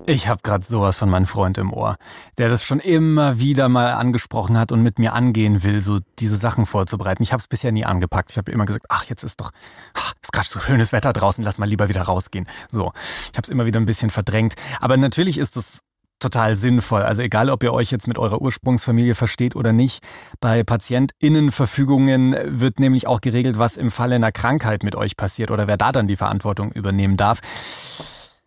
Ich 0.06 0.28
habe 0.28 0.40
gerade 0.42 0.64
sowas 0.64 0.98
von 0.98 1.08
meinem 1.08 1.26
Freund 1.26 1.58
im 1.58 1.72
Ohr, 1.72 1.96
der 2.36 2.48
das 2.48 2.64
schon 2.64 2.78
immer 2.78 3.38
wieder 3.38 3.68
mal 3.68 3.92
angesprochen 3.92 4.58
hat 4.58 4.70
und 4.72 4.82
mit 4.82 4.98
mir 4.98 5.14
angehen 5.14 5.62
will, 5.62 5.80
so 5.80 6.00
diese 6.18 6.36
Sachen 6.36 6.66
vorzubereiten. 6.66 7.22
Ich 7.22 7.32
habe 7.32 7.40
es 7.40 7.48
bisher 7.48 7.72
nie 7.72 7.84
angepackt. 7.84 8.30
Ich 8.30 8.38
habe 8.38 8.52
immer 8.52 8.66
gesagt, 8.66 8.86
ach, 8.90 9.04
jetzt 9.04 9.22
ist 9.22 9.40
doch, 9.40 9.50
ach, 9.94 10.12
ist 10.22 10.32
gerade 10.32 10.48
so 10.48 10.60
schönes 10.60 10.92
Wetter 10.92 11.12
draußen, 11.12 11.42
lass 11.42 11.58
mal 11.58 11.68
lieber 11.68 11.88
wieder 11.88 12.02
rausgehen. 12.02 12.46
So, 12.70 12.92
ich 13.30 13.36
habe 13.36 13.42
es 13.42 13.48
immer 13.48 13.66
wieder 13.66 13.80
ein 13.80 13.86
bisschen 13.86 14.10
verdrängt. 14.10 14.54
Aber 14.80 14.96
natürlich 14.96 15.38
ist 15.38 15.56
es 15.56 15.80
total 16.18 16.56
sinnvoll. 16.56 17.02
Also 17.02 17.22
egal, 17.22 17.48
ob 17.48 17.62
ihr 17.62 17.72
euch 17.72 17.90
jetzt 17.90 18.08
mit 18.08 18.18
eurer 18.18 18.40
Ursprungsfamilie 18.40 19.14
versteht 19.14 19.56
oder 19.56 19.72
nicht, 19.72 20.02
bei 20.40 20.64
Patientinnenverfügungen 20.64 22.60
wird 22.60 22.80
nämlich 22.80 23.06
auch 23.06 23.20
geregelt, 23.20 23.58
was 23.58 23.76
im 23.76 23.90
Falle 23.90 24.16
einer 24.16 24.32
Krankheit 24.32 24.82
mit 24.82 24.96
euch 24.96 25.16
passiert 25.16 25.50
oder 25.50 25.66
wer 25.66 25.76
da 25.76 25.92
dann 25.92 26.08
die 26.08 26.16
Verantwortung 26.16 26.72
übernehmen 26.72 27.16
darf. 27.16 27.40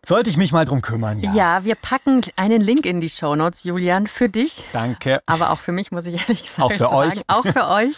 Sollte 0.04 0.30
ich 0.30 0.36
mich 0.36 0.50
mal 0.50 0.64
drum 0.64 0.82
kümmern, 0.82 1.20
ja. 1.20 1.32
Ja, 1.32 1.64
wir 1.64 1.76
packen 1.76 2.22
einen 2.34 2.60
Link 2.60 2.86
in 2.86 3.00
die 3.00 3.08
Shownotes, 3.08 3.62
Julian, 3.62 4.08
für 4.08 4.28
dich. 4.28 4.64
Danke. 4.72 5.22
Aber 5.26 5.50
auch 5.50 5.60
für 5.60 5.70
mich, 5.70 5.92
muss 5.92 6.06
ich 6.06 6.20
ehrlich 6.20 6.42
gesagt 6.42 6.60
auch 6.60 6.72
für 6.72 6.78
sagen. 6.78 6.94
Euch. 6.96 7.22
Auch 7.28 7.46
für 7.46 7.68
euch. 7.68 7.94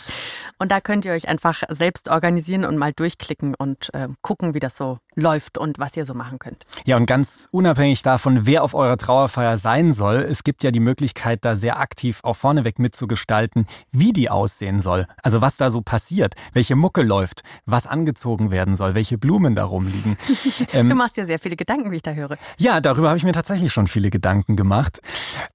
Und 0.58 0.70
da 0.70 0.80
könnt 0.80 1.04
ihr 1.04 1.12
euch 1.12 1.28
einfach 1.28 1.62
selbst 1.68 2.08
organisieren 2.08 2.64
und 2.64 2.76
mal 2.76 2.92
durchklicken 2.92 3.54
und 3.54 3.92
äh, 3.92 4.08
gucken, 4.22 4.54
wie 4.54 4.60
das 4.60 4.76
so 4.76 4.98
läuft 5.16 5.58
und 5.58 5.78
was 5.78 5.96
ihr 5.96 6.04
so 6.04 6.14
machen 6.14 6.38
könnt. 6.38 6.64
Ja, 6.86 6.96
und 6.96 7.06
ganz 7.06 7.48
unabhängig 7.50 8.02
davon, 8.02 8.46
wer 8.46 8.62
auf 8.62 8.74
eurer 8.74 8.96
Trauerfeier 8.96 9.58
sein 9.58 9.92
soll, 9.92 10.16
es 10.28 10.44
gibt 10.44 10.62
ja 10.64 10.70
die 10.70 10.80
Möglichkeit, 10.80 11.44
da 11.44 11.56
sehr 11.56 11.78
aktiv 11.78 12.20
auch 12.22 12.34
vorneweg 12.34 12.78
mitzugestalten, 12.78 13.66
wie 13.92 14.12
die 14.12 14.30
aussehen 14.30 14.80
soll. 14.80 15.06
Also 15.22 15.40
was 15.40 15.56
da 15.56 15.70
so 15.70 15.82
passiert, 15.82 16.34
welche 16.52 16.76
Mucke 16.76 17.02
läuft, 17.02 17.42
was 17.64 17.86
angezogen 17.86 18.50
werden 18.50 18.76
soll, 18.76 18.94
welche 18.94 19.18
Blumen 19.18 19.54
da 19.54 19.64
rumliegen. 19.64 20.16
ähm, 20.72 20.88
du 20.88 20.96
machst 20.96 21.16
ja 21.16 21.26
sehr 21.26 21.38
viele 21.38 21.56
Gedanken, 21.56 21.90
wie 21.90 21.96
ich 21.96 22.02
da 22.02 22.12
höre. 22.12 22.36
Ja, 22.58 22.80
darüber 22.80 23.08
habe 23.08 23.18
ich 23.18 23.24
mir 23.24 23.32
tatsächlich 23.32 23.72
schon 23.72 23.86
viele 23.86 24.10
Gedanken 24.10 24.56
gemacht. 24.56 25.00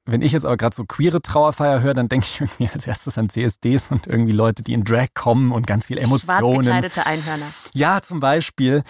Wenn 0.05 0.21
ich 0.21 0.31
jetzt 0.31 0.45
aber 0.45 0.57
gerade 0.57 0.75
so 0.75 0.85
queere 0.85 1.21
Trauerfeier 1.21 1.81
höre, 1.81 1.93
dann 1.93 2.09
denke 2.09 2.25
ich 2.29 2.41
irgendwie 2.41 2.69
als 2.73 2.87
erstes 2.87 3.17
an 3.17 3.29
CSDs 3.29 3.91
und 3.91 4.07
irgendwie 4.07 4.31
Leute, 4.31 4.63
die 4.63 4.73
in 4.73 4.83
Drag 4.89 5.07
kommen 5.13 5.51
und 5.51 5.67
ganz 5.67 5.87
viel 5.87 5.97
Emotionen. 5.97 6.41
Schwarz 6.41 6.57
gekleidete 6.57 7.05
Einhörner. 7.05 7.45
Ja, 7.73 8.01
zum 8.01 8.19
Beispiel 8.19 8.83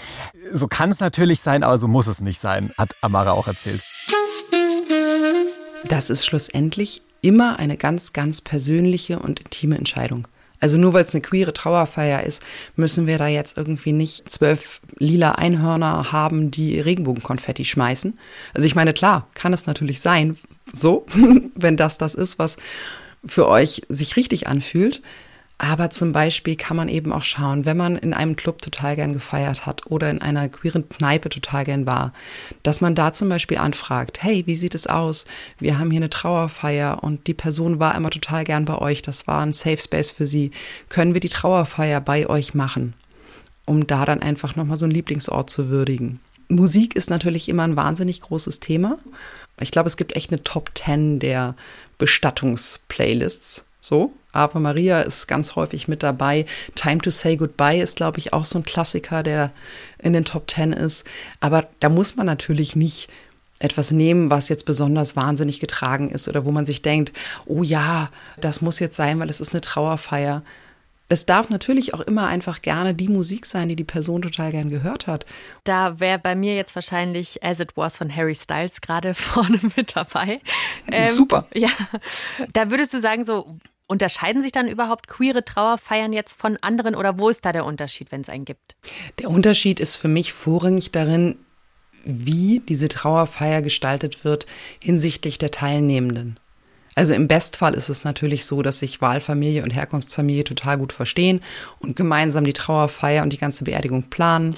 so 0.53 0.67
kann 0.67 0.91
es 0.91 0.99
natürlich 0.99 1.41
sein, 1.41 1.63
aber 1.63 1.77
so 1.77 1.87
muss 1.87 2.07
es 2.07 2.21
nicht 2.21 2.39
sein, 2.39 2.71
hat 2.77 2.95
Amara 3.01 3.31
auch 3.31 3.47
erzählt. 3.47 3.83
Das 5.87 6.09
ist 6.09 6.25
schlussendlich 6.25 7.01
immer 7.21 7.59
eine 7.59 7.77
ganz, 7.77 8.13
ganz 8.13 8.41
persönliche 8.41 9.19
und 9.19 9.41
intime 9.41 9.77
Entscheidung. 9.77 10.27
Also 10.59 10.77
nur 10.77 10.93
weil 10.93 11.05
es 11.05 11.15
eine 11.15 11.21
queere 11.21 11.53
Trauerfeier 11.53 12.23
ist, 12.23 12.43
müssen 12.75 13.07
wir 13.07 13.17
da 13.17 13.27
jetzt 13.27 13.57
irgendwie 13.57 13.93
nicht 13.93 14.29
zwölf 14.29 14.81
lila 14.97 15.33
Einhörner 15.33 16.11
haben, 16.11 16.51
die 16.51 16.79
Regenbogenkonfetti 16.79 17.63
schmeißen. 17.63 18.17
Also 18.53 18.65
ich 18.65 18.75
meine, 18.75 18.93
klar, 18.93 19.27
kann 19.35 19.53
es 19.53 19.67
natürlich 19.67 20.01
sein, 20.01 20.37
so, 20.73 21.05
wenn 21.55 21.77
das 21.77 21.97
das 21.97 22.13
ist, 22.13 22.39
was 22.39 22.57
für 23.25 23.47
euch 23.47 23.83
sich 23.89 24.15
richtig 24.17 24.47
anfühlt. 24.47 25.01
Aber 25.61 25.89
zum 25.89 26.13
Beispiel 26.13 26.55
kann 26.55 26.77
man 26.77 26.87
eben 26.87 27.11
auch 27.11 27.25
schauen, 27.25 27.65
wenn 27.65 27.75
man 27.75 27.97
in 27.97 28.13
einem 28.13 28.37
Club 28.37 28.61
total 28.61 28.95
gern 28.95 29.11
gefeiert 29.11 29.65
hat 29.65 29.87
oder 29.87 30.09
in 30.09 30.21
einer 30.21 30.47
queeren 30.47 30.87
Kneipe 30.87 31.27
total 31.27 31.65
gern 31.65 31.85
war, 31.85 32.13
dass 32.63 32.79
man 32.79 32.95
da 32.95 33.11
zum 33.11 33.27
Beispiel 33.27 33.57
anfragt, 33.57 34.23
hey, 34.23 34.47
wie 34.47 34.55
sieht 34.55 34.73
es 34.73 34.87
aus? 34.87 35.25
Wir 35.59 35.77
haben 35.77 35.91
hier 35.91 35.99
eine 35.99 36.09
Trauerfeier 36.09 37.03
und 37.03 37.27
die 37.27 37.33
Person 37.33 37.77
war 37.77 37.93
immer 37.95 38.09
total 38.09 38.45
gern 38.45 38.63
bei 38.63 38.77
euch. 38.77 39.01
Das 39.01 39.27
war 39.27 39.41
ein 39.41 39.51
Safe 39.51 39.77
Space 39.77 40.11
für 40.11 40.25
sie. 40.25 40.51
Können 40.87 41.13
wir 41.13 41.19
die 41.19 41.27
Trauerfeier 41.27 41.99
bei 41.99 42.25
euch 42.29 42.53
machen? 42.53 42.93
Um 43.65 43.85
da 43.85 44.05
dann 44.05 44.21
einfach 44.21 44.55
nochmal 44.55 44.77
so 44.77 44.85
einen 44.85 44.93
Lieblingsort 44.93 45.49
zu 45.49 45.67
würdigen. 45.67 46.21
Musik 46.47 46.95
ist 46.95 47.09
natürlich 47.09 47.49
immer 47.49 47.63
ein 47.63 47.75
wahnsinnig 47.75 48.21
großes 48.21 48.61
Thema. 48.61 48.97
Ich 49.59 49.71
glaube, 49.71 49.87
es 49.87 49.97
gibt 49.97 50.15
echt 50.15 50.31
eine 50.31 50.41
Top 50.41 50.71
10 50.73 51.19
der 51.19 51.55
Bestattungsplaylists. 51.97 53.65
So, 53.81 54.11
Ave 54.31 54.59
Maria 54.59 55.01
ist 55.01 55.27
ganz 55.27 55.55
häufig 55.55 55.87
mit 55.87 56.03
dabei. 56.03 56.45
Time 56.75 56.99
to 56.99 57.09
Say 57.09 57.37
Goodbye 57.37 57.81
ist, 57.81 57.95
glaube 57.95 58.19
ich, 58.19 58.33
auch 58.33 58.45
so 58.45 58.59
ein 58.59 58.65
Klassiker, 58.65 59.23
der 59.23 59.51
in 59.97 60.13
den 60.13 60.25
Top 60.25 60.47
Ten 60.47 60.73
ist. 60.73 61.07
Aber 61.39 61.67
da 61.79 61.89
muss 61.89 62.15
man 62.15 62.25
natürlich 62.25 62.75
nicht 62.75 63.09
etwas 63.59 63.91
nehmen, 63.91 64.29
was 64.29 64.49
jetzt 64.49 64.65
besonders 64.65 65.15
wahnsinnig 65.15 65.59
getragen 65.59 66.09
ist 66.09 66.27
oder 66.27 66.45
wo 66.45 66.51
man 66.51 66.65
sich 66.65 66.81
denkt, 66.81 67.11
oh 67.45 67.63
ja, 67.63 68.09
das 68.39 68.61
muss 68.61 68.79
jetzt 68.79 68.95
sein, 68.95 69.19
weil 69.19 69.29
es 69.29 69.41
ist 69.41 69.53
eine 69.53 69.61
Trauerfeier. 69.61 70.43
Es 71.09 71.25
darf 71.25 71.49
natürlich 71.49 71.93
auch 71.93 72.01
immer 72.01 72.27
einfach 72.27 72.61
gerne 72.61 72.93
die 72.93 73.07
Musik 73.07 73.45
sein, 73.45 73.67
die 73.67 73.75
die 73.75 73.83
Person 73.83 74.21
total 74.21 74.51
gern 74.51 74.69
gehört 74.69 75.07
hat. 75.07 75.25
Da 75.63 75.99
wäre 75.99 76.19
bei 76.19 76.35
mir 76.35 76.55
jetzt 76.55 76.75
wahrscheinlich 76.75 77.43
As 77.43 77.59
It 77.59 77.75
Was 77.75 77.97
von 77.97 78.15
Harry 78.15 78.35
Styles 78.35 78.79
gerade 78.81 79.13
vorne 79.15 79.59
mit 79.75 79.95
dabei. 79.95 80.39
Ähm, 80.91 81.07
Super. 81.07 81.47
Ja, 81.53 81.69
da 82.53 82.69
würdest 82.71 82.93
du 82.93 82.99
sagen, 82.99 83.25
so 83.25 83.57
Unterscheiden 83.91 84.43
sich 84.43 84.51
dann 84.51 84.67
überhaupt 84.67 85.07
queere 85.07 85.43
Trauerfeiern 85.43 86.13
jetzt 86.13 86.39
von 86.39 86.57
anderen 86.61 86.93
oder 86.93 87.17
wo 87.17 87.27
ist 87.27 87.43
da 87.43 87.51
der 87.51 87.65
Unterschied, 87.65 88.11
wenn 88.11 88.21
es 88.21 88.29
einen 88.29 88.45
gibt? 88.45 88.75
Der 89.17 89.31
Unterschied 89.31 89.79
ist 89.79 89.95
für 89.95 90.07
mich 90.07 90.31
vorrangig 90.31 90.91
darin, 90.91 91.37
wie 92.05 92.61
diese 92.69 92.87
Trauerfeier 92.87 93.63
gestaltet 93.63 94.23
wird 94.23 94.45
hinsichtlich 94.79 95.39
der 95.39 95.49
Teilnehmenden. 95.49 96.39
Also 96.95 97.13
im 97.13 97.27
Bestfall 97.27 97.73
ist 97.73 97.89
es 97.89 98.03
natürlich 98.03 98.45
so, 98.45 98.61
dass 98.61 98.79
sich 98.79 99.01
Wahlfamilie 99.01 99.63
und 99.63 99.71
Herkunftsfamilie 99.71 100.43
total 100.43 100.77
gut 100.77 100.93
verstehen 100.93 101.41
und 101.79 101.95
gemeinsam 101.95 102.43
die 102.43 102.53
Trauerfeier 102.53 103.23
und 103.23 103.31
die 103.31 103.37
ganze 103.37 103.63
Beerdigung 103.63 104.03
planen 104.03 104.57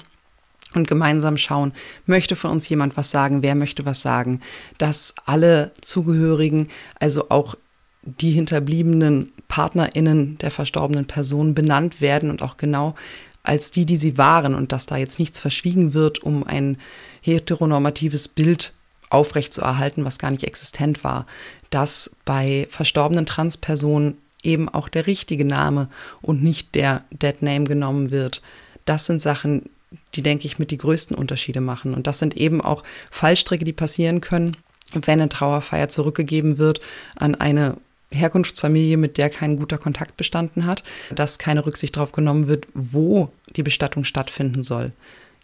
und 0.74 0.88
gemeinsam 0.88 1.36
schauen, 1.36 1.72
möchte 2.06 2.36
von 2.36 2.50
uns 2.50 2.68
jemand 2.68 2.96
was 2.96 3.10
sagen, 3.10 3.42
wer 3.42 3.54
möchte 3.54 3.84
was 3.84 4.02
sagen, 4.02 4.40
dass 4.78 5.14
alle 5.26 5.72
Zugehörigen 5.80 6.68
also 6.98 7.28
auch 7.28 7.54
die 8.02 8.32
hinterbliebenen 8.32 9.32
PartnerInnen 9.48 10.38
der 10.38 10.50
verstorbenen 10.50 11.06
Person 11.06 11.54
benannt 11.54 12.00
werden 12.00 12.30
und 12.30 12.42
auch 12.42 12.56
genau 12.56 12.94
als 13.42 13.70
die, 13.70 13.86
die 13.86 13.96
sie 13.96 14.18
waren 14.18 14.54
und 14.54 14.72
dass 14.72 14.86
da 14.86 14.96
jetzt 14.96 15.18
nichts 15.18 15.40
verschwiegen 15.40 15.94
wird, 15.94 16.22
um 16.22 16.44
ein 16.44 16.78
heteronormatives 17.20 18.28
Bild 18.28 18.72
aufrechtzuerhalten, 19.10 20.04
was 20.04 20.18
gar 20.18 20.30
nicht 20.30 20.44
existent 20.44 21.04
war, 21.04 21.26
dass 21.72 22.14
bei 22.24 22.68
verstorbenen 22.70 23.26
Transpersonen 23.26 24.18
eben 24.42 24.68
auch 24.68 24.88
der 24.88 25.06
richtige 25.06 25.44
Name 25.44 25.88
und 26.20 26.42
nicht 26.42 26.74
der 26.74 27.04
Dead 27.10 27.40
Name 27.42 27.64
genommen 27.64 28.10
wird. 28.10 28.42
Das 28.84 29.06
sind 29.06 29.22
Sachen, 29.22 29.70
die, 30.14 30.22
denke 30.22 30.46
ich, 30.46 30.58
mit 30.58 30.70
die 30.70 30.78
größten 30.78 31.16
Unterschiede 31.16 31.60
machen. 31.60 31.94
Und 31.94 32.06
das 32.06 32.18
sind 32.18 32.36
eben 32.36 32.60
auch 32.60 32.82
Fallstricke, 33.10 33.64
die 33.64 33.72
passieren 33.72 34.20
können, 34.20 34.56
wenn 34.92 35.20
eine 35.20 35.28
Trauerfeier 35.28 35.88
zurückgegeben 35.88 36.58
wird 36.58 36.80
an 37.16 37.34
eine 37.34 37.76
Herkunftsfamilie, 38.10 38.98
mit 38.98 39.16
der 39.16 39.30
kein 39.30 39.56
guter 39.56 39.78
Kontakt 39.78 40.18
bestanden 40.18 40.66
hat, 40.66 40.84
dass 41.14 41.38
keine 41.38 41.64
Rücksicht 41.64 41.96
darauf 41.96 42.12
genommen 42.12 42.46
wird, 42.46 42.66
wo 42.74 43.32
die 43.56 43.62
Bestattung 43.62 44.04
stattfinden 44.04 44.62
soll. 44.62 44.92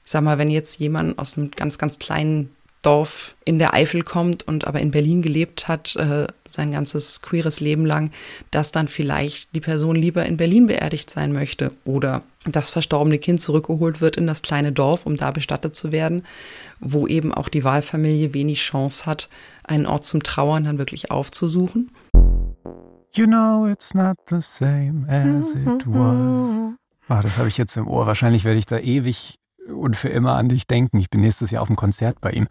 Ich 0.05 0.11
sag 0.11 0.23
mal, 0.23 0.37
wenn 0.37 0.51
jetzt 0.51 0.79
jemand 0.79 1.19
aus 1.19 1.39
einem 1.39 1.51
ganz, 1.51 1.79
ganz 1.79 1.99
kleinen 1.99 2.51
Dorf 2.83 3.35
in 3.45 3.59
der 3.59 3.75
Eifel 3.75 4.03
kommt 4.03 4.47
und 4.47 4.67
aber 4.67 4.81
in 4.81 4.93
Berlin 4.93 5.21
gelebt 5.21 5.67
hat, 5.67 5.97
äh, 5.97 6.29
sein 6.47 6.73
ganzes 6.73 7.23
queeres 7.23 7.61
Leben 7.61 7.85
lang, 7.85 8.13
dass 8.51 8.71
dann 8.71 8.87
vielleicht 8.87 9.55
die 9.55 9.61
Person 9.61 9.97
lieber 9.97 10.25
in 10.25 10.37
Berlin 10.37 10.69
beerdigt 10.69 11.11
sein 11.11 11.33
möchte 11.33 11.73
oder 11.85 12.23
das 12.45 12.71
verstorbene 12.71 13.19
Kind 13.19 13.41
zurückgeholt 13.41 14.01
wird 14.01 14.17
in 14.17 14.27
das 14.27 14.43
kleine 14.43 14.73
Dorf, 14.73 15.07
um 15.07 15.17
da 15.17 15.33
bestattet 15.33 15.75
zu 15.75 15.91
werden, 15.91 16.25
wo 16.79 17.07
eben 17.07 17.35
auch 17.35 17.49
die 17.49 17.65
Wahlfamilie 17.65 18.33
wenig 18.33 18.61
Chance 18.61 19.07
hat, 19.07 19.29
einen 19.65 19.87
Ort 19.87 20.05
zum 20.05 20.23
Trauern 20.23 20.65
dann 20.65 20.79
wirklich 20.79 21.11
aufzusuchen. 21.11 21.91
You 23.15 23.27
know 23.27 23.67
it's 23.67 23.95
not 23.95 24.17
the 24.31 24.41
same 24.41 25.05
as 25.09 25.51
it 25.51 25.85
was. 25.87 26.77
Oh, 27.11 27.23
das 27.23 27.39
habe 27.39 27.49
ich 27.49 27.57
jetzt 27.57 27.77
im 27.77 27.89
Ohr. 27.89 28.07
Wahrscheinlich 28.07 28.45
werde 28.45 28.59
ich 28.59 28.67
da 28.67 28.79
ewig 28.79 29.39
und 29.69 29.97
für 29.97 30.09
immer 30.09 30.35
an 30.37 30.49
dich 30.49 30.67
denken. 30.67 30.99
Ich 30.99 31.11
bin 31.11 31.21
nächstes 31.21 31.51
Jahr 31.51 31.63
auf 31.63 31.69
dem 31.69 31.77
Konzert 31.77 32.21
bei 32.21 32.31
ihm. 32.31 32.49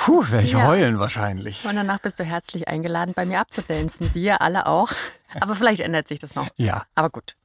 Puh, 0.00 0.24
werde 0.30 0.44
ich 0.44 0.52
ja. 0.52 0.66
heulen 0.66 0.98
wahrscheinlich. 0.98 1.64
Und 1.64 1.76
danach 1.76 1.98
bist 1.98 2.18
du 2.20 2.24
herzlich 2.24 2.68
eingeladen, 2.68 3.12
bei 3.14 3.26
mir 3.26 3.40
abzudancen. 3.40 4.10
Wir 4.14 4.40
alle 4.40 4.66
auch. 4.66 4.90
Aber 5.40 5.54
vielleicht 5.54 5.80
ändert 5.80 6.08
sich 6.08 6.18
das 6.18 6.34
noch. 6.34 6.48
Ja. 6.56 6.84
Aber 6.94 7.10
gut. 7.10 7.36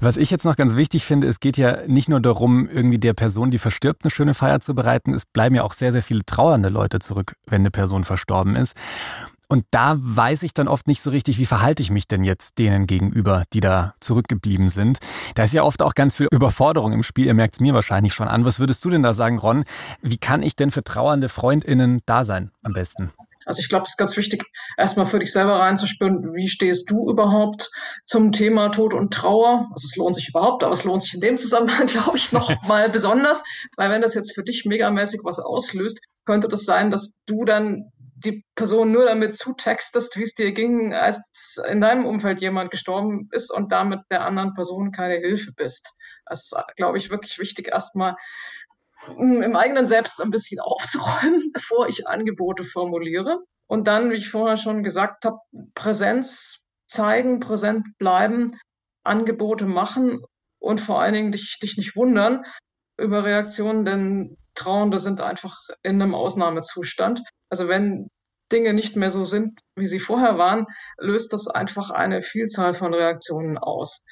Was 0.00 0.16
ich 0.16 0.30
jetzt 0.30 0.44
noch 0.44 0.56
ganz 0.56 0.76
wichtig 0.76 1.04
finde, 1.04 1.26
es 1.26 1.40
geht 1.40 1.56
ja 1.56 1.86
nicht 1.86 2.08
nur 2.08 2.20
darum, 2.20 2.68
irgendwie 2.68 2.98
der 2.98 3.12
Person, 3.12 3.50
die 3.50 3.58
verstirbt, 3.58 4.04
eine 4.04 4.10
schöne 4.10 4.34
Feier 4.34 4.60
zu 4.60 4.74
bereiten. 4.74 5.12
Es 5.14 5.24
bleiben 5.24 5.54
ja 5.54 5.62
auch 5.62 5.72
sehr, 5.72 5.92
sehr 5.92 6.02
viele 6.02 6.24
trauernde 6.24 6.68
Leute 6.68 7.00
zurück, 7.00 7.34
wenn 7.46 7.62
eine 7.62 7.70
Person 7.70 8.04
verstorben 8.04 8.56
ist. 8.56 8.74
Und 9.48 9.64
da 9.70 9.96
weiß 9.98 10.42
ich 10.42 10.52
dann 10.52 10.68
oft 10.68 10.86
nicht 10.86 11.00
so 11.00 11.10
richtig, 11.10 11.38
wie 11.38 11.46
verhalte 11.46 11.82
ich 11.82 11.90
mich 11.90 12.06
denn 12.06 12.22
jetzt 12.22 12.58
denen 12.58 12.86
gegenüber, 12.86 13.44
die 13.54 13.60
da 13.60 13.94
zurückgeblieben 14.00 14.68
sind. 14.68 14.98
Da 15.34 15.44
ist 15.44 15.54
ja 15.54 15.62
oft 15.62 15.80
auch 15.80 15.94
ganz 15.94 16.16
viel 16.16 16.28
Überforderung 16.30 16.92
im 16.92 17.02
Spiel. 17.02 17.26
Ihr 17.26 17.34
merkt 17.34 17.54
es 17.54 17.60
mir 17.60 17.72
wahrscheinlich 17.72 18.12
schon 18.12 18.28
an. 18.28 18.44
Was 18.44 18.60
würdest 18.60 18.84
du 18.84 18.90
denn 18.90 19.02
da 19.02 19.14
sagen, 19.14 19.38
Ron? 19.38 19.64
Wie 20.02 20.18
kann 20.18 20.42
ich 20.42 20.54
denn 20.54 20.70
für 20.70 20.84
trauernde 20.84 21.30
FreundInnen 21.30 22.02
da 22.04 22.24
sein 22.24 22.50
am 22.62 22.74
besten? 22.74 23.10
Also 23.48 23.60
ich 23.60 23.70
glaube, 23.70 23.84
es 23.84 23.92
ist 23.92 23.96
ganz 23.96 24.14
wichtig, 24.18 24.44
erstmal 24.76 25.06
für 25.06 25.20
dich 25.20 25.32
selber 25.32 25.58
reinzuspüren, 25.58 26.34
wie 26.34 26.48
stehst 26.48 26.90
du 26.90 27.10
überhaupt 27.10 27.70
zum 28.04 28.30
Thema 28.30 28.68
Tod 28.68 28.92
und 28.92 29.10
Trauer? 29.14 29.70
Also 29.72 29.86
es 29.86 29.96
lohnt 29.96 30.16
sich 30.16 30.28
überhaupt, 30.28 30.62
aber 30.62 30.74
es 30.74 30.84
lohnt 30.84 31.02
sich 31.02 31.14
in 31.14 31.22
dem 31.22 31.38
Zusammenhang, 31.38 31.86
glaube 31.86 32.18
ich, 32.18 32.30
noch 32.32 32.52
mal 32.68 32.90
besonders, 32.90 33.42
weil 33.78 33.90
wenn 33.90 34.02
das 34.02 34.12
jetzt 34.12 34.34
für 34.34 34.42
dich 34.42 34.66
megamäßig 34.66 35.20
was 35.24 35.38
auslöst, 35.38 36.04
könnte 36.26 36.48
das 36.48 36.66
sein, 36.66 36.90
dass 36.90 37.20
du 37.24 37.46
dann 37.46 37.90
die 38.24 38.44
Person 38.54 38.92
nur 38.92 39.04
damit 39.04 39.36
zutextest, 39.36 40.16
wie 40.16 40.22
es 40.22 40.34
dir 40.34 40.52
ging, 40.52 40.92
als 40.92 41.60
in 41.68 41.80
deinem 41.80 42.04
Umfeld 42.04 42.40
jemand 42.40 42.70
gestorben 42.70 43.28
ist 43.32 43.50
und 43.50 43.72
damit 43.72 44.00
der 44.10 44.24
anderen 44.24 44.54
Person 44.54 44.90
keine 44.90 45.14
Hilfe 45.14 45.52
bist. 45.52 45.94
Das 46.26 46.44
ist, 46.44 46.56
glaube 46.76 46.98
ich, 46.98 47.10
wirklich 47.10 47.38
wichtig, 47.38 47.68
erstmal 47.68 48.16
hm, 49.06 49.42
im 49.42 49.56
eigenen 49.56 49.86
Selbst 49.86 50.20
ein 50.20 50.30
bisschen 50.30 50.60
aufzuräumen, 50.60 51.50
bevor 51.52 51.88
ich 51.88 52.06
Angebote 52.06 52.64
formuliere. 52.64 53.44
Und 53.66 53.86
dann, 53.86 54.10
wie 54.10 54.16
ich 54.16 54.30
vorher 54.30 54.56
schon 54.56 54.82
gesagt 54.82 55.24
habe, 55.24 55.38
Präsenz 55.74 56.60
zeigen, 56.86 57.38
präsent 57.38 57.86
bleiben, 57.98 58.56
Angebote 59.04 59.66
machen 59.66 60.22
und 60.58 60.80
vor 60.80 61.00
allen 61.00 61.14
Dingen 61.14 61.32
dich, 61.32 61.58
dich 61.62 61.76
nicht 61.76 61.94
wundern 61.94 62.44
über 62.98 63.24
Reaktionen, 63.24 63.84
denn 63.84 64.36
Trauernde 64.54 64.98
sind 64.98 65.20
einfach 65.20 65.56
in 65.82 66.02
einem 66.02 66.14
Ausnahmezustand. 66.14 67.22
Also 67.50 67.68
wenn 67.68 68.08
Dinge 68.52 68.72
nicht 68.72 68.96
mehr 68.96 69.10
so 69.10 69.24
sind, 69.24 69.60
wie 69.76 69.86
sie 69.86 69.98
vorher 69.98 70.38
waren, 70.38 70.66
löst 70.98 71.32
das 71.32 71.48
einfach 71.48 71.90
eine 71.90 72.22
Vielzahl 72.22 72.74
von 72.74 72.94
Reaktionen 72.94 73.58
aus. 73.58 74.04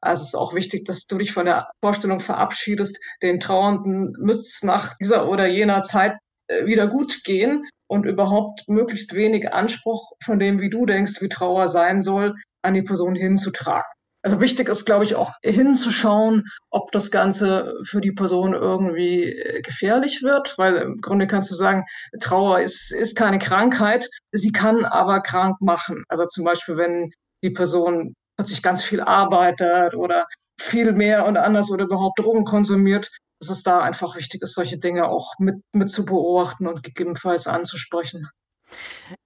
Also 0.00 0.22
es 0.22 0.28
ist 0.28 0.34
auch 0.34 0.54
wichtig, 0.54 0.84
dass 0.84 1.06
du 1.06 1.18
dich 1.18 1.32
von 1.32 1.46
der 1.46 1.70
Vorstellung 1.82 2.20
verabschiedest, 2.20 2.98
den 3.22 3.40
Trauernden 3.40 4.14
müsste 4.18 4.44
es 4.44 4.62
nach 4.62 4.94
dieser 5.00 5.28
oder 5.28 5.46
jener 5.46 5.82
Zeit 5.82 6.16
äh, 6.48 6.66
wieder 6.66 6.86
gut 6.86 7.24
gehen 7.24 7.64
und 7.88 8.06
überhaupt 8.06 8.68
möglichst 8.68 9.14
wenig 9.14 9.52
Anspruch 9.52 10.12
von 10.24 10.38
dem, 10.38 10.60
wie 10.60 10.70
du 10.70 10.86
denkst, 10.86 11.20
wie 11.20 11.28
Trauer 11.28 11.68
sein 11.68 12.02
soll, 12.02 12.34
an 12.62 12.74
die 12.74 12.82
Person 12.82 13.14
hinzutragen. 13.14 13.95
Also 14.26 14.40
wichtig 14.40 14.68
ist, 14.68 14.86
glaube 14.86 15.04
ich, 15.04 15.14
auch 15.14 15.34
hinzuschauen, 15.44 16.48
ob 16.70 16.90
das 16.90 17.12
Ganze 17.12 17.74
für 17.84 18.00
die 18.00 18.10
Person 18.10 18.54
irgendwie 18.54 19.22
äh, 19.22 19.62
gefährlich 19.62 20.24
wird, 20.24 20.58
weil 20.58 20.74
im 20.78 20.96
Grunde 20.96 21.28
kannst 21.28 21.52
du 21.52 21.54
sagen, 21.54 21.84
Trauer 22.18 22.58
ist, 22.58 22.90
ist 22.90 23.14
keine 23.14 23.38
Krankheit, 23.38 24.08
sie 24.32 24.50
kann 24.50 24.84
aber 24.84 25.20
krank 25.20 25.60
machen. 25.60 26.02
Also 26.08 26.24
zum 26.24 26.44
Beispiel, 26.44 26.76
wenn 26.76 27.12
die 27.44 27.52
Person 27.52 28.14
plötzlich 28.36 28.64
ganz 28.64 28.82
viel 28.82 29.00
arbeitet 29.00 29.94
oder 29.94 30.26
viel 30.60 30.90
mehr 30.90 31.24
und 31.26 31.36
anders 31.36 31.70
oder 31.70 31.84
überhaupt 31.84 32.18
Drogen 32.18 32.44
konsumiert, 32.44 33.12
dass 33.38 33.50
es 33.50 33.62
da 33.62 33.78
einfach 33.78 34.16
wichtig 34.16 34.42
ist, 34.42 34.54
solche 34.54 34.80
Dinge 34.80 35.06
auch 35.06 35.34
mit, 35.38 35.62
mit 35.72 35.88
zu 35.88 36.04
beobachten 36.04 36.66
und 36.66 36.82
gegebenenfalls 36.82 37.46
anzusprechen. 37.46 38.28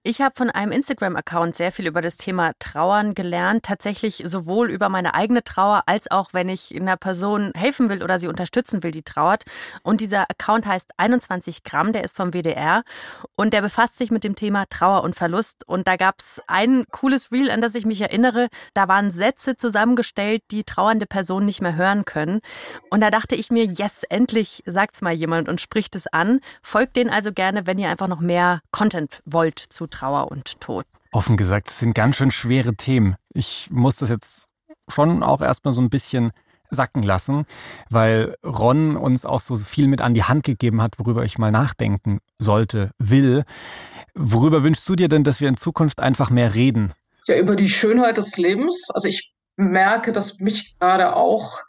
Ich 0.03 0.21
habe 0.21 0.33
von 0.35 0.49
einem 0.49 0.71
Instagram-Account 0.71 1.55
sehr 1.55 1.71
viel 1.71 1.87
über 1.87 2.01
das 2.01 2.17
Thema 2.17 2.51
Trauern 2.59 3.15
gelernt. 3.15 3.63
Tatsächlich 3.63 4.23
sowohl 4.25 4.69
über 4.69 4.89
meine 4.89 5.13
eigene 5.13 5.43
Trauer 5.43 5.83
als 5.85 6.09
auch, 6.11 6.29
wenn 6.33 6.49
ich 6.49 6.75
einer 6.75 6.97
Person 6.97 7.51
helfen 7.55 7.89
will 7.89 8.03
oder 8.03 8.19
sie 8.19 8.27
unterstützen 8.27 8.83
will, 8.83 8.91
die 8.91 9.01
trauert. 9.03 9.43
Und 9.83 10.01
dieser 10.01 10.29
Account 10.29 10.65
heißt 10.65 10.91
21 10.97 11.63
Gramm, 11.63 11.93
der 11.93 12.03
ist 12.03 12.15
vom 12.15 12.31
WDR 12.33 12.83
und 13.35 13.53
der 13.53 13.61
befasst 13.61 13.97
sich 13.97 14.11
mit 14.11 14.23
dem 14.23 14.35
Thema 14.35 14.65
Trauer 14.69 15.03
und 15.03 15.15
Verlust. 15.15 15.67
Und 15.67 15.87
da 15.87 15.95
gab 15.95 16.19
es 16.19 16.41
ein 16.47 16.85
cooles 16.91 17.31
Reel, 17.31 17.49
an 17.49 17.61
das 17.61 17.75
ich 17.75 17.85
mich 17.85 18.01
erinnere. 18.01 18.49
Da 18.73 18.87
waren 18.87 19.11
Sätze 19.11 19.55
zusammengestellt, 19.55 20.43
die 20.51 20.63
trauernde 20.63 21.05
Personen 21.05 21.45
nicht 21.45 21.61
mehr 21.61 21.75
hören 21.75 22.05
können. 22.05 22.41
Und 22.89 23.01
da 23.01 23.09
dachte 23.09 23.35
ich 23.35 23.49
mir, 23.49 23.65
yes, 23.65 24.03
endlich 24.09 24.63
sagt's 24.65 25.01
mal 25.01 25.13
jemand 25.13 25.49
und 25.49 25.61
spricht 25.61 25.95
es 25.95 26.07
an. 26.07 26.39
Folgt 26.61 26.95
denen 26.95 27.09
also 27.09 27.31
gerne, 27.31 27.65
wenn 27.65 27.79
ihr 27.79 27.89
einfach 27.89 28.07
noch 28.07 28.19
mehr 28.19 28.61
Content 28.71 29.21
wollt 29.25 29.70
zu 29.71 29.87
Trauer 29.87 30.31
und 30.31 30.59
Tod? 30.59 30.85
Offen 31.11 31.37
gesagt, 31.37 31.69
es 31.69 31.79
sind 31.79 31.93
ganz 31.93 32.17
schön 32.17 32.31
schwere 32.31 32.75
Themen. 32.75 33.15
Ich 33.33 33.69
muss 33.71 33.97
das 33.97 34.09
jetzt 34.09 34.47
schon 34.87 35.23
auch 35.23 35.41
erstmal 35.41 35.73
so 35.73 35.81
ein 35.81 35.89
bisschen 35.89 36.31
sacken 36.71 37.03
lassen, 37.03 37.45
weil 37.89 38.35
Ron 38.45 38.95
uns 38.95 39.25
auch 39.25 39.39
so 39.39 39.55
viel 39.57 39.87
mit 39.87 40.01
an 40.01 40.13
die 40.13 40.23
Hand 40.23 40.43
gegeben 40.43 40.81
hat, 40.81 40.97
worüber 40.97 41.25
ich 41.25 41.37
mal 41.37 41.51
nachdenken 41.51 42.19
sollte, 42.39 42.91
will. 42.97 43.43
Worüber 44.15 44.63
wünschst 44.63 44.87
du 44.87 44.95
dir 44.95 45.09
denn, 45.09 45.23
dass 45.23 45.41
wir 45.41 45.49
in 45.49 45.57
Zukunft 45.57 45.99
einfach 45.99 46.29
mehr 46.29 46.55
reden? 46.55 46.93
Ja, 47.27 47.37
über 47.37 47.55
die 47.55 47.69
Schönheit 47.69 48.17
des 48.17 48.37
Lebens. 48.37 48.87
Also 48.93 49.07
ich 49.07 49.33
merke, 49.57 50.11
dass 50.11 50.39
mich 50.39 50.77
gerade 50.79 51.15
auch 51.15 51.59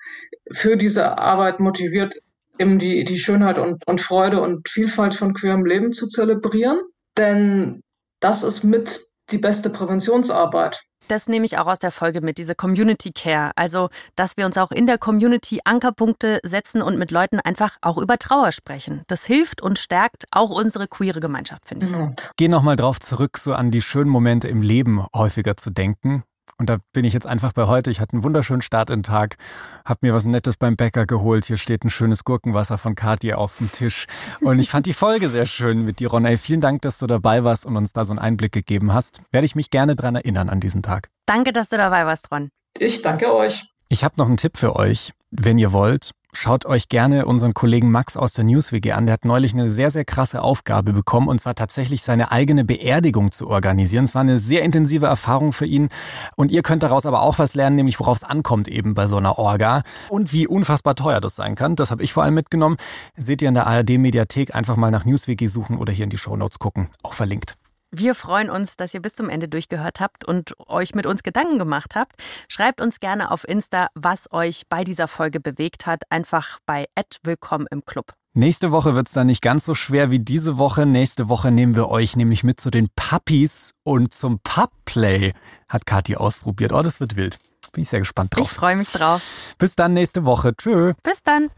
für 0.53 0.77
diese 0.77 1.19
Arbeit 1.19 1.61
motiviert, 1.61 2.15
eben 2.59 2.79
die, 2.79 3.05
die 3.05 3.19
Schönheit 3.19 3.59
und, 3.59 3.87
und 3.87 4.01
Freude 4.01 4.41
und 4.41 4.69
Vielfalt 4.69 5.15
von 5.15 5.35
queerem 5.35 5.65
Leben 5.65 5.93
zu 5.93 6.07
zelebrieren. 6.07 6.81
Denn 7.17 7.83
das 8.23 8.43
ist 8.43 8.65
mit 8.65 9.03
die 9.31 9.39
beste 9.39 9.71
Präventionsarbeit. 9.71 10.83
Das 11.09 11.27
nehme 11.29 11.45
ich 11.45 11.59
auch 11.59 11.67
aus 11.67 11.79
der 11.79 11.91
Folge 11.91 12.21
mit, 12.21 12.39
diese 12.39 12.55
Community 12.55 13.13
Care. 13.13 13.51
Also, 13.57 13.89
dass 14.17 14.37
wir 14.37 14.47
uns 14.47 14.57
auch 14.57 14.71
in 14.71 14.87
der 14.87 14.99
Community 14.99 15.61
Ankerpunkte 15.65 16.39
setzen 16.43 16.81
und 16.81 16.97
mit 16.97 17.11
Leuten 17.11 17.41
einfach 17.41 17.77
auch 17.83 17.99
über 17.99 18.19
Trauer 18.19 18.53
sprechen. 18.53 19.03
Das 19.09 19.25
hilft 19.25 19.61
und 19.61 19.79
stärkt 19.79 20.25
auch 20.31 20.51
unsere 20.51 20.87
queere 20.87 21.21
Gemeinschaft, 21.21 21.67
finde 21.67 21.87
ich. 21.87 21.93
Mhm. 21.93 22.17
Geh 22.37 22.49
nochmal 22.49 22.77
drauf 22.77 23.01
zurück, 23.01 23.37
so 23.37 23.53
an 23.53 23.71
die 23.71 23.83
schönen 23.83 24.11
Momente 24.11 24.49
im 24.49 24.63
Leben 24.63 25.05
häufiger 25.15 25.57
zu 25.57 25.71
denken. 25.71 26.23
Und 26.63 26.69
da 26.69 26.79
bin 26.93 27.05
ich 27.05 27.13
jetzt 27.13 27.27
einfach 27.27 27.53
bei 27.53 27.67
heute. 27.67 27.91
Ich 27.91 27.99
hatte 27.99 28.13
einen 28.13 28.23
wunderschönen 28.23 28.63
Start 28.63 28.89
in 28.89 28.99
den 28.99 29.03
Tag, 29.03 29.37
habe 29.85 29.99
mir 30.03 30.15
was 30.15 30.27
Nettes 30.27 30.57
beim 30.57 30.77
Bäcker 30.77 31.07
geholt. 31.07 31.45
Hier 31.47 31.57
steht 31.57 31.85
ein 31.85 31.91
schönes 31.91 32.23
Gurkenwasser 32.23 32.79
von 32.79 32.95
Kathi 32.95 33.33
auf 33.33 33.59
dem 33.59 33.73
Tisch. 33.73 34.07
Und 34.41 34.61
ich 34.61 34.71
fand 34.71 34.87
die 34.87 34.93
Folge 34.93 35.29
sehr 35.29 35.47
schön 35.47 35.85
mit 35.85 35.99
dir, 35.99 36.11
Ron. 36.11 36.25
Ey, 36.25 36.39
vielen 36.39 36.61
Dank, 36.61 36.83
dass 36.83 36.99
du 36.99 37.09
dabei 37.09 37.43
warst 37.43 37.67
und 37.67 37.77
uns 37.77 37.93
da 37.93 38.05
so 38.05 38.13
einen 38.13 38.21
Einblick 38.21 38.53
gegeben 38.53 38.95
hast. 38.95 39.23
Werde 39.33 39.45
ich 39.45 39.57
mich 39.57 39.71
gerne 39.71 39.97
dran 39.97 40.15
erinnern 40.15 40.49
an 40.49 40.61
diesen 40.61 40.85
Tag. 40.85 41.09
Danke, 41.27 41.53
dass 41.53 41.69
du 41.69 41.79
dabei 41.79 42.07
warst, 42.07 42.31
Ron. 42.31 42.51
Ich 42.79 43.03
danke 43.03 43.35
euch. 43.35 43.65
Ich 43.89 44.05
habe 44.05 44.15
noch 44.19 44.29
einen 44.29 44.37
Tipp 44.37 44.57
für 44.57 44.77
euch. 44.77 45.11
Wenn 45.33 45.59
ihr 45.59 45.73
wollt, 45.73 46.13
schaut 46.33 46.67
euch 46.67 46.89
gerne 46.89 47.27
unseren 47.27 47.55
Kollegen 47.55 47.91
Max 47.91 48.17
aus 48.17 48.33
der 48.33 48.45
NewsWG 48.45 48.93
an. 48.93 49.07
Der 49.07 49.13
hat 49.15 49.25
neulich 49.25 49.53
eine 49.53 49.71
sehr, 49.71 49.91
sehr 49.91 50.05
krasse 50.05 50.43
Aufgabe 50.43 50.93
bekommen 50.93 51.29
und 51.29 51.39
zwar 51.39 51.55
tatsächlich 51.55 52.03
seine 52.03 52.33
eigene 52.33 52.65
Beerdigung 52.65 53.33
zu 53.33 53.49
organisieren. 53.49 54.05
Es 54.05 54.15
war 54.15 54.23
eine 54.23 54.39
sehr 54.39 54.63
intensive 54.63 55.07
Erfahrung 55.07 55.53
für 55.53 55.67
ihn 55.67 55.89
und 56.35 56.51
ihr 56.51 56.63
könnt 56.63 56.83
daraus 56.83 57.07
aber 57.07 57.23
auch 57.23 57.39
was 57.39 57.55
lernen, 57.55 57.77
nämlich 57.77 58.01
worauf 58.01 58.17
es 58.17 58.25
ankommt 58.25 58.69
eben 58.69 58.95
bei 58.95 59.07
so 59.07 59.17
einer 59.17 59.39
Orga 59.39 59.83
und 60.09 60.33
wie 60.33 60.47
unfassbar 60.47 60.95
teuer 60.95 61.21
das 61.21 61.37
sein 61.37 61.55
kann. 61.55 61.77
Das 61.77 61.91
habe 61.91 62.03
ich 62.03 62.13
vor 62.13 62.23
allem 62.23 62.35
mitgenommen. 62.35 62.77
Seht 63.17 63.43
ihr 63.43 63.49
in 63.49 63.55
der 63.55 63.67
ARD-Mediathek 63.67 64.55
einfach 64.55 64.77
mal 64.77 64.91
nach 64.91 65.05
NewsWG 65.05 65.47
suchen 65.47 65.79
oder 65.79 65.93
hier 65.93 66.05
in 66.05 66.11
die 66.11 66.19
Shownotes 66.19 66.59
gucken. 66.59 66.89
Auch 67.03 67.13
verlinkt. 67.13 67.57
Wir 67.95 68.15
freuen 68.15 68.49
uns, 68.49 68.77
dass 68.77 68.95
ihr 68.95 69.03
bis 69.03 69.15
zum 69.15 69.29
Ende 69.29 69.49
durchgehört 69.49 70.01
habt 70.01 70.25
und 70.25 70.55
euch 70.67 70.95
mit 70.95 71.05
uns 71.05 71.23
Gedanken 71.23 71.59
gemacht 71.59 71.95
habt. 71.95 72.15
Schreibt 72.49 72.81
uns 72.81 73.01
gerne 73.01 73.31
auf 73.31 73.47
Insta, 73.47 73.89
was 73.95 74.33
euch 74.33 74.63
bei 74.71 74.83
dieser 74.83 75.09
Folge 75.09 75.41
bewegt 75.41 75.85
hat. 75.85 76.03
Einfach 76.09 76.59
bei 76.65 76.87
Willkommen 77.23 77.67
im 77.71 77.85
Club. 77.85 78.15
Nächste 78.33 78.73
Woche 78.73 78.95
wird 78.95 79.09
es 79.09 79.13
dann 79.13 79.27
nicht 79.27 79.43
ganz 79.43 79.67
so 79.67 79.75
schwer 79.75 80.11
wie 80.11 80.21
diese 80.21 80.57
Woche. 80.57 80.87
Nächste 80.87 81.29
Woche 81.29 81.51
nehmen 81.51 81.77
wir 81.77 81.91
euch 81.91 82.17
nämlich 82.17 82.45
mit 82.45 82.61
zu 82.61 82.71
den 82.71 82.89
Puppies 82.97 83.75
und 83.83 84.15
zum 84.15 84.41
Pubplay, 84.43 85.35
hat 85.69 85.85
Kathi 85.85 86.17
ausprobiert. 86.17 86.73
Oh, 86.73 86.81
das 86.81 86.99
wird 86.99 87.17
wild. 87.17 87.39
Bin 87.73 87.83
ich 87.83 87.91
sehr 87.91 88.01
gespannt 88.01 88.35
drauf. 88.35 88.47
Ich 88.47 88.51
freue 88.51 88.77
mich 88.77 88.89
drauf. 88.89 89.23
Bis 89.59 89.77
dann 89.77 89.93
nächste 89.93 90.25
Woche. 90.25 90.57
Tschö. 90.57 90.95
Bis 91.03 91.23
dann. 91.23 91.51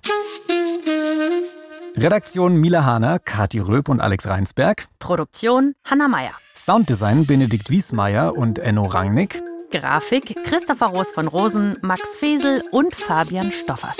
Redaktion 1.96 2.56
Mila 2.56 2.84
Hahner, 2.84 3.20
Kathi 3.20 3.60
Röb 3.60 3.88
und 3.88 4.00
Alex 4.00 4.26
Reinsberg. 4.26 4.86
Produktion 4.98 5.76
Hanna 5.84 6.08
Meyer. 6.08 6.32
Sounddesign 6.56 7.24
Benedikt 7.24 7.70
Wiesmeier 7.70 8.36
und 8.36 8.58
Enno 8.58 8.86
Rangnick. 8.86 9.40
Grafik 9.70 10.36
Christopher 10.44 10.86
Roos 10.86 11.10
von 11.12 11.28
Rosen, 11.28 11.76
Max 11.82 12.16
Fesel 12.16 12.64
und 12.72 12.96
Fabian 12.96 13.52
Stoffers. 13.52 13.96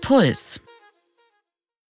Puls. 0.00 0.60